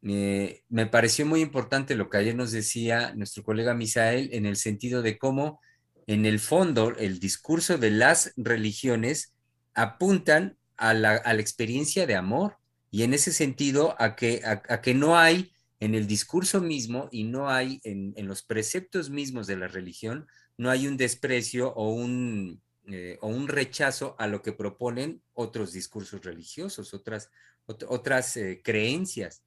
Eh, 0.04 0.64
me 0.70 0.86
pareció 0.86 1.26
muy 1.26 1.42
importante 1.42 1.96
lo 1.96 2.10
que 2.10 2.18
ayer 2.18 2.36
nos 2.36 2.52
decía 2.52 3.14
nuestro 3.16 3.44
colega 3.44 3.74
Misael 3.74 4.30
en 4.32 4.46
el 4.46 4.56
sentido 4.56 5.02
de 5.02 5.18
cómo, 5.18 5.60
en 6.06 6.26
el 6.26 6.40
fondo, 6.40 6.96
el 6.98 7.20
discurso 7.20 7.78
de 7.78 7.92
las 7.92 8.34
religiones 8.38 9.34
apuntan 9.74 10.58
a 10.78 10.94
la, 10.94 11.16
a 11.16 11.34
la 11.34 11.42
experiencia 11.42 12.06
de 12.06 12.16
amor. 12.16 12.58
Y 12.92 13.04
en 13.04 13.14
ese 13.14 13.34
sentido 13.34 13.96
a 14.00 14.16
que, 14.16 14.42
a, 14.46 14.82
que 14.82 14.94
no 14.94 15.18
hay 15.18 15.52
en 15.80 15.94
el 15.94 16.08
discurso 16.08 16.62
mismo 16.62 17.10
y 17.12 17.26
no 17.26 17.50
hay 17.50 17.80
en, 17.84 18.14
los 18.28 18.44
preceptos 18.44 19.10
mismos 19.10 19.46
de 19.46 19.58
la 19.58 19.68
religión, 19.68 20.28
no 20.58 20.70
hay 20.70 20.88
un 20.88 20.98
desprecio 20.98 21.74
o 21.74 21.90
un, 21.90 22.62
eh, 22.88 23.18
o 23.22 23.28
un 23.28 23.48
rechazo 23.48 24.16
a 24.18 24.28
lo 24.28 24.42
que 24.42 24.54
proponen 24.54 25.22
otros 25.34 25.74
discursos 25.74 26.24
religiosos, 26.24 26.94
otras, 26.94 27.30
otras 27.66 28.38
eh, 28.38 28.62
creencias, 28.64 29.44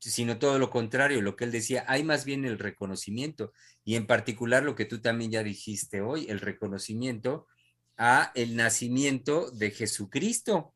sino 0.00 0.38
todo 0.38 0.58
lo 0.58 0.70
contrario, 0.70 1.22
lo 1.22 1.36
que 1.36 1.44
él 1.44 1.52
decía, 1.52 1.84
hay 1.86 2.02
más 2.02 2.24
bien 2.24 2.44
el 2.44 2.58
reconocimiento 2.58 3.52
y 3.84 3.96
en 3.96 4.06
particular 4.06 4.62
lo 4.62 4.74
que 4.74 4.86
tú 4.86 5.00
también 5.00 5.30
ya 5.30 5.42
dijiste 5.42 6.00
hoy, 6.00 6.26
el 6.28 6.40
reconocimiento 6.40 7.46
a 7.96 8.32
el 8.34 8.56
nacimiento 8.56 9.50
de 9.50 9.70
Jesucristo, 9.70 10.74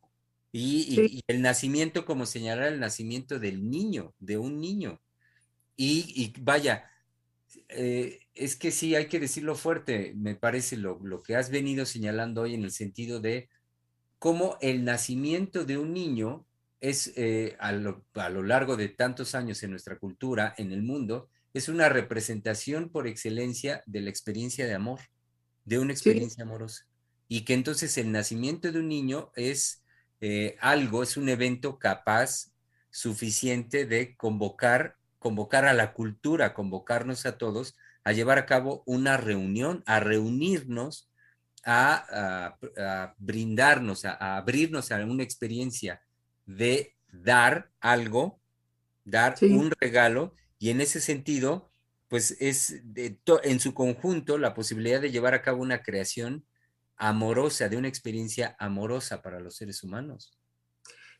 y, 0.56 1.24
el 1.26 1.42
nacimiento, 1.42 2.04
como 2.04 2.26
señalar 2.26 2.72
el 2.72 2.78
nacimiento 2.78 3.40
del 3.40 3.68
niño, 3.68 4.14
de 4.20 4.38
un 4.38 4.60
niño. 4.60 5.00
Y, 5.76 6.32
vaya, 6.40 6.88
eh, 7.70 8.20
es 8.34 8.54
que 8.54 8.70
sí, 8.70 8.94
hay 8.94 9.06
que 9.08 9.18
decirlo 9.18 9.56
fuerte, 9.56 10.12
me 10.14 10.36
parece 10.36 10.76
lo, 10.76 11.00
lo, 11.02 11.24
que 11.24 11.34
has 11.34 11.50
venido 11.50 11.84
señalando 11.86 12.42
hoy 12.42 12.54
en 12.54 12.62
el 12.62 12.70
sentido 12.70 13.18
de 13.18 13.48
cómo 14.20 14.56
el 14.60 14.84
nacimiento 14.84 15.64
de 15.64 15.76
un 15.76 15.92
niño 15.92 16.46
es 16.84 17.12
eh, 17.16 17.56
a, 17.60 17.72
lo, 17.72 18.04
a, 18.14 18.28
lo, 18.28 18.42
largo 18.42 18.76
de 18.76 18.88
tantos 18.88 19.34
años 19.34 19.62
en 19.62 19.70
nuestra 19.70 19.98
cultura, 19.98 20.54
en 20.58 20.70
el 20.70 20.82
mundo, 20.82 21.30
es 21.54 21.70
una 21.70 21.88
representación 21.88 22.90
por 22.90 23.06
excelencia 23.06 23.82
de 23.86 24.02
la 24.02 24.10
experiencia 24.10 24.66
de 24.66 24.74
amor, 24.74 25.00
de 25.64 25.78
una 25.78 25.92
experiencia 25.92 26.44
amorosa. 26.44 26.84
Y 27.26 27.46
que 27.46 27.54
entonces 27.54 27.96
el 27.96 28.12
nacimiento 28.12 28.70
de 28.70 28.80
un 28.80 28.88
niño 28.88 29.30
es 29.34 29.82
eh, 30.20 30.56
algo, 30.60 31.02
es 31.02 31.16
un 31.16 31.30
evento 31.30 31.78
capaz, 31.78 32.52
suficiente 32.90 33.86
de 33.86 34.14
convocar, 34.14 34.96
convocar 35.18 35.64
a 35.64 35.72
la 35.72 35.94
cultura, 35.94 36.52
convocarnos 36.52 37.24
a 37.24 37.38
todos 37.38 37.76
a 38.04 38.12
llevar 38.12 38.38
a 38.38 38.44
cabo 38.44 38.82
una 38.84 39.16
reunión, 39.16 39.82
a 39.86 40.00
reunirnos, 40.00 41.08
a, 41.64 42.58
brindarnos, 43.16 44.04
a, 44.04 44.36
abrirnos 44.36 44.92
a 44.92 44.96
una 44.96 45.22
experiencia 45.22 46.02
de 46.46 46.96
dar 47.12 47.70
algo, 47.80 48.40
dar 49.04 49.36
un 49.42 49.70
regalo, 49.80 50.34
y 50.58 50.70
en 50.70 50.80
ese 50.80 51.00
sentido, 51.00 51.70
pues 52.08 52.36
es 52.40 52.80
de 52.84 53.18
en 53.42 53.60
su 53.60 53.74
conjunto 53.74 54.38
la 54.38 54.54
posibilidad 54.54 55.00
de 55.00 55.10
llevar 55.10 55.34
a 55.34 55.42
cabo 55.42 55.62
una 55.62 55.82
creación 55.82 56.44
amorosa, 56.96 57.68
de 57.68 57.76
una 57.76 57.88
experiencia 57.88 58.56
amorosa 58.58 59.22
para 59.22 59.40
los 59.40 59.56
seres 59.56 59.82
humanos. 59.82 60.32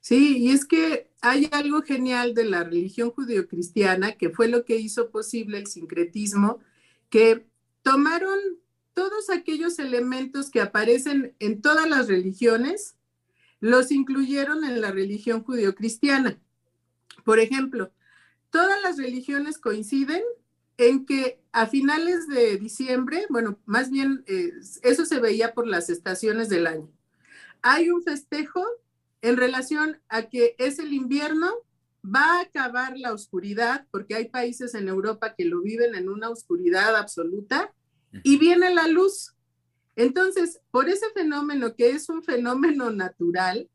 Sí, 0.00 0.36
y 0.38 0.50
es 0.50 0.66
que 0.66 1.10
hay 1.22 1.48
algo 1.50 1.82
genial 1.82 2.34
de 2.34 2.44
la 2.44 2.62
religión 2.62 3.10
judeocristiana 3.10 4.12
que 4.12 4.28
fue 4.28 4.48
lo 4.48 4.64
que 4.64 4.76
hizo 4.76 5.10
posible 5.10 5.58
el 5.58 5.66
sincretismo, 5.66 6.60
que 7.08 7.46
tomaron 7.82 8.38
todos 8.92 9.30
aquellos 9.30 9.78
elementos 9.78 10.50
que 10.50 10.60
aparecen 10.60 11.34
en 11.38 11.62
todas 11.62 11.88
las 11.88 12.08
religiones, 12.08 12.96
los 13.64 13.90
incluyeron 13.90 14.62
en 14.62 14.82
la 14.82 14.90
religión 14.90 15.42
judeocristiana. 15.42 16.38
Por 17.24 17.38
ejemplo, 17.38 17.90
todas 18.50 18.82
las 18.82 18.98
religiones 18.98 19.56
coinciden 19.56 20.22
en 20.76 21.06
que 21.06 21.40
a 21.50 21.66
finales 21.66 22.28
de 22.28 22.58
diciembre, 22.58 23.24
bueno, 23.30 23.58
más 23.64 23.90
bien 23.90 24.22
eh, 24.26 24.52
eso 24.82 25.06
se 25.06 25.18
veía 25.18 25.54
por 25.54 25.66
las 25.66 25.88
estaciones 25.88 26.50
del 26.50 26.66
año. 26.66 26.90
Hay 27.62 27.88
un 27.88 28.02
festejo 28.02 28.62
en 29.22 29.38
relación 29.38 29.98
a 30.10 30.24
que 30.24 30.56
es 30.58 30.78
el 30.78 30.92
invierno, 30.92 31.50
va 32.04 32.36
a 32.36 32.40
acabar 32.42 32.98
la 32.98 33.14
oscuridad, 33.14 33.86
porque 33.90 34.14
hay 34.14 34.28
países 34.28 34.74
en 34.74 34.88
Europa 34.88 35.34
que 35.34 35.46
lo 35.46 35.62
viven 35.62 35.94
en 35.94 36.10
una 36.10 36.28
oscuridad 36.28 36.96
absoluta, 36.96 37.72
y 38.22 38.36
viene 38.36 38.74
la 38.74 38.88
luz. 38.88 39.33
Entonces, 39.96 40.60
por 40.70 40.88
ese 40.88 41.06
fenómeno 41.14 41.74
que 41.76 41.90
es 41.90 42.08
un 42.08 42.22
fenómeno 42.22 42.90
natural, 42.90 43.68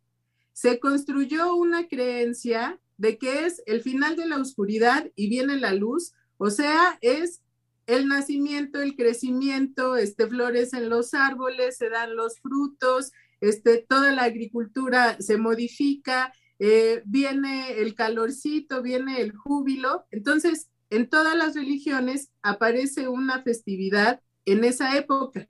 se 0.53 0.79
construyó 0.79 1.55
una 1.55 1.87
creencia 1.87 2.79
de 2.97 3.17
que 3.17 3.45
es 3.45 3.63
el 3.65 3.81
final 3.81 4.15
de 4.17 4.27
la 4.27 4.37
oscuridad 4.37 5.09
y 5.15 5.29
viene 5.29 5.55
la 5.55 5.73
luz, 5.73 6.13
o 6.37 6.49
sea, 6.49 6.97
es 7.01 7.41
el 7.87 8.07
nacimiento, 8.07 8.81
el 8.81 8.95
crecimiento, 8.95 9.95
este, 9.95 10.27
florecen 10.27 10.89
los 10.89 11.13
árboles, 11.13 11.77
se 11.77 11.89
dan 11.89 12.15
los 12.15 12.39
frutos, 12.39 13.11
este, 13.41 13.77
toda 13.87 14.11
la 14.11 14.23
agricultura 14.23 15.17
se 15.19 15.37
modifica, 15.37 16.33
eh, 16.59 17.01
viene 17.05 17.79
el 17.79 17.95
calorcito, 17.95 18.81
viene 18.81 19.21
el 19.21 19.31
júbilo. 19.31 20.05
Entonces, 20.11 20.69
en 20.89 21.09
todas 21.09 21.35
las 21.35 21.55
religiones 21.55 22.29
aparece 22.41 23.07
una 23.07 23.41
festividad 23.43 24.21
en 24.45 24.63
esa 24.63 24.97
época, 24.97 25.47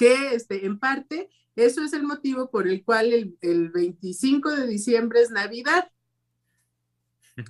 que 0.00 0.34
este, 0.34 0.64
en 0.64 0.78
parte 0.78 1.28
eso 1.56 1.84
es 1.84 1.92
el 1.92 2.04
motivo 2.04 2.50
por 2.50 2.66
el 2.66 2.82
cual 2.82 3.12
el, 3.12 3.36
el 3.42 3.68
25 3.68 4.50
de 4.50 4.66
diciembre 4.66 5.20
es 5.20 5.30
Navidad. 5.30 5.90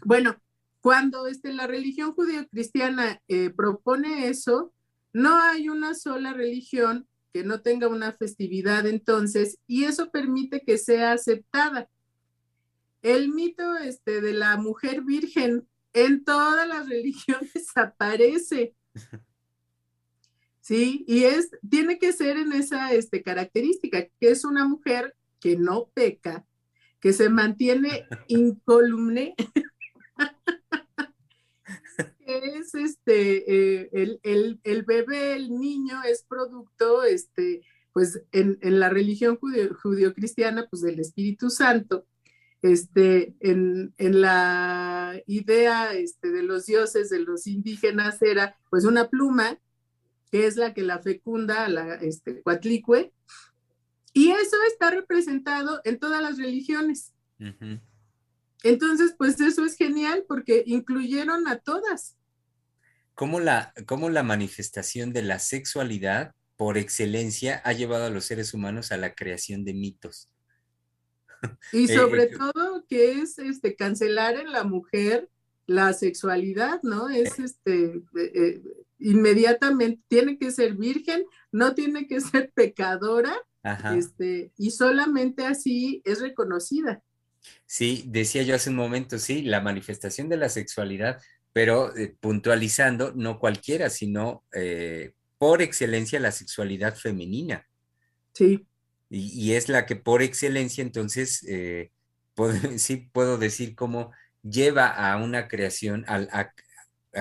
Bueno, 0.05 0.37
cuando 0.81 1.29
este, 1.29 1.53
la 1.53 1.69
religión 1.69 2.13
judío-cristiana 2.13 3.23
eh, 3.29 3.51
propone 3.51 4.27
eso, 4.27 4.75
no 5.13 5.41
hay 5.41 5.69
una 5.69 5.95
sola 5.95 6.33
religión 6.33 7.07
que 7.33 7.45
no 7.45 7.63
tenga 7.63 7.87
una 7.87 8.15
festividad 8.15 8.85
entonces, 8.85 9.59
y 9.69 9.85
eso 9.85 10.11
permite 10.11 10.63
que 10.67 10.77
sea 10.77 11.13
aceptada. 11.13 11.89
El 13.01 13.29
mito 13.29 13.77
este, 13.77 14.21
de 14.21 14.33
la 14.33 14.57
mujer 14.57 15.03
virgen 15.03 15.69
en 15.93 16.25
todas 16.25 16.67
las 16.67 16.89
religiones 16.89 17.69
aparece. 17.77 18.75
Sí, 20.71 21.05
y 21.09 21.25
es, 21.25 21.51
tiene 21.69 21.99
que 21.99 22.13
ser 22.13 22.37
en 22.37 22.53
esa 22.53 22.93
este, 22.93 23.25
característica, 23.25 24.07
que 24.21 24.31
es 24.31 24.45
una 24.45 24.69
mujer 24.69 25.17
que 25.41 25.57
no 25.57 25.91
peca, 25.93 26.47
que 27.01 27.13
se 27.13 27.29
mantiene 27.29 28.07
incólume 28.29 29.35
es 32.25 32.73
este, 32.77 33.83
eh, 33.83 34.21
el, 34.23 34.85
bebé, 34.85 35.35
el 35.35 35.59
niño 35.59 36.05
es 36.05 36.23
producto, 36.23 37.03
este, 37.03 37.63
pues 37.93 38.23
en, 38.31 38.57
la 38.63 38.91
religión 38.91 39.41
judío, 39.41 40.15
cristiana 40.15 40.69
pues 40.71 40.83
del 40.83 41.01
Espíritu 41.01 41.51
Santo, 41.51 42.07
este, 42.63 43.35
en, 43.41 43.93
la 43.99 45.21
idea 45.27 45.95
este, 45.95 46.31
de 46.31 46.45
los 46.45 46.67
dioses, 46.67 47.11
de 47.11 47.19
los 47.19 47.49
indígenas, 47.49 48.23
era 48.23 48.57
pues 48.71 48.85
una 48.85 49.09
pluma, 49.09 49.59
que 50.31 50.47
es 50.47 50.57
la 50.57 50.75
que 50.75 50.83
la 50.83 51.01
fecunda, 51.01 51.69
la 51.69 51.95
este, 51.95 52.43
cuatlicue, 52.43 53.13
y 54.13 54.31
eso 54.31 54.57
está 54.69 54.91
representado 54.91 55.81
en 55.85 55.99
todas 55.99 56.21
las 56.23 56.37
religiones. 56.39 57.13
Entonces, 58.63 59.15
pues 59.17 59.41
eso 59.41 59.65
es 59.65 59.77
genial 59.77 60.25
porque 60.29 60.63
incluyeron 60.67 61.49
a 61.49 61.57
todas 61.59 62.17
cómo 63.21 63.39
la, 63.39 63.75
cómo 63.85 64.09
la 64.09 64.23
manifestación 64.23 65.13
de 65.13 65.21
la 65.21 65.39
sexualidad 65.39 66.35
por 66.57 66.79
excelencia 66.79 67.61
ha 67.67 67.75
llevado 67.75 68.07
a 68.07 68.11
los 68.11 68.25
seres 68.25 68.55
humanos 68.55 68.93
a 68.93 68.97
la 68.97 69.15
creación 69.15 69.63
de 69.63 69.75
mitos. 69.75 70.31
Y 71.71 71.85
eh, 71.85 71.95
sobre 71.95 72.29
todo 72.29 72.87
que 72.89 73.21
es 73.21 73.39
este, 73.39 73.77
cancelar 73.77 74.37
en 74.37 74.53
la 74.53 74.65
mujer 74.65 75.29
la 75.67 75.93
sexualidad, 75.93 76.81
¿no? 76.83 77.11
Es 77.11 77.39
este, 77.39 78.01
inmediatamente, 79.01 80.01
tiene 80.09 80.39
que 80.39 80.51
ser 80.51 80.75
virgen, 80.75 81.25
no 81.51 81.75
tiene 81.75 82.07
que 82.07 82.21
ser 82.21 82.53
pecadora, 82.55 83.35
este, 83.97 84.53
y 84.57 84.71
solamente 84.71 85.45
así 85.45 86.03
es 86.05 86.21
reconocida. 86.21 87.03
Sí, 87.67 88.05
decía 88.07 88.43
yo 88.43 88.55
hace 88.55 88.71
un 88.71 88.77
momento, 88.77 89.19
sí, 89.19 89.43
la 89.43 89.61
manifestación 89.61 90.29
de 90.29 90.37
la 90.37 90.49
sexualidad, 90.49 91.21
pero 91.53 91.97
eh, 91.97 92.15
puntualizando, 92.21 93.13
no 93.15 93.39
cualquiera, 93.39 93.91
sino 93.91 94.45
eh, 94.55 95.13
por 95.39 95.63
excelencia 95.63 96.21
la 96.21 96.33
sexualidad 96.33 96.97
femenina. 96.97 97.67
Sí. 98.33 98.67
Y, 99.13 99.53
es 99.55 99.69
la 99.69 99.87
que 99.87 99.97
por 99.97 100.23
excelencia, 100.23 100.83
entonces, 100.83 101.45
eh, 101.49 101.91
sí 102.77 103.09
puedo 103.13 103.39
decir 103.39 103.75
cómo 103.75 104.13
lleva 104.43 104.87
a 104.87 105.17
una 105.17 105.49
creación, 105.49 106.05
a, 106.07 106.17
a, 106.31 106.53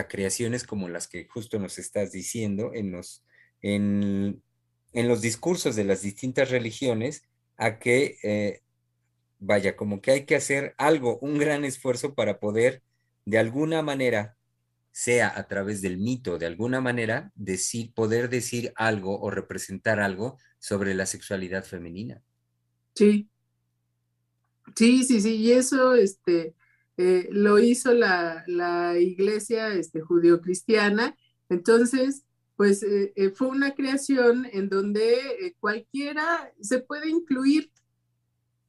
creaciones 0.07 0.63
como 0.63 0.89
las 0.89 1.07
que 1.07 1.27
justo 1.27 1.59
nos 1.59 1.79
estás 1.79 2.11
diciendo 2.11 2.71
en 2.73 2.91
los, 2.91 3.23
en, 3.61 4.41
en 4.93 5.07
los 5.07 5.21
discursos 5.21 5.75
de 5.75 5.83
las 5.83 6.01
distintas 6.01 6.51
religiones, 6.51 7.23
a 7.57 7.79
que 7.79 8.61
vaya, 9.39 9.75
como 9.75 10.01
que 10.01 10.11
hay 10.11 10.25
que 10.25 10.35
hacer 10.35 10.75
algo, 10.77 11.17
un 11.19 11.37
gran 11.37 11.65
esfuerzo 11.65 12.13
para 12.13 12.39
poder 12.39 12.83
de 13.25 13.37
alguna 13.37 13.81
manera, 13.81 14.37
sea 14.91 15.31
a 15.37 15.47
través 15.47 15.81
del 15.81 15.97
mito, 15.97 16.37
de 16.37 16.45
alguna 16.45 16.81
manera, 16.81 17.31
decir, 17.35 17.93
poder 17.93 18.29
decir 18.29 18.73
algo 18.75 19.19
o 19.21 19.29
representar 19.29 19.99
algo 19.99 20.37
sobre 20.59 20.93
la 20.93 21.05
sexualidad 21.05 21.63
femenina. 21.63 22.21
Sí. 22.95 23.29
Sí, 24.75 25.03
sí, 25.03 25.21
sí, 25.21 25.35
y 25.35 25.51
eso 25.51 25.95
este, 25.95 26.53
eh, 26.99 27.29
lo 27.31 27.57
hizo 27.59 27.93
la, 27.93 28.43
iglesia 28.99 29.73
este, 29.73 30.01
judio-cristiana. 30.01 31.15
Entonces, 31.49 32.23
pues 32.55 32.83
eh, 32.83 33.13
eh, 33.15 33.29
fue 33.31 33.47
una 33.47 33.73
creación 33.73 34.45
en 34.51 34.69
donde 34.69 35.55
cualquiera 35.59 36.51
se 36.59 36.79
puede 36.79 37.09
incluir 37.09 37.71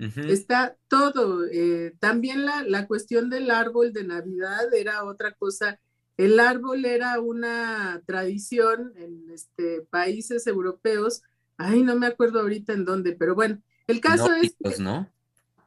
Está 0.01 0.77
todo. 0.89 1.45
Eh, 1.53 1.95
también 1.99 2.47
la, 2.47 2.87
cuestión 2.87 3.29
del 3.29 3.51
árbol 3.51 3.93
de 3.93 4.05
Navidad 4.05 4.73
era 4.73 5.05
otra 5.05 5.33
cosa. 5.33 5.79
El 6.17 6.41
árbol 6.41 6.85
era 6.87 7.21
una 7.21 8.03
tradición 8.07 8.93
en 8.97 9.31
este, 9.31 9.83
países 9.91 10.47
europeos. 10.47 11.23
Ay, 11.59 11.83
no 11.83 11.97
me 11.97 12.07
acuerdo 12.07 12.41
ahorita 12.41 12.73
en 12.73 12.87
dónde, 12.87 13.13
pero 13.13 13.35
bueno, 13.35 13.61
el 13.87 14.01
caso 14.01 14.33
es. 14.33 14.81
¿no? 14.81 15.07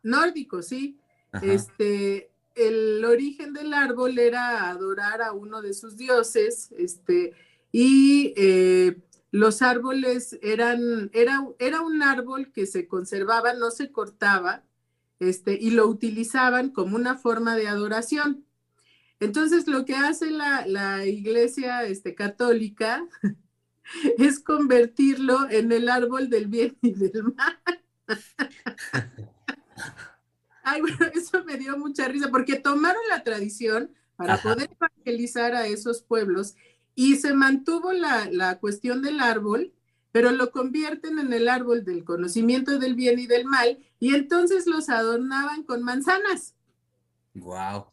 Nórdicos, 0.01 0.67
sí. 0.67 0.97
Este, 1.41 2.29
el 2.55 3.03
origen 3.05 3.53
del 3.53 3.73
árbol 3.73 4.17
era 4.19 4.69
adorar 4.69 5.21
a 5.21 5.33
uno 5.33 5.61
de 5.61 5.73
sus 5.73 5.97
dioses, 5.97 6.71
este, 6.77 7.33
y 7.71 8.33
eh, 8.37 8.97
los 9.31 9.61
árboles 9.61 10.37
eran, 10.41 11.09
era, 11.13 11.45
era 11.59 11.81
un 11.81 12.03
árbol 12.03 12.51
que 12.51 12.65
se 12.65 12.87
conservaba, 12.87 13.53
no 13.53 13.71
se 13.71 13.91
cortaba, 13.91 14.63
este, 15.19 15.57
y 15.59 15.71
lo 15.71 15.87
utilizaban 15.87 16.69
como 16.69 16.95
una 16.95 17.17
forma 17.17 17.55
de 17.55 17.67
adoración. 17.67 18.45
Entonces, 19.19 19.67
lo 19.67 19.85
que 19.85 19.95
hace 19.95 20.31
la, 20.31 21.05
iglesia 21.05 21.83
este, 21.83 22.13
católica 22.13 23.07
es 24.17 24.39
convertirlo 24.39 25.49
en 25.49 25.71
el 25.71 25.89
árbol 25.89 26.29
del 26.29 26.47
bien 26.47 26.77
y 26.81 26.91
del 26.91 27.23
mal. 27.23 27.59
Ay, 30.63 30.81
bueno, 30.81 30.97
eso 31.13 31.43
me 31.43 31.57
dio 31.57 31.77
mucha 31.77 32.07
risa, 32.07 32.29
porque 32.31 32.55
tomaron 32.55 33.01
la 33.09 33.23
tradición 33.23 33.91
para 34.15 34.41
poder 34.41 34.69
evangelizar 34.79 35.53
a 35.53 35.67
esos 35.67 36.01
pueblos 36.01 36.55
y 36.95 37.17
se 37.17 37.33
mantuvo 37.33 37.91
la, 37.91 38.57
cuestión 38.59 39.01
del 39.01 39.19
árbol, 39.19 39.73
pero 40.11 40.31
lo 40.31 40.51
convierten 40.51 41.19
en 41.19 41.33
el 41.33 41.49
árbol 41.49 41.83
del 41.83 42.03
conocimiento 42.03 42.77
del 42.77 42.95
bien 42.95 43.19
y 43.19 43.27
del 43.27 43.45
mal, 43.45 43.79
y 43.99 44.15
entonces 44.15 44.67
los 44.67 44.89
adornaban 44.89 45.63
con 45.63 45.81
manzanas. 45.81 46.53
Wow. 47.33 47.87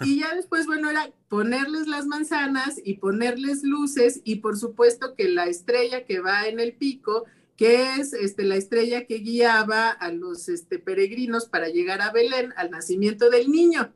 Y 0.00 0.20
ya 0.20 0.34
después, 0.34 0.66
bueno, 0.66 0.88
era 0.88 1.10
ponerles 1.28 1.88
las 1.88 2.06
manzanas 2.06 2.80
y 2.82 2.94
ponerles 2.94 3.64
luces, 3.64 4.20
y 4.24 4.36
por 4.36 4.56
supuesto 4.56 5.14
que 5.16 5.28
la 5.28 5.46
estrella 5.46 6.04
que 6.04 6.20
va 6.20 6.46
en 6.46 6.60
el 6.60 6.74
pico, 6.74 7.24
que 7.56 7.96
es 7.96 8.12
este, 8.12 8.44
la 8.44 8.56
estrella 8.56 9.06
que 9.06 9.18
guiaba 9.18 9.90
a 9.90 10.10
los 10.10 10.48
este, 10.48 10.78
peregrinos 10.78 11.46
para 11.46 11.68
llegar 11.68 12.00
a 12.00 12.10
Belén 12.10 12.52
al 12.56 12.70
nacimiento 12.70 13.30
del 13.30 13.50
niño. 13.50 13.92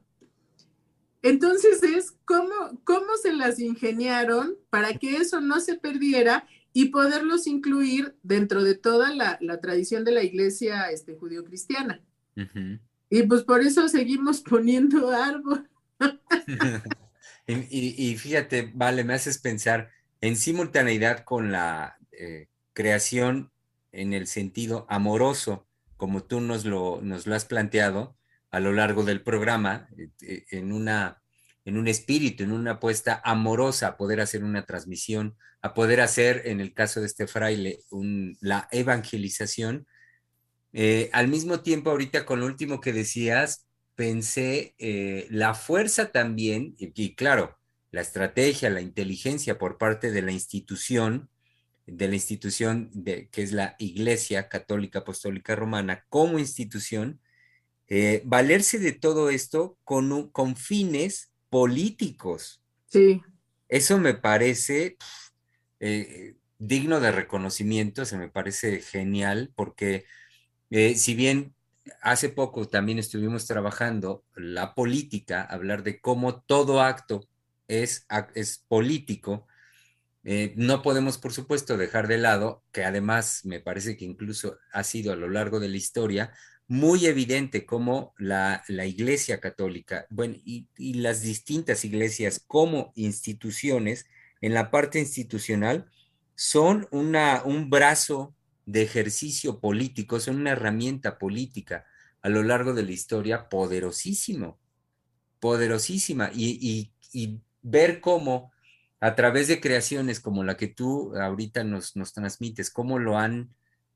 Entonces 1.22 1.82
es 1.82 2.16
cómo, 2.24 2.80
cómo 2.84 3.16
se 3.20 3.32
las 3.32 3.58
ingeniaron 3.58 4.56
para 4.70 4.94
que 4.94 5.16
eso 5.16 5.40
no 5.40 5.60
se 5.60 5.74
perdiera 5.74 6.46
y 6.72 6.86
poderlos 6.86 7.48
incluir 7.48 8.14
dentro 8.22 8.62
de 8.62 8.76
toda 8.76 9.12
la, 9.12 9.38
tradición 9.60 10.04
de 10.04 10.12
la 10.12 10.22
iglesia 10.22 10.90
este, 10.90 11.14
judio-cristiana. 11.14 12.00
Y 13.10 13.22
pues 13.24 13.42
por 13.42 13.62
eso 13.62 13.88
seguimos 13.88 14.40
poniendo 14.42 15.10
árbol. 15.10 15.68
y, 17.48 18.16
fíjate, 18.16 18.70
vale, 18.74 19.02
me 19.02 19.14
haces 19.14 19.38
pensar 19.38 19.90
en 20.20 20.36
simultaneidad 20.36 21.24
con 21.24 21.50
la 21.50 21.98
eh, 22.12 22.46
creación 22.78 23.50
en 23.90 24.12
el 24.12 24.28
sentido 24.28 24.86
amoroso, 24.88 25.66
como 25.96 26.22
tú 26.22 26.40
nos 26.40 26.64
lo, 26.64 27.00
nos 27.02 27.26
lo 27.26 27.34
has 27.34 27.44
planteado, 27.44 28.16
a 28.52 28.60
lo 28.60 28.72
largo 28.72 29.02
del 29.02 29.20
programa, 29.20 29.88
eh, 29.98 30.10
eh, 30.22 30.44
en, 30.52 30.70
una, 30.70 31.20
en 31.64 31.76
un 31.76 31.88
espíritu, 31.88 32.44
en 32.44 32.52
una 32.52 32.74
apuesta 32.74 33.20
amorosa 33.24 33.88
a 33.88 33.96
poder 33.96 34.20
hacer 34.20 34.44
una 34.44 34.64
transmisión, 34.64 35.36
a 35.60 35.74
poder 35.74 36.00
hacer, 36.00 36.42
en 36.44 36.60
el 36.60 36.72
caso 36.72 37.00
de 37.00 37.06
este 37.06 37.26
fraile, 37.26 37.80
la 38.40 38.68
evangelización. 38.70 39.88
Eh, 40.72 41.10
al 41.12 41.26
mismo 41.26 41.62
tiempo, 41.62 41.90
ahorita 41.90 42.24
con 42.24 42.38
lo 42.38 42.46
último 42.46 42.80
que 42.80 42.92
decías, 42.92 43.66
pensé 43.96 44.76
la 45.30 45.54
fuerza 45.54 46.12
también, 46.12 46.76
y, 46.78 47.16
claro, 47.16 47.58
la 47.90 48.02
estrategia, 48.02 48.70
la 48.70 48.80
inteligencia 48.80 49.58
por 49.58 49.78
parte 49.78 50.12
de 50.12 50.22
la 50.22 50.30
institución, 50.30 51.28
de 51.90 52.08
la 52.08 52.14
institución 52.14 52.90
de, 52.92 53.28
que 53.28 53.42
es 53.42 53.52
la 53.52 53.74
Iglesia 53.78 54.48
Católica 54.48 55.00
Apostólica 55.00 55.56
Romana 55.56 56.04
como 56.08 56.38
institución, 56.38 57.20
eh, 57.88 58.22
valerse 58.24 58.78
de 58.78 58.92
todo 58.92 59.30
esto 59.30 59.78
con, 59.84 60.28
con 60.30 60.56
fines 60.56 61.32
políticos. 61.48 62.62
Sí. 62.86 63.22
Eso 63.68 63.98
me 63.98 64.14
parece 64.14 64.98
eh, 65.80 66.36
digno 66.58 67.00
de 67.00 67.12
reconocimiento, 67.12 68.04
se 68.04 68.18
me 68.18 68.28
parece 68.28 68.80
genial, 68.80 69.52
porque 69.54 70.04
eh, 70.70 70.94
si 70.94 71.14
bien 71.14 71.54
hace 72.02 72.28
poco 72.28 72.68
también 72.68 72.98
estuvimos 72.98 73.46
trabajando 73.46 74.24
la 74.34 74.74
política, 74.74 75.42
hablar 75.42 75.82
de 75.82 76.00
cómo 76.00 76.42
todo 76.42 76.82
acto 76.82 77.26
es, 77.66 78.06
es 78.34 78.64
político, 78.68 79.46
no 80.22 80.82
podemos, 80.82 81.16
por 81.16 81.32
supuesto, 81.32 81.76
dejar 81.76 82.08
de 82.08 82.18
lado, 82.18 82.62
que 82.72 82.84
además 82.84 83.42
me 83.44 83.60
parece 83.60 83.96
que 83.96 84.04
incluso 84.04 84.58
ha 84.72 84.84
sido 84.84 85.12
a 85.12 85.16
lo 85.16 85.28
largo 85.28 85.60
de 85.60 85.68
la 85.68 85.76
historia, 85.76 86.32
muy 86.66 87.06
evidente 87.06 87.64
cómo 87.64 88.14
la, 88.18 88.62
Iglesia 88.68 89.40
Católica, 89.40 90.06
bueno, 90.10 90.36
y, 90.44 90.68
las 90.94 91.22
distintas 91.22 91.84
iglesias 91.84 92.42
como 92.46 92.92
instituciones, 92.94 94.06
en 94.40 94.54
la 94.54 94.70
parte 94.70 95.00
institucional, 95.00 95.90
son 96.34 96.86
una, 96.90 97.42
un 97.44 97.70
brazo 97.70 98.34
de 98.66 98.82
ejercicio 98.82 99.60
político, 99.60 100.20
son 100.20 100.36
una 100.36 100.50
herramienta 100.52 101.18
política 101.18 101.86
a 102.20 102.28
lo 102.28 102.42
largo 102.42 102.74
de 102.74 102.82
la 102.82 102.92
historia 102.92 103.48
poderosísimo, 103.48 104.58
poderosísima, 105.40 106.30
y 106.34 106.92
ver 107.62 108.00
cómo 108.00 108.52
a 109.00 109.14
través 109.14 109.48
de 109.48 109.60
creaciones 109.60 110.20
como 110.20 110.44
la 110.44 110.56
que 110.56 110.68
tú 110.68 111.14
ahorita 111.16 111.64
nos, 111.64 111.96
nos 111.96 112.12
transmites, 112.12 112.70
cómo 112.70 112.98
lo 112.98 113.18
han 113.18 113.50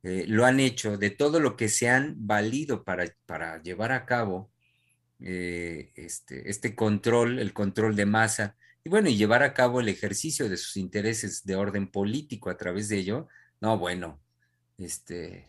eh, 0.05 0.24
lo 0.26 0.44
han 0.44 0.59
hecho, 0.59 0.98
de 0.98 1.11
todo 1.11 1.38
lo 1.38 1.57
que 1.57 1.68
se 1.68 1.88
han 1.88 2.26
valido 2.26 2.82
para, 2.82 3.05
para 3.24 3.62
llevar 3.62 3.92
a 3.92 4.05
cabo 4.05 4.50
eh, 5.20 5.92
este, 5.94 6.50
este 6.50 6.74
control, 6.74 7.38
el 7.38 7.53
control 7.53 7.94
de 7.94 8.07
masa, 8.07 8.57
y 8.82 8.90
bueno, 8.90 9.09
y 9.09 9.16
llevar 9.16 9.44
a 9.44 9.55
cabo 9.55 9.80
el 9.80 9.88
ejercicio 9.88 10.48
de 10.48 10.57
sus 10.57 10.76
intereses 10.76 11.44
de 11.44 11.55
orden 11.55 11.88
político 11.88 12.50
a 12.50 12.57
través 12.57 12.88
de 12.88 12.98
ello, 12.98 13.28
no, 13.61 13.78
bueno, 13.78 14.20
este, 14.76 15.48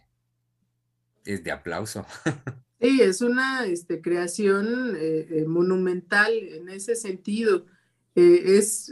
es 1.26 1.44
de 1.44 1.52
aplauso. 1.52 2.06
Sí, 2.80 3.00
es 3.00 3.22
una 3.22 3.66
este, 3.66 4.02
creación 4.02 4.98
eh, 5.00 5.46
monumental 5.48 6.34
en 6.34 6.68
ese 6.68 6.98
sentido. 6.98 7.66
Es 8.16 8.92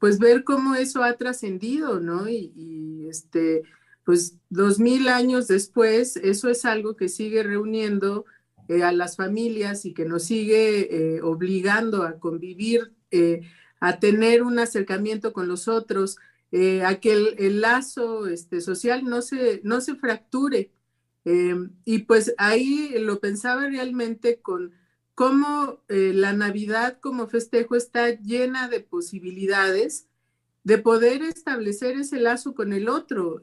pues 0.00 0.18
ver 0.18 0.44
cómo 0.44 0.74
eso 0.74 1.02
ha 1.02 1.16
trascendido, 1.16 2.00
¿no? 2.00 2.28
Y, 2.28 3.06
este, 3.08 3.62
pues 4.06 4.38
dos 4.50 4.78
mil 4.78 5.08
años 5.08 5.48
después, 5.48 6.16
eso 6.16 6.48
es 6.48 6.64
algo 6.64 6.96
que 6.96 7.08
sigue 7.08 7.42
reuniendo 7.42 8.24
eh, 8.68 8.84
a 8.84 8.92
las 8.92 9.16
familias 9.16 9.84
y 9.84 9.94
que 9.94 10.04
nos 10.04 10.22
sigue 10.24 11.16
eh, 11.16 11.22
obligando 11.22 12.04
a 12.04 12.18
convivir, 12.18 12.92
eh, 13.10 13.42
a 13.80 13.98
tener 13.98 14.42
un 14.42 14.58
acercamiento 14.60 15.32
con 15.32 15.48
los 15.48 15.68
otros, 15.68 16.18
a 16.84 16.94
que 17.00 17.34
el, 17.36 17.60
lazo 17.60 18.28
este, 18.28 18.62
social 18.62 19.04
no 19.04 19.20
se, 19.20 19.60
no 19.62 19.82
se 19.82 19.96
fracture. 19.96 20.70
y 21.84 21.98
pues 21.98 22.34
ahí 22.38 22.94
lo 22.98 23.20
pensaba 23.20 23.66
realmente 23.68 24.40
con 24.40 24.72
cómo 25.16 25.80
la 25.88 26.32
Navidad 26.34 26.98
como 27.00 27.26
festejo 27.26 27.74
está 27.74 28.10
llena 28.10 28.68
de 28.68 28.80
posibilidades 28.80 30.06
de 30.62 30.78
poder 30.78 31.22
establecer 31.22 31.96
ese 31.96 32.20
lazo 32.20 32.54
con 32.54 32.72
el 32.72 32.88
otro. 32.88 33.40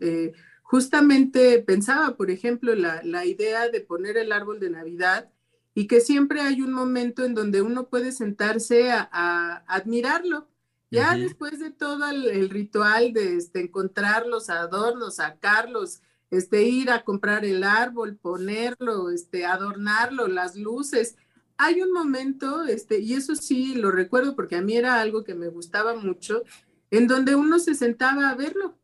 Justamente 0.74 1.59
pensaba, 1.59 2.17
por 2.17 2.32
ejemplo, 2.32 2.74
la, 2.74 3.26
idea 3.26 3.69
de 3.69 3.80
poner 3.80 4.17
el 4.17 4.32
árbol 4.32 4.59
de 4.59 4.71
Navidad 4.71 5.30
y 5.76 5.86
que 5.86 5.99
siempre 5.99 6.41
hay 6.41 6.61
un 6.61 6.74
momento 6.74 7.26
en 7.26 7.36
donde 7.36 7.61
uno 7.61 7.89
puede 7.89 8.11
sentarse 8.11 8.89
a, 8.91 9.63
admirarlo. 9.67 10.47
Ya 10.89 11.15
después 11.15 11.59
de 11.59 11.69
todo 11.69 12.09
el, 12.09 12.49
ritual 12.49 13.13
de 13.13 13.38
este, 13.38 13.61
encontrar 13.61 14.26
los 14.26 14.49
adornos, 14.49 15.17
sacarlos, 15.17 16.01
este, 16.32 16.63
ir 16.63 16.89
a 16.89 17.03
comprar 17.03 17.45
el 17.45 17.63
árbol, 17.63 18.15
ponerlo, 18.15 19.11
este, 19.11 19.45
adornarlo, 19.45 20.28
las 20.28 20.55
luces. 20.55 21.17
Hay 21.58 21.82
un 21.82 21.91
momento, 21.91 22.64
este, 22.64 22.99
y 22.99 23.14
eso 23.14 23.36
sí 23.36 23.76
lo 23.76 23.91
recuerdo 23.91 24.36
porque 24.36 24.56
a 24.56 24.62
mí 24.62 24.76
era 24.76 24.99
algo 24.99 25.24
que 25.24 25.36
me 25.36 25.47
gustaba 25.47 25.95
mucho, 25.95 26.43
en 26.91 27.08
donde 27.08 27.36
uno 27.36 27.60
se 27.60 27.76
sentaba 27.76 28.30
a 28.30 28.36
verlo. 28.36 28.78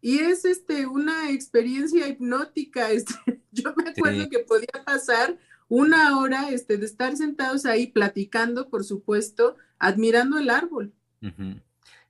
Y 0.00 0.18
es 0.18 0.44
este, 0.44 0.86
una 0.86 1.30
experiencia 1.30 2.08
hipnótica. 2.08 2.90
Este, 2.92 3.42
yo 3.50 3.74
me 3.76 3.90
acuerdo 3.90 4.28
que 4.28 4.40
podía 4.40 4.84
pasar 4.84 5.38
una 5.68 6.18
hora 6.18 6.50
este, 6.50 6.78
de 6.78 6.86
estar 6.86 7.16
sentados 7.16 7.66
ahí 7.66 7.86
platicando, 7.88 8.68
por 8.68 8.84
supuesto, 8.84 9.56
admirando 9.78 10.38
el 10.38 10.50
árbol. 10.50 10.92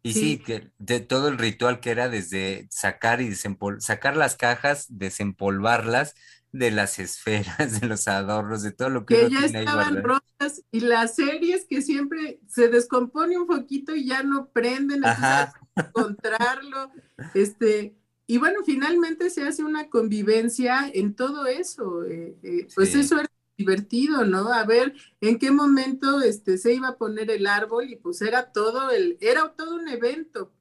Y 0.03 0.12
sí. 0.14 0.38
que 0.38 0.70
de 0.78 1.01
todo 1.01 1.28
el 1.28 1.36
ritual 1.36 1.80
que 1.80 1.91
era 1.91 2.09
desde 2.09 2.66
sacar 2.70 3.20
y 3.20 3.34
sacar 3.34 4.16
las 4.16 4.36
cajas, 4.36 4.86
desempolvarlas 4.88 6.14
de 6.53 6.70
las 6.70 6.98
esferas, 6.98 7.59
de 7.80 7.86
los 7.86 8.09
adornos, 8.09 8.62
de 8.62 8.72
todo 8.72 8.88
lo 8.88 9.07
que, 9.07 9.28
que 9.28 9.30
ya 9.30 9.44
estaban 9.44 10.03
rotas 10.03 10.62
y 10.70 10.80
las 10.80 11.14
series 11.14 11.64
que 11.66 11.82
siempre 11.82 12.40
se 12.48 12.68
descompone 12.68 13.38
un 13.38 13.46
poquito 13.46 13.94
y 13.94 14.07
ya 14.07 14.22
no 14.22 14.51
prenden, 14.51 15.05
Ajá. 15.05 15.53
encontrarlo, 15.76 16.90
este, 17.34 17.94
y 18.26 18.38
bueno, 18.38 18.61
finalmente 18.64 19.28
se 19.30 19.42
hace 19.42 19.64
una 19.64 19.90
convivencia 19.90 20.88
en 20.92 21.14
todo 21.14 21.46
eso, 21.46 22.05
eh, 22.05 22.36
eh, 22.42 22.68
pues 22.74 22.94
eso 22.94 23.18
era 23.18 23.28
divertido, 23.57 24.24
¿no? 24.24 24.53
A 24.53 24.64
ver 24.64 24.94
en 25.20 25.38
qué 25.38 25.51
momento 25.51 26.20
este, 26.20 26.57
se 26.57 26.72
iba 26.72 26.88
a 26.88 26.96
poner 26.96 27.30
el 27.30 27.46
árbol 27.46 27.90
y 27.90 27.96
pues 27.96 28.22
era 28.22 28.53
todo 28.53 28.90
el, 28.90 29.18
era 29.20 29.53
todo 29.57 29.74
un 29.74 29.88
evento. 29.88 30.53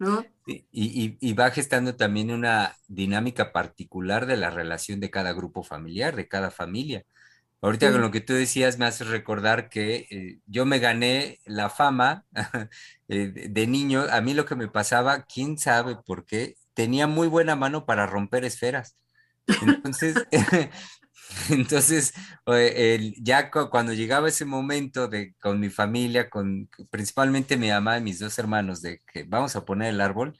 ¿No? 0.00 0.24
Y, 0.46 1.32
va 1.34 1.50
gestando 1.50 1.94
también 1.94 2.30
una 2.30 2.74
dinámica 2.88 3.52
particular 3.52 4.24
de 4.24 4.38
la 4.38 4.48
relación 4.48 4.98
de 4.98 5.10
cada 5.10 5.34
grupo 5.34 5.62
familiar, 5.62 6.16
de 6.16 6.26
cada 6.26 6.50
familia. 6.50 7.04
Ahorita 7.60 7.92
con 7.92 8.00
lo 8.00 8.10
que 8.10 8.22
tú 8.22 8.32
decías 8.32 8.78
me 8.78 8.86
hace 8.86 9.04
recordar 9.04 9.68
que 9.68 10.06
eh, 10.10 10.38
yo 10.46 10.64
me 10.64 10.78
gané 10.78 11.38
la 11.44 11.68
fama 11.68 12.24
eh, 13.08 13.28
de 13.50 13.66
niño. 13.66 14.06
A 14.10 14.22
mí 14.22 14.32
lo 14.32 14.46
que 14.46 14.56
me 14.56 14.68
pasaba, 14.68 15.26
quién 15.26 15.58
sabe 15.58 15.96
por 15.96 16.24
qué, 16.24 16.56
tenía 16.72 17.06
muy 17.06 17.28
buena 17.28 17.54
mano 17.54 17.84
para 17.84 18.06
romper 18.06 18.46
esferas. 18.46 18.96
Entonces, 19.62 20.14
entonces 21.50 22.12
ya 23.22 23.50
cuando 23.50 23.92
llegaba 23.92 24.28
ese 24.28 24.44
momento 24.44 25.08
de 25.08 25.34
con 25.40 25.60
mi 25.60 25.70
familia, 25.70 26.28
con 26.30 26.68
principalmente 26.90 27.56
mi 27.56 27.68
mamá 27.70 27.98
y 27.98 28.02
mis 28.02 28.18
dos 28.18 28.38
hermanos, 28.38 28.82
de 28.82 29.00
que 29.12 29.24
vamos 29.24 29.56
a 29.56 29.64
poner 29.64 29.90
el 29.90 30.00
árbol, 30.00 30.38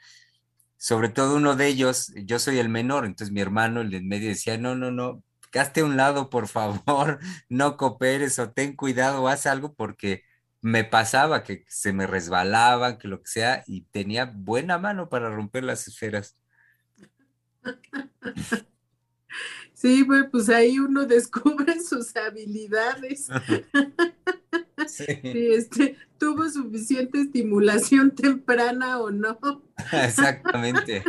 sobre 0.79 1.09
todo 1.11 1.37
uno 1.37 1.57
de 1.57 1.67
ellos, 1.69 2.13
yo 2.25 2.39
soy 2.39 2.59
el 2.59 2.69
menor, 2.69 3.05
entonces 3.07 3.33
mi 3.33 3.41
hermano, 3.41 3.83
el 3.83 3.91
de 3.91 3.99
en 3.99 4.09
medio, 4.09 4.29
decía, 4.29 4.59
no, 4.59 4.75
no, 4.75 4.91
no, 4.91 5.23
gaste 5.53 5.81
a 5.83 5.85
un 5.85 5.97
lado, 5.97 6.31
por 6.31 6.49
favor, 6.49 7.21
no 7.49 7.77
cooperes 7.77 8.39
o 8.39 8.51
ten 8.53 8.77
cuidado, 8.77 9.29
haz 9.29 9.47
algo 9.47 9.75
porque 9.75 10.25
me 10.63 10.85
pasaba 10.85 11.43
que 11.45 11.65
se 11.69 11.93
me 11.93 12.07
resbalaban, 12.07 12.99
que 12.99 13.09
lo 13.09 13.23
que 13.23 13.31
sea, 13.31 13.65
y 13.67 13.83
tenía 13.93 14.27
buena 14.27 14.79
mano 14.79 15.09
para 15.09 15.31
romper 15.31 15.65
las 15.65 15.89
esferas. 15.89 16.37
Sí, 19.81 20.07
pues 20.31 20.49
ahí 20.51 20.79
uno 20.79 21.07
descubre 21.07 21.81
sus 21.81 22.15
habilidades. 22.17 23.29
Sí. 24.87 25.05
este, 25.23 25.99
tuvo 26.19 26.49
suficiente 26.49 27.21
estimulación 27.21 28.11
temprana 28.15 28.99
o 28.99 29.11
no. 29.11 29.39
Exactamente. 29.93 31.05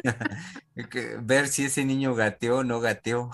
Ver 1.24 1.48
si 1.48 1.64
ese 1.64 1.86
niño 1.86 2.14
gateó 2.14 2.58
o 2.58 2.64
no 2.66 2.82
gateó. 2.82 3.32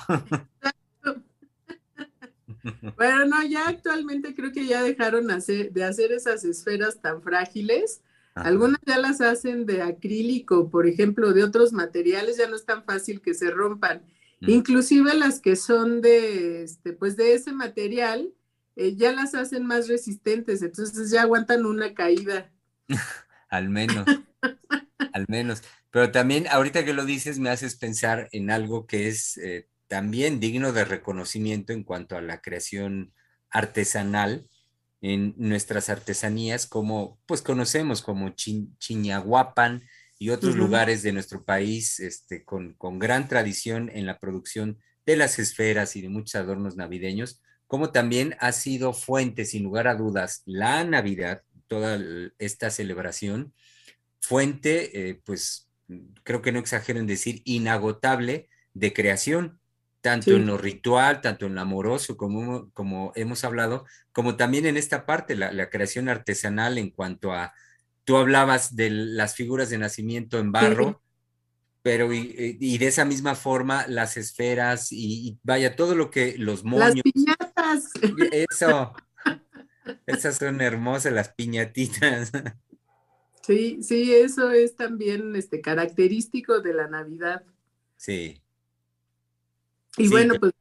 Bueno, 2.95 3.25
no, 3.25 3.43
ya 3.43 3.67
actualmente 3.67 4.35
creo 4.35 4.51
que 4.51 4.67
ya 4.67 4.83
dejaron 4.83 5.27
de 5.27 5.83
hacer 5.83 6.11
esas 6.11 6.45
esferas 6.45 7.01
tan 7.01 7.21
frágiles. 7.23 8.01
Algunas 8.35 8.79
ya 8.85 8.99
las 8.99 9.21
hacen 9.21 9.65
de 9.65 9.81
acrílico, 9.81 10.69
por 10.69 10.87
ejemplo, 10.87 11.33
de 11.33 11.43
otros 11.43 11.73
materiales, 11.73 12.37
ya 12.37 12.47
no 12.47 12.55
es 12.55 12.65
tan 12.65 12.83
fácil 12.83 13.21
que 13.21 13.33
se 13.33 13.49
rompan. 13.49 14.03
Mm. 14.39 14.49
Inclusive 14.49 15.13
las 15.13 15.39
que 15.39 15.55
son 15.55 16.01
de, 16.01 16.63
este, 16.63 16.93
pues 16.93 17.17
de 17.17 17.33
ese 17.33 17.51
material, 17.51 18.33
eh, 18.75 18.95
ya 18.95 19.11
las 19.11 19.33
hacen 19.33 19.65
más 19.65 19.87
resistentes, 19.87 20.61
entonces 20.61 21.09
ya 21.09 21.23
aguantan 21.23 21.65
una 21.65 21.93
caída. 21.93 22.51
al 23.49 23.69
menos, 23.69 24.05
al 25.13 25.25
menos. 25.27 25.63
Pero 25.91 26.11
también 26.11 26.47
ahorita 26.47 26.85
que 26.85 26.93
lo 26.93 27.05
dices 27.05 27.39
me 27.39 27.49
haces 27.49 27.75
pensar 27.75 28.29
en 28.31 28.51
algo 28.51 28.85
que 28.85 29.07
es 29.07 29.37
eh, 29.37 29.67
también 29.87 30.39
digno 30.39 30.73
de 30.73 30.85
reconocimiento 30.85 31.73
en 31.73 31.83
cuanto 31.83 32.17
a 32.17 32.21
la 32.21 32.41
creación 32.41 33.13
artesanal 33.49 34.47
en 35.01 35.33
nuestras 35.37 35.89
artesanías, 35.89 36.67
como 36.67 37.19
pues 37.25 37.41
conocemos 37.41 38.01
como 38.01 38.29
Chiñahuapan 38.29 39.83
y 40.19 40.29
otros 40.29 40.55
lugares 40.55 41.03
de 41.03 41.11
nuestro 41.11 41.43
país 41.43 41.99
este, 41.99 42.43
con, 42.43 42.73
con 42.73 42.99
gran 42.99 43.27
tradición 43.27 43.89
en 43.93 44.05
la 44.05 44.19
producción 44.19 44.79
de 45.05 45.15
las 45.15 45.39
esferas 45.39 45.95
y 45.95 46.01
de 46.01 46.09
muchos 46.09 46.35
adornos 46.35 46.75
navideños, 46.75 47.41
como 47.67 47.91
también 47.91 48.35
ha 48.39 48.51
sido 48.51 48.93
fuente, 48.93 49.45
sin 49.45 49.63
lugar 49.63 49.87
a 49.87 49.95
dudas, 49.95 50.41
la 50.45 50.83
Navidad, 50.83 51.43
toda 51.67 51.99
esta 52.39 52.69
celebración, 52.69 53.53
fuente, 54.19 55.09
eh, 55.09 55.21
pues 55.25 55.69
creo 56.23 56.41
que 56.41 56.51
no 56.51 56.59
exagero 56.59 56.99
en 56.99 57.07
decir, 57.07 57.41
inagotable 57.45 58.49
de 58.73 58.93
creación 58.93 59.59
tanto 60.01 60.31
en 60.31 60.45
lo 60.45 60.57
ritual, 60.57 61.19
tanto 61.19 61.47
en 61.47 61.55
lo 61.55 61.61
amoroso, 61.61 62.15
como, 62.15 62.71
como 62.71 63.11
hemos 63.15 63.43
hablado, 63.43 63.85
como 64.13 64.37
también 64.37 64.65
en 64.65 64.77
esta 64.77 65.05
parte, 65.05 65.35
la, 65.35 65.69
creación 65.69 66.07
artesanal 66.07 66.77
en 66.77 66.91
cuanto 66.91 67.33
a, 67.33 67.53
tú 68.07 68.15
hablabas 68.15 68.77
de 68.77 68.89
las 68.89 69.35
figuras 69.35 69.69
de 69.69 69.77
nacimiento 69.77 70.39
en 70.39 70.53
barro, 70.53 71.03
pero 71.81 72.13
y, 72.13 72.77
de 72.77 72.87
esa 72.87 73.03
misma 73.03 73.35
forma 73.35 73.85
las 73.87 74.15
esferas 74.15 74.93
y, 74.93 75.37
vaya, 75.43 75.75
todo 75.75 75.93
lo 75.93 76.09
que 76.09 76.37
los 76.37 76.63
moños. 76.63 76.95
Las 76.95 77.01
piñatas. 77.03 77.91
Eso. 78.49 78.93
Esas 80.05 80.37
son 80.37 80.61
hermosas, 80.61 81.11
las 81.11 81.33
piñatitas. 81.33 82.31
Sí, 83.45 83.79
sí, 83.81 84.13
eso 84.13 84.51
es 84.51 84.75
también 84.75 85.35
este, 85.35 85.59
característico 85.61 86.61
de 86.61 86.73
la 86.73 86.87
Navidad. 86.87 87.43
Sí. 87.95 88.41
Y 89.97 90.07
bueno, 90.07 90.35
pues 90.39 90.53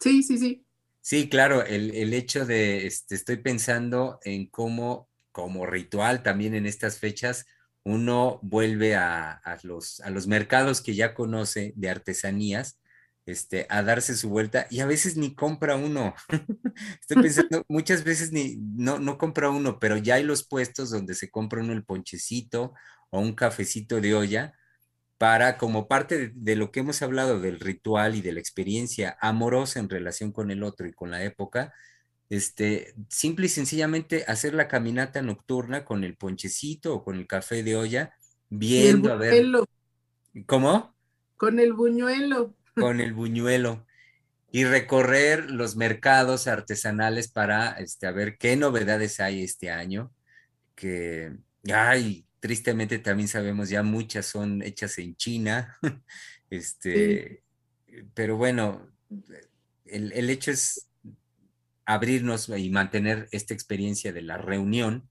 sí, 0.00 0.22
sí, 0.22 0.38
sí. 0.38 0.64
Sí, 1.00 1.28
claro, 1.28 1.64
el, 1.64 2.14
hecho 2.14 2.46
de, 2.46 2.86
este, 2.86 3.16
estoy 3.16 3.36
pensando 3.38 4.20
en 4.22 4.46
cómo, 4.46 5.09
como 5.32 5.66
ritual 5.66 6.22
también 6.22 6.54
en 6.54 6.66
estas 6.66 6.98
fechas, 6.98 7.46
uno 7.84 8.38
vuelve 8.42 8.94
a, 8.94 9.40
los, 9.62 10.00
a 10.00 10.10
los 10.10 10.26
mercados 10.26 10.80
que 10.80 10.94
ya 10.94 11.14
conoce 11.14 11.72
de 11.76 11.90
artesanías, 11.90 12.78
este, 13.26 13.66
a 13.68 13.82
darse 13.82 14.16
su 14.16 14.28
vuelta 14.28 14.66
y 14.70 14.80
a 14.80 14.86
veces 14.86 15.16
ni 15.16 15.34
compra 15.34 15.76
uno. 15.76 16.14
Estoy 17.00 17.22
pensando, 17.22 17.64
muchas 17.68 18.04
veces 18.04 18.32
ni, 18.32 18.56
no, 18.56 18.98
no 18.98 19.18
compra 19.18 19.50
uno, 19.50 19.78
pero 19.78 19.96
ya 19.96 20.16
hay 20.16 20.24
los 20.24 20.46
puestos 20.46 20.90
donde 20.90 21.14
se 21.14 21.30
compra 21.30 21.60
uno 21.60 21.72
el 21.72 21.84
ponchecito 21.84 22.74
o 23.10 23.20
un 23.20 23.34
cafecito 23.34 24.00
de 24.00 24.14
olla 24.14 24.54
para, 25.20 25.58
como 25.58 25.86
parte 25.86 26.32
de, 26.34 26.56
lo 26.56 26.72
que 26.72 26.80
hemos 26.80 27.02
hablado 27.02 27.40
del 27.40 27.60
ritual 27.60 28.14
y 28.14 28.22
de 28.22 28.32
la 28.32 28.40
experiencia 28.40 29.18
amorosa 29.20 29.78
en 29.78 29.90
relación 29.90 30.32
con 30.32 30.50
el 30.50 30.62
otro 30.62 30.86
y 30.86 30.92
con 30.94 31.10
la 31.10 31.22
época, 31.22 31.74
este, 32.30 32.94
simple 33.08 33.46
y 33.46 33.48
sencillamente 33.48 34.24
hacer 34.28 34.54
la 34.54 34.68
caminata 34.68 35.20
nocturna 35.20 35.84
con 35.84 36.04
el 36.04 36.16
ponchecito 36.16 36.94
o 36.94 37.04
con 37.04 37.16
el 37.16 37.26
café 37.26 37.64
de 37.64 37.76
olla, 37.76 38.14
viendo 38.48 39.12
a 39.12 39.16
ver. 39.16 39.44
¿Cómo? 40.46 40.94
Con 41.36 41.58
el 41.58 41.72
buñuelo. 41.72 42.54
Con 42.76 43.00
el 43.00 43.12
buñuelo. 43.12 43.84
y 44.52 44.64
recorrer 44.64 45.50
los 45.50 45.76
mercados 45.76 46.46
artesanales 46.46 47.28
para 47.28 47.72
este, 47.72 48.10
ver 48.12 48.38
qué 48.38 48.56
novedades 48.56 49.20
hay 49.20 49.42
este 49.42 49.70
año, 49.70 50.12
que, 50.76 51.32
ay, 51.72 52.26
tristemente 52.38 52.98
también 53.00 53.28
sabemos 53.28 53.68
ya 53.68 53.82
muchas 53.82 54.26
son 54.26 54.62
hechas 54.62 54.98
en 54.98 55.14
China, 55.16 55.78
este, 56.50 57.42
pero 58.14 58.36
bueno, 58.36 58.88
el, 59.84 60.12
el, 60.12 60.30
hecho 60.30 60.52
es 60.52 60.89
abrirnos 61.90 62.48
y 62.48 62.70
mantener 62.70 63.28
esta 63.32 63.52
experiencia 63.52 64.12
de 64.12 64.22
la 64.22 64.38
reunión 64.38 65.08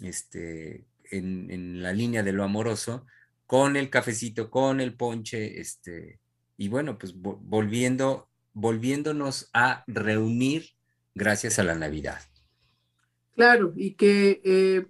este, 0.00 0.84
en, 1.10 1.82
la 1.82 1.92
línea 1.92 2.22
de 2.22 2.30
lo 2.30 2.44
amoroso, 2.44 3.04
con 3.46 3.74
el 3.74 3.90
cafecito, 3.90 4.48
con 4.48 4.80
el 4.80 4.94
ponche, 4.94 5.60
este, 5.60 6.20
y 6.56 6.68
bueno, 6.68 6.98
pues 6.98 7.14
volviendo, 7.16 8.28
volviéndonos 8.52 9.50
a 9.52 9.82
reunir 9.88 10.70
gracias 11.16 11.58
a 11.58 11.64
la 11.64 11.74
Navidad. 11.74 12.20
Claro, 13.32 13.72
y 13.76 13.94
que 13.94 14.40
eh, 14.44 14.86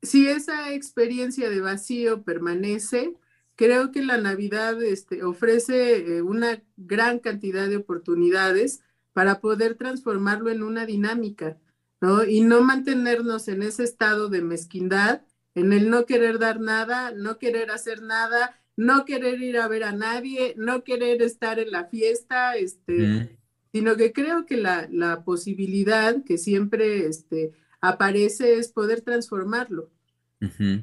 si 0.00 0.28
esa 0.28 0.72
experiencia 0.72 1.50
de 1.50 1.60
vacío 1.60 2.22
permanece, 2.22 3.12
creo 3.54 3.92
que 3.92 4.00
la 4.00 4.16
Navidad 4.16 4.82
este, 4.82 5.24
ofrece 5.24 6.16
eh, 6.16 6.22
una 6.22 6.62
gran 6.78 7.18
cantidad 7.18 7.68
de 7.68 7.76
oportunidades 7.76 8.80
para 9.12 9.40
poder 9.40 9.74
transformarlo 9.74 10.50
en 10.50 10.62
una 10.62 10.86
dinámica, 10.86 11.58
¿no? 12.00 12.24
Y 12.24 12.40
no 12.40 12.62
mantenernos 12.62 13.48
en 13.48 13.62
ese 13.62 13.84
estado 13.84 14.28
de 14.28 14.42
mezquindad, 14.42 15.22
en 15.54 15.72
el 15.72 15.90
no 15.90 16.06
querer 16.06 16.38
dar 16.38 16.60
nada, 16.60 17.12
no 17.12 17.38
querer 17.38 17.70
hacer 17.70 18.02
nada, 18.02 18.58
no 18.76 19.04
querer 19.04 19.42
ir 19.42 19.58
a 19.58 19.68
ver 19.68 19.84
a 19.84 19.92
nadie, 19.92 20.54
no 20.56 20.82
querer 20.82 21.22
estar 21.22 21.58
en 21.58 21.70
la 21.70 21.84
fiesta, 21.84 22.56
este, 22.56 23.38
sino 23.72 23.96
que 23.96 24.12
creo 24.12 24.46
que 24.46 24.56
la, 24.56 24.88
la 24.90 25.24
posibilidad 25.24 26.24
que 26.24 26.38
siempre 26.38 27.06
este, 27.06 27.52
aparece 27.82 28.54
es 28.54 28.68
poder 28.68 29.02
transformarlo. 29.02 29.90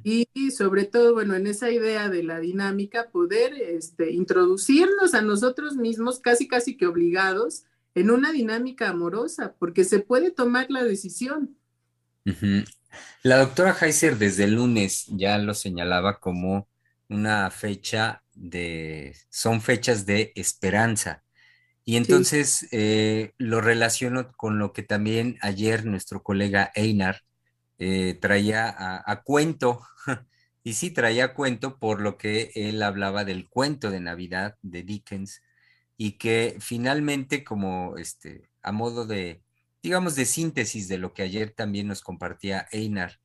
y, 0.06 0.26
sobre 0.52 0.86
todo, 0.86 1.14
bueno, 1.14 1.36
en 1.36 1.46
esa 1.46 1.70
idea 1.70 2.08
de 2.08 2.24
la 2.24 2.40
dinámica, 2.40 3.10
poder 3.10 3.54
este, 3.56 4.12
introducirnos 4.12 5.14
a 5.14 5.22
nosotros 5.22 5.76
mismos, 5.76 6.22
casi 6.22 6.48
casi 6.48 6.78
que 6.78 6.88
obligados, 6.88 7.66
en 8.00 8.12
una 8.12 8.32
dinámica 8.32 8.90
amorosa, 8.90 9.56
porque 9.60 9.84
se 9.84 10.00
puede 10.00 10.32
tomar 10.32 10.68
la 10.70 10.84
decisión. 10.84 11.58
La 13.24 13.38
doctora 13.38 13.76
Heiser 13.80 14.18
desde 14.18 14.46
el 14.46 14.56
lunes 14.56 15.06
ya 15.08 15.38
lo 15.38 15.54
señalaba 15.54 16.20
como 16.20 16.70
una 17.10 17.52
fecha 17.52 18.24
de, 18.34 19.16
son 19.30 19.62
fechas 19.62 20.06
de 20.06 20.32
esperanza. 20.36 21.24
Y 21.84 21.98
entonces 21.98 22.68
eh, 22.72 23.34
lo 23.38 23.62
relaciono 23.62 24.32
con 24.34 24.60
lo 24.60 24.72
que 24.72 24.84
también 24.84 25.38
ayer 25.42 25.86
nuestro 25.86 26.24
colega 26.24 26.72
Einar 26.76 27.24
eh, 27.80 28.18
traía 28.22 28.74
a, 28.78 29.24
cuento, 29.24 29.82
y 30.64 30.74
sí 30.74 30.92
traía 30.92 31.26
a 31.26 31.34
cuento 31.34 31.80
por 31.80 32.00
lo 32.00 32.18
que 32.18 32.52
él 32.56 32.82
hablaba 32.84 33.26
del 33.26 33.50
cuento 33.50 33.92
de 33.92 34.00
Navidad 34.00 34.56
de 34.62 34.84
Dickens, 34.84 35.42
y 36.02 36.14
que 36.14 36.56
finalmente 36.62 37.44
como 37.44 37.98
este, 37.98 38.50
a 38.64 38.72
modo 38.72 39.06
de, 39.06 39.44
digamos, 39.84 40.16
de 40.16 40.24
síntesis 40.24 40.88
de 40.88 40.98
lo 40.98 41.14
que 41.14 41.24
ayer 41.24 41.52
también 41.52 41.90
nos 41.90 42.02
compartía 42.02 42.70
Einar 42.72 43.20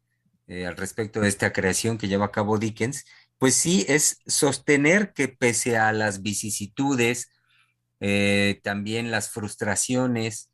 eh, 0.48 0.66
al 0.66 0.76
respecto 0.76 1.20
de 1.20 1.28
esta 1.28 1.52
creación 1.52 1.98
que 1.98 2.08
lleva 2.08 2.26
a 2.26 2.32
cabo 2.32 2.58
Dickens, 2.58 3.04
pues 3.38 3.54
sí 3.54 3.86
es 3.88 4.18
sostener 4.26 5.12
que 5.12 5.28
pese 5.28 5.76
a 5.76 5.92
las 5.92 6.22
vicisitudes, 6.22 7.30
eh, 8.00 8.60
también 8.64 9.12
las 9.12 9.30
frustraciones, 9.30 10.50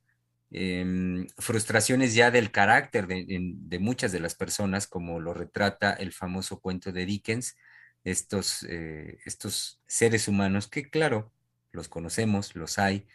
em, 0.50 1.26
frustraciones 1.38 2.14
ya 2.14 2.30
del 2.30 2.50
carácter 2.52 3.06
de, 3.06 3.78
muchas 3.80 4.12
de 4.12 4.20
las 4.20 4.34
personas, 4.34 4.86
como 4.86 5.20
lo 5.20 5.32
retrata 5.32 5.94
el 5.94 6.12
famoso 6.12 6.60
cuento 6.60 6.92
de 6.92 7.06
Dickens, 7.06 7.56
estos, 8.04 8.62
eh, 8.68 9.18
estos 9.24 9.80
seres 9.86 10.28
humanos 10.28 10.68
que 10.68 10.90
claro, 10.90 11.32
los 11.72 11.88
conocemos, 11.88 12.54
los 12.56 12.78
hay, 12.78 13.06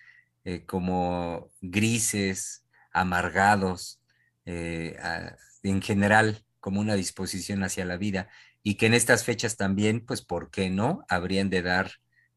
eh, 0.43 0.63
como 0.65 1.51
grises, 1.61 2.63
amargados, 2.91 3.99
en 4.45 5.81
general, 5.81 6.45
como 6.59 6.79
una 6.79 6.93
disposición 6.93 7.63
hacia 7.63 7.83
la 7.83 7.97
vida 7.97 8.29
y 8.67 8.75
que 8.75 8.87
en 8.87 8.95
estas 8.95 9.23
fechas 9.23 9.57
también, 9.57 10.03
pues, 10.03 10.23
¿por 10.23 10.49
qué 10.49 10.71
no? 10.71 11.05
Habrían 11.07 11.51
de 11.51 11.61
dar 11.61 11.91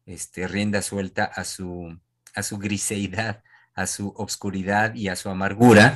este, 0.05 0.47
rienda 0.47 0.83
suelta 0.83 1.25
a 1.25 1.43
su, 1.43 1.99
a 2.35 2.43
su 2.43 2.59
griseidad, 2.59 3.41
a 3.73 3.87
su 3.87 4.09
obscuridad 4.09 4.93
y 4.93 5.07
a 5.07 5.15
su 5.15 5.29
amargura. 5.29 5.95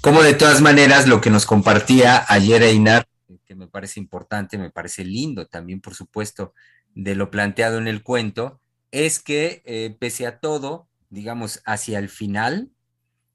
Como 0.00 0.22
de 0.22 0.34
todas 0.34 0.60
maneras, 0.60 1.06
lo 1.06 1.20
que 1.20 1.30
nos 1.30 1.46
compartía 1.46 2.24
ayer 2.26 2.64
Einar, 2.64 3.06
que 3.44 3.54
me 3.54 3.68
parece 3.68 4.00
importante, 4.00 4.58
me 4.58 4.70
parece 4.70 5.04
lindo 5.04 5.46
también, 5.46 5.80
por 5.80 5.94
supuesto, 5.94 6.54
de 6.96 7.14
lo 7.14 7.30
planteado 7.30 7.78
en 7.78 7.86
el 7.86 8.02
cuento, 8.02 8.60
es 8.90 9.20
que 9.20 9.62
eh, 9.64 9.96
pese 9.98 10.26
a 10.26 10.40
todo, 10.40 10.88
digamos, 11.10 11.62
hacia 11.64 11.98
el 11.98 12.08
final, 12.08 12.70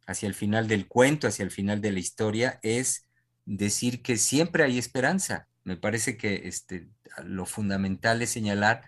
hacia 0.05 0.27
el 0.27 0.33
final 0.33 0.67
del 0.67 0.87
cuento, 0.87 1.27
hacia 1.27 1.43
el 1.43 1.51
final 1.51 1.81
de 1.81 1.91
la 1.91 1.99
historia, 1.99 2.59
es 2.61 3.07
decir 3.45 4.01
que 4.01 4.17
siempre 4.17 4.63
hay 4.63 4.77
esperanza, 4.77 5.47
me 5.63 5.77
parece 5.77 6.17
que 6.17 6.47
este, 6.47 6.89
lo 7.23 7.45
fundamental 7.45 8.21
es 8.21 8.31
señalar 8.31 8.83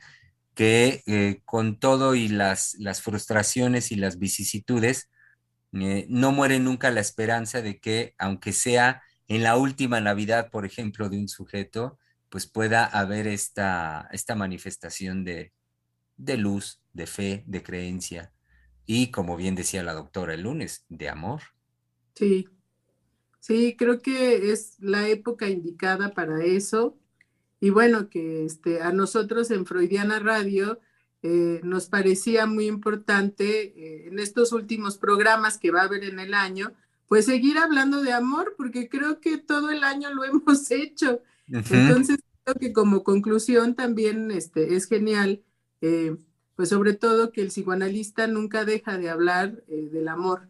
que 0.54 1.04
eh, 1.06 1.42
con 1.46 1.80
todo 1.80 2.16
y 2.16 2.30
las, 2.30 2.76
las, 2.80 3.02
frustraciones 3.02 3.92
y 3.92 3.96
las 3.96 4.20
vicisitudes, 4.20 5.10
eh, 5.74 6.06
no 6.10 6.32
muere 6.32 6.60
nunca 6.60 6.92
la 6.92 7.02
esperanza 7.02 7.62
de 7.62 7.80
que, 7.80 8.16
aunque 8.18 8.54
sea 8.54 9.04
en 9.28 9.44
la 9.44 9.58
última 9.58 10.00
Navidad, 10.00 10.50
por 10.52 10.66
ejemplo, 10.66 11.10
de 11.10 11.18
un 11.18 11.28
sujeto, 11.28 12.00
pues 12.30 12.48
pueda 12.48 12.86
haber 12.86 13.28
esta, 13.28 14.08
esta 14.12 14.36
manifestación 14.36 15.26
de, 15.26 15.52
de 16.18 16.38
luz, 16.38 16.82
de 16.94 17.08
fe, 17.08 17.44
de 17.48 17.64
creencia 17.64 18.32
y, 18.86 19.12
como 19.12 19.36
bien 19.36 19.56
decía 19.56 19.84
la 19.84 19.94
doctora 19.94 20.34
el 20.34 20.42
lunes, 20.42 20.86
de 20.90 21.10
amor. 21.10 21.42
Sí, 22.14 22.48
Sí, 23.46 23.76
creo 23.78 24.02
que 24.02 24.52
es 24.52 24.76
la 24.80 25.08
época 25.08 25.48
indicada 25.48 26.16
para 26.16 26.44
eso. 26.44 26.98
Y 27.60 27.70
bueno, 27.70 28.10
que 28.10 28.44
este, 28.44 28.82
a 28.82 28.92
nosotros 28.92 29.52
en 29.52 29.68
Freudiana 29.68 30.18
Radio 30.18 30.80
eh, 31.22 31.62
nos 31.64 31.86
parecía 31.86 32.48
muy 32.48 32.66
importante 32.66 33.66
eh, 33.78 34.08
en 34.08 34.18
estos 34.18 34.52
últimos 34.52 34.98
programas 34.98 35.60
que 35.60 35.70
va 35.70 35.82
a 35.82 35.84
haber 35.84 36.06
en 36.06 36.20
el 36.20 36.34
año, 36.34 36.74
pues 37.08 37.26
seguir 37.26 37.60
hablando 37.60 38.02
de 38.02 38.14
amor, 38.14 38.56
porque 38.58 38.90
creo 38.90 39.22
que 39.22 39.38
todo 39.38 39.70
el 39.70 39.84
año 39.84 40.12
lo 40.12 40.24
hemos 40.26 40.72
hecho. 40.72 41.22
Entonces, 41.48 42.18
creo 42.44 42.56
que 42.56 42.74
como 42.74 43.04
conclusión 43.04 43.76
también 43.76 44.32
este, 44.32 44.76
es 44.76 44.88
genial, 44.88 45.44
eh, 45.82 46.16
pues 46.56 46.70
sobre 46.70 46.94
todo 46.94 47.32
que 47.32 47.42
el 47.42 47.48
psicoanalista 47.48 48.28
nunca 48.28 48.66
deja 48.66 48.98
de 48.98 49.10
hablar 49.10 49.64
del 49.68 50.08
amor. 50.08 50.50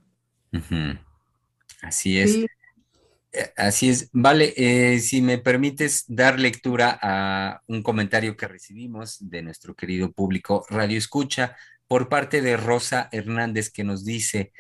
Así 1.82 2.20
es. 2.20 2.36
Eh, 2.36 3.54
así 3.58 3.90
es. 3.90 4.10
Vale, 4.14 4.54
eh, 4.56 5.00
si 5.00 5.22
me 5.22 5.38
permites 5.38 6.06
dar 6.08 6.40
lectura 6.40 6.98
a 7.02 7.62
un 7.68 7.84
comentario 7.84 8.38
que 8.38 8.48
recibimos 8.48 9.18
de 9.20 9.42
nuestro 9.42 9.76
querido 9.76 10.12
público 10.12 10.66
Radio 10.70 10.98
Escucha 10.98 11.56
por 11.88 12.08
parte 12.10 12.42
de 12.42 12.58
Rosa 12.58 13.10
Hernández 13.12 13.70
que 13.70 13.84
nos 13.84 14.06
dice, 14.06 14.54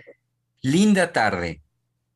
linda 0.61 1.13
tarde. 1.13 1.61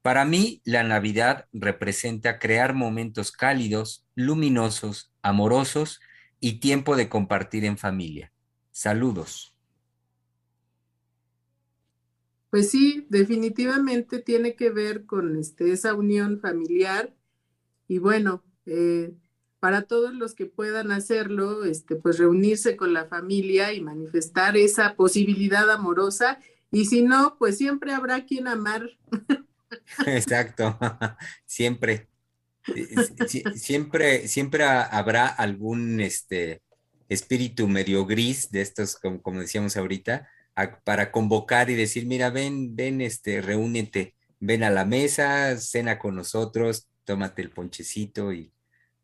Para 0.01 0.25
mí, 0.25 0.61
la 0.63 0.83
Navidad 0.83 1.47
representa 1.51 2.39
crear 2.39 2.73
momentos 2.73 3.31
cálidos, 3.31 4.05
luminosos, 4.15 5.11
amorosos 5.21 5.99
y 6.39 6.59
tiempo 6.59 6.95
de 6.95 7.09
compartir 7.09 7.65
en 7.65 7.77
familia. 7.77 8.31
Saludos. 8.79 9.53
Pues 12.49 12.71
sí, 12.71 13.05
definitivamente 13.09 14.19
tiene 14.19 14.55
que 14.55 14.69
ver 14.69 15.05
con 15.05 15.35
este, 15.35 15.73
esa 15.73 15.95
unión 15.95 16.39
familiar 16.39 17.13
y 17.89 17.97
bueno, 17.97 18.41
eh, 18.65 19.11
para 19.59 19.81
todos 19.81 20.13
los 20.13 20.33
que 20.33 20.45
puedan 20.45 20.93
hacerlo, 20.93 21.65
este, 21.65 21.97
pues 21.97 22.19
reunirse 22.19 22.77
con 22.77 22.93
la 22.93 23.03
familia 23.03 23.73
y 23.73 23.81
manifestar 23.81 24.55
esa 24.55 24.95
posibilidad 24.95 25.69
amorosa 25.69 26.39
y 26.71 26.85
si 26.85 27.01
no, 27.01 27.35
pues 27.37 27.57
siempre 27.57 27.91
habrá 27.91 28.25
quien 28.25 28.47
amar. 28.47 28.89
Exacto, 30.05 30.79
siempre. 31.45 32.07
Siempre, 33.55 34.27
siempre 34.29 34.63
habrá 34.63 35.27
algún 35.27 35.99
este, 35.99 36.61
espíritu 37.09 37.67
medio 37.67 38.05
gris 38.05 38.51
de 38.51 38.61
estos, 38.61 38.95
como, 38.95 39.21
como 39.21 39.41
decíamos 39.41 39.75
ahorita, 39.75 40.29
para 40.83 41.11
convocar 41.11 41.69
y 41.69 41.75
decir, 41.75 42.05
mira, 42.05 42.29
ven, 42.29 42.75
ven, 42.75 43.01
este, 43.01 43.41
reúnete, 43.41 44.15
ven 44.39 44.63
a 44.63 44.69
la 44.69 44.85
mesa, 44.85 45.57
cena 45.57 45.99
con 45.99 46.15
nosotros, 46.15 46.87
tómate 47.03 47.41
el 47.41 47.49
ponchecito 47.49 48.33
y, 48.33 48.53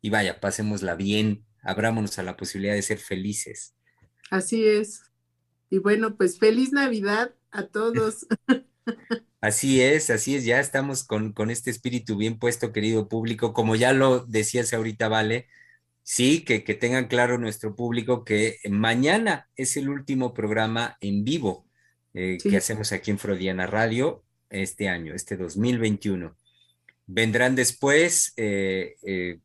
y 0.00 0.10
vaya, 0.10 0.40
pasémosla 0.40 0.94
bien, 0.94 1.44
abrámonos 1.62 2.18
a 2.18 2.22
la 2.22 2.36
posibilidad 2.36 2.74
de 2.74 2.82
ser 2.82 2.98
felices. 2.98 3.74
Así 4.30 4.66
es. 4.66 5.02
Y 5.68 5.78
bueno, 5.78 6.16
pues 6.16 6.38
feliz 6.38 6.72
Navidad 6.72 7.34
a 7.50 7.64
todos. 7.64 8.26
Así 9.40 9.80
es, 9.80 10.10
así 10.10 10.34
es, 10.34 10.44
ya 10.44 10.58
estamos 10.58 11.04
con, 11.04 11.32
con 11.32 11.50
este 11.50 11.70
espíritu 11.70 12.16
bien 12.16 12.38
puesto, 12.38 12.72
querido 12.72 13.08
público. 13.08 13.52
Como 13.52 13.76
ya 13.76 13.92
lo 13.92 14.20
decías 14.20 14.72
ahorita, 14.72 15.08
Vale, 15.08 15.46
sí, 16.06 16.44
que, 16.44 16.62
que 16.62 16.74
tengan 16.74 17.08
claro 17.08 17.36
nuestro 17.36 17.74
público 17.74 18.24
que 18.24 18.58
mañana 18.70 19.48
es 19.56 19.76
el 19.76 19.88
último 19.88 20.32
programa 20.32 20.96
en 21.00 21.24
vivo 21.24 21.66
eh, 22.14 22.38
que 22.40 22.56
hacemos 22.56 22.92
aquí 22.92 23.10
en 23.10 23.18
Freudiana 23.18 23.66
Radio 23.66 24.22
este 24.50 24.88
año, 24.88 25.14
este 25.14 25.36
2021. 25.36 26.36
Vendrán 27.06 27.56
después, 27.56 28.32
eh, 28.36 28.94
eh, 29.02 29.40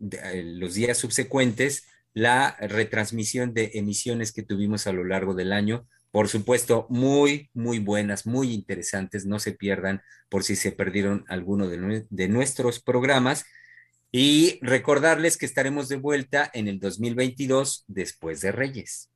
los 0.00 0.74
días 0.74 0.98
subsecuentes, 0.98 1.84
la 2.12 2.56
retransmisión 2.58 3.54
de 3.54 3.70
emisiones 3.74 4.32
que 4.32 4.42
tuvimos 4.42 4.88
a 4.88 4.92
lo 4.92 5.04
largo 5.04 5.34
del 5.34 5.52
año 5.52 5.86
por 6.10 6.28
supuesto, 6.28 6.86
muy, 6.88 7.50
muy 7.54 7.78
buenas, 7.78 8.26
muy 8.26 8.52
interesantes. 8.52 9.26
No 9.26 9.38
se 9.38 9.52
pierdan 9.52 10.02
por 10.28 10.42
si 10.42 10.56
se 10.56 10.72
perdieron 10.72 11.24
alguno 11.28 11.68
de, 11.68 12.28
nuestros 12.28 12.80
programas. 12.82 13.44
Y 14.12 14.58
recordarles 14.62 15.36
que 15.36 15.46
estaremos 15.46 15.88
de 15.88 15.96
vuelta 15.96 16.50
en 16.52 16.66
el 16.68 16.80
2022 16.80 17.84
después 17.86 18.40
de 18.40 18.52
Reyes. 18.52 19.10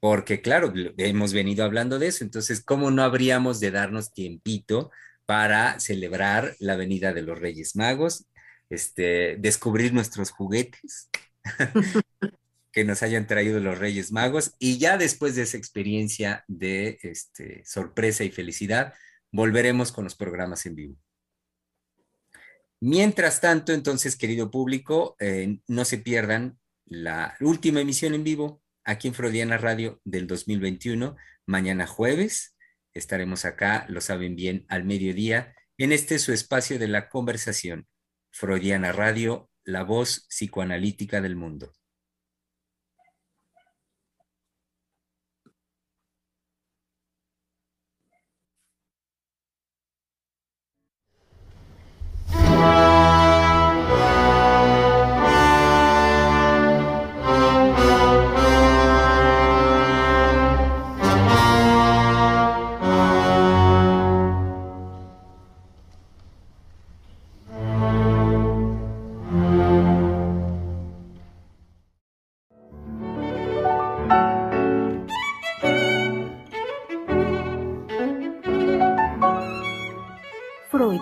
Porque 0.00 0.40
claro, 0.40 0.72
hemos 0.96 1.32
venido 1.32 1.64
hablando 1.64 1.98
de 1.98 2.06
eso. 2.08 2.24
Entonces, 2.24 2.62
¿cómo 2.62 2.90
no 2.90 3.02
habríamos 3.02 3.60
de 3.60 3.70
darnos 3.70 4.12
tiempito 4.12 4.90
para 5.26 5.78
celebrar 5.80 6.54
la 6.58 6.76
venida 6.76 7.12
de 7.12 7.22
los 7.22 7.38
Reyes 7.38 7.76
Magos? 7.76 8.26
Este, 8.70 9.36
descubrir 9.38 9.92
nuestros 9.92 10.30
juguetes, 10.30 11.08
que 12.72 12.84
nos 12.84 13.02
hayan 13.02 13.26
traído 13.26 13.60
los 13.60 13.78
Reyes 13.78 14.12
Magos 14.12 14.54
y 14.58 14.78
ya 14.78 14.98
después 14.98 15.34
de 15.34 15.42
esa 15.42 15.56
experiencia 15.56 16.44
de 16.48 16.98
este, 17.02 17.62
sorpresa 17.64 18.24
y 18.24 18.30
felicidad, 18.30 18.92
volveremos 19.32 19.90
con 19.90 20.04
los 20.04 20.14
programas 20.14 20.66
en 20.66 20.74
vivo. 20.74 20.96
Mientras 22.80 23.40
tanto, 23.40 23.72
entonces, 23.72 24.16
querido 24.16 24.50
público, 24.50 25.16
eh, 25.18 25.58
no 25.66 25.84
se 25.84 25.98
pierdan 25.98 26.58
la 26.86 27.36
última 27.40 27.80
emisión 27.80 28.14
en 28.14 28.24
vivo 28.24 28.62
aquí 28.84 29.08
en 29.08 29.14
Freudiana 29.14 29.58
Radio 29.58 30.00
del 30.04 30.26
2021. 30.26 31.16
Mañana 31.46 31.86
jueves 31.86 32.56
estaremos 32.94 33.44
acá, 33.44 33.84
lo 33.88 34.00
saben 34.00 34.36
bien, 34.36 34.64
al 34.68 34.84
mediodía, 34.84 35.54
en 35.76 35.92
este 35.92 36.18
su 36.18 36.32
espacio 36.32 36.78
de 36.78 36.88
la 36.88 37.08
conversación. 37.08 37.86
Freudiana 38.30 38.92
Radio, 38.92 39.50
la 39.64 39.82
voz 39.82 40.26
psicoanalítica 40.28 41.20
del 41.20 41.36
mundo. 41.36 41.72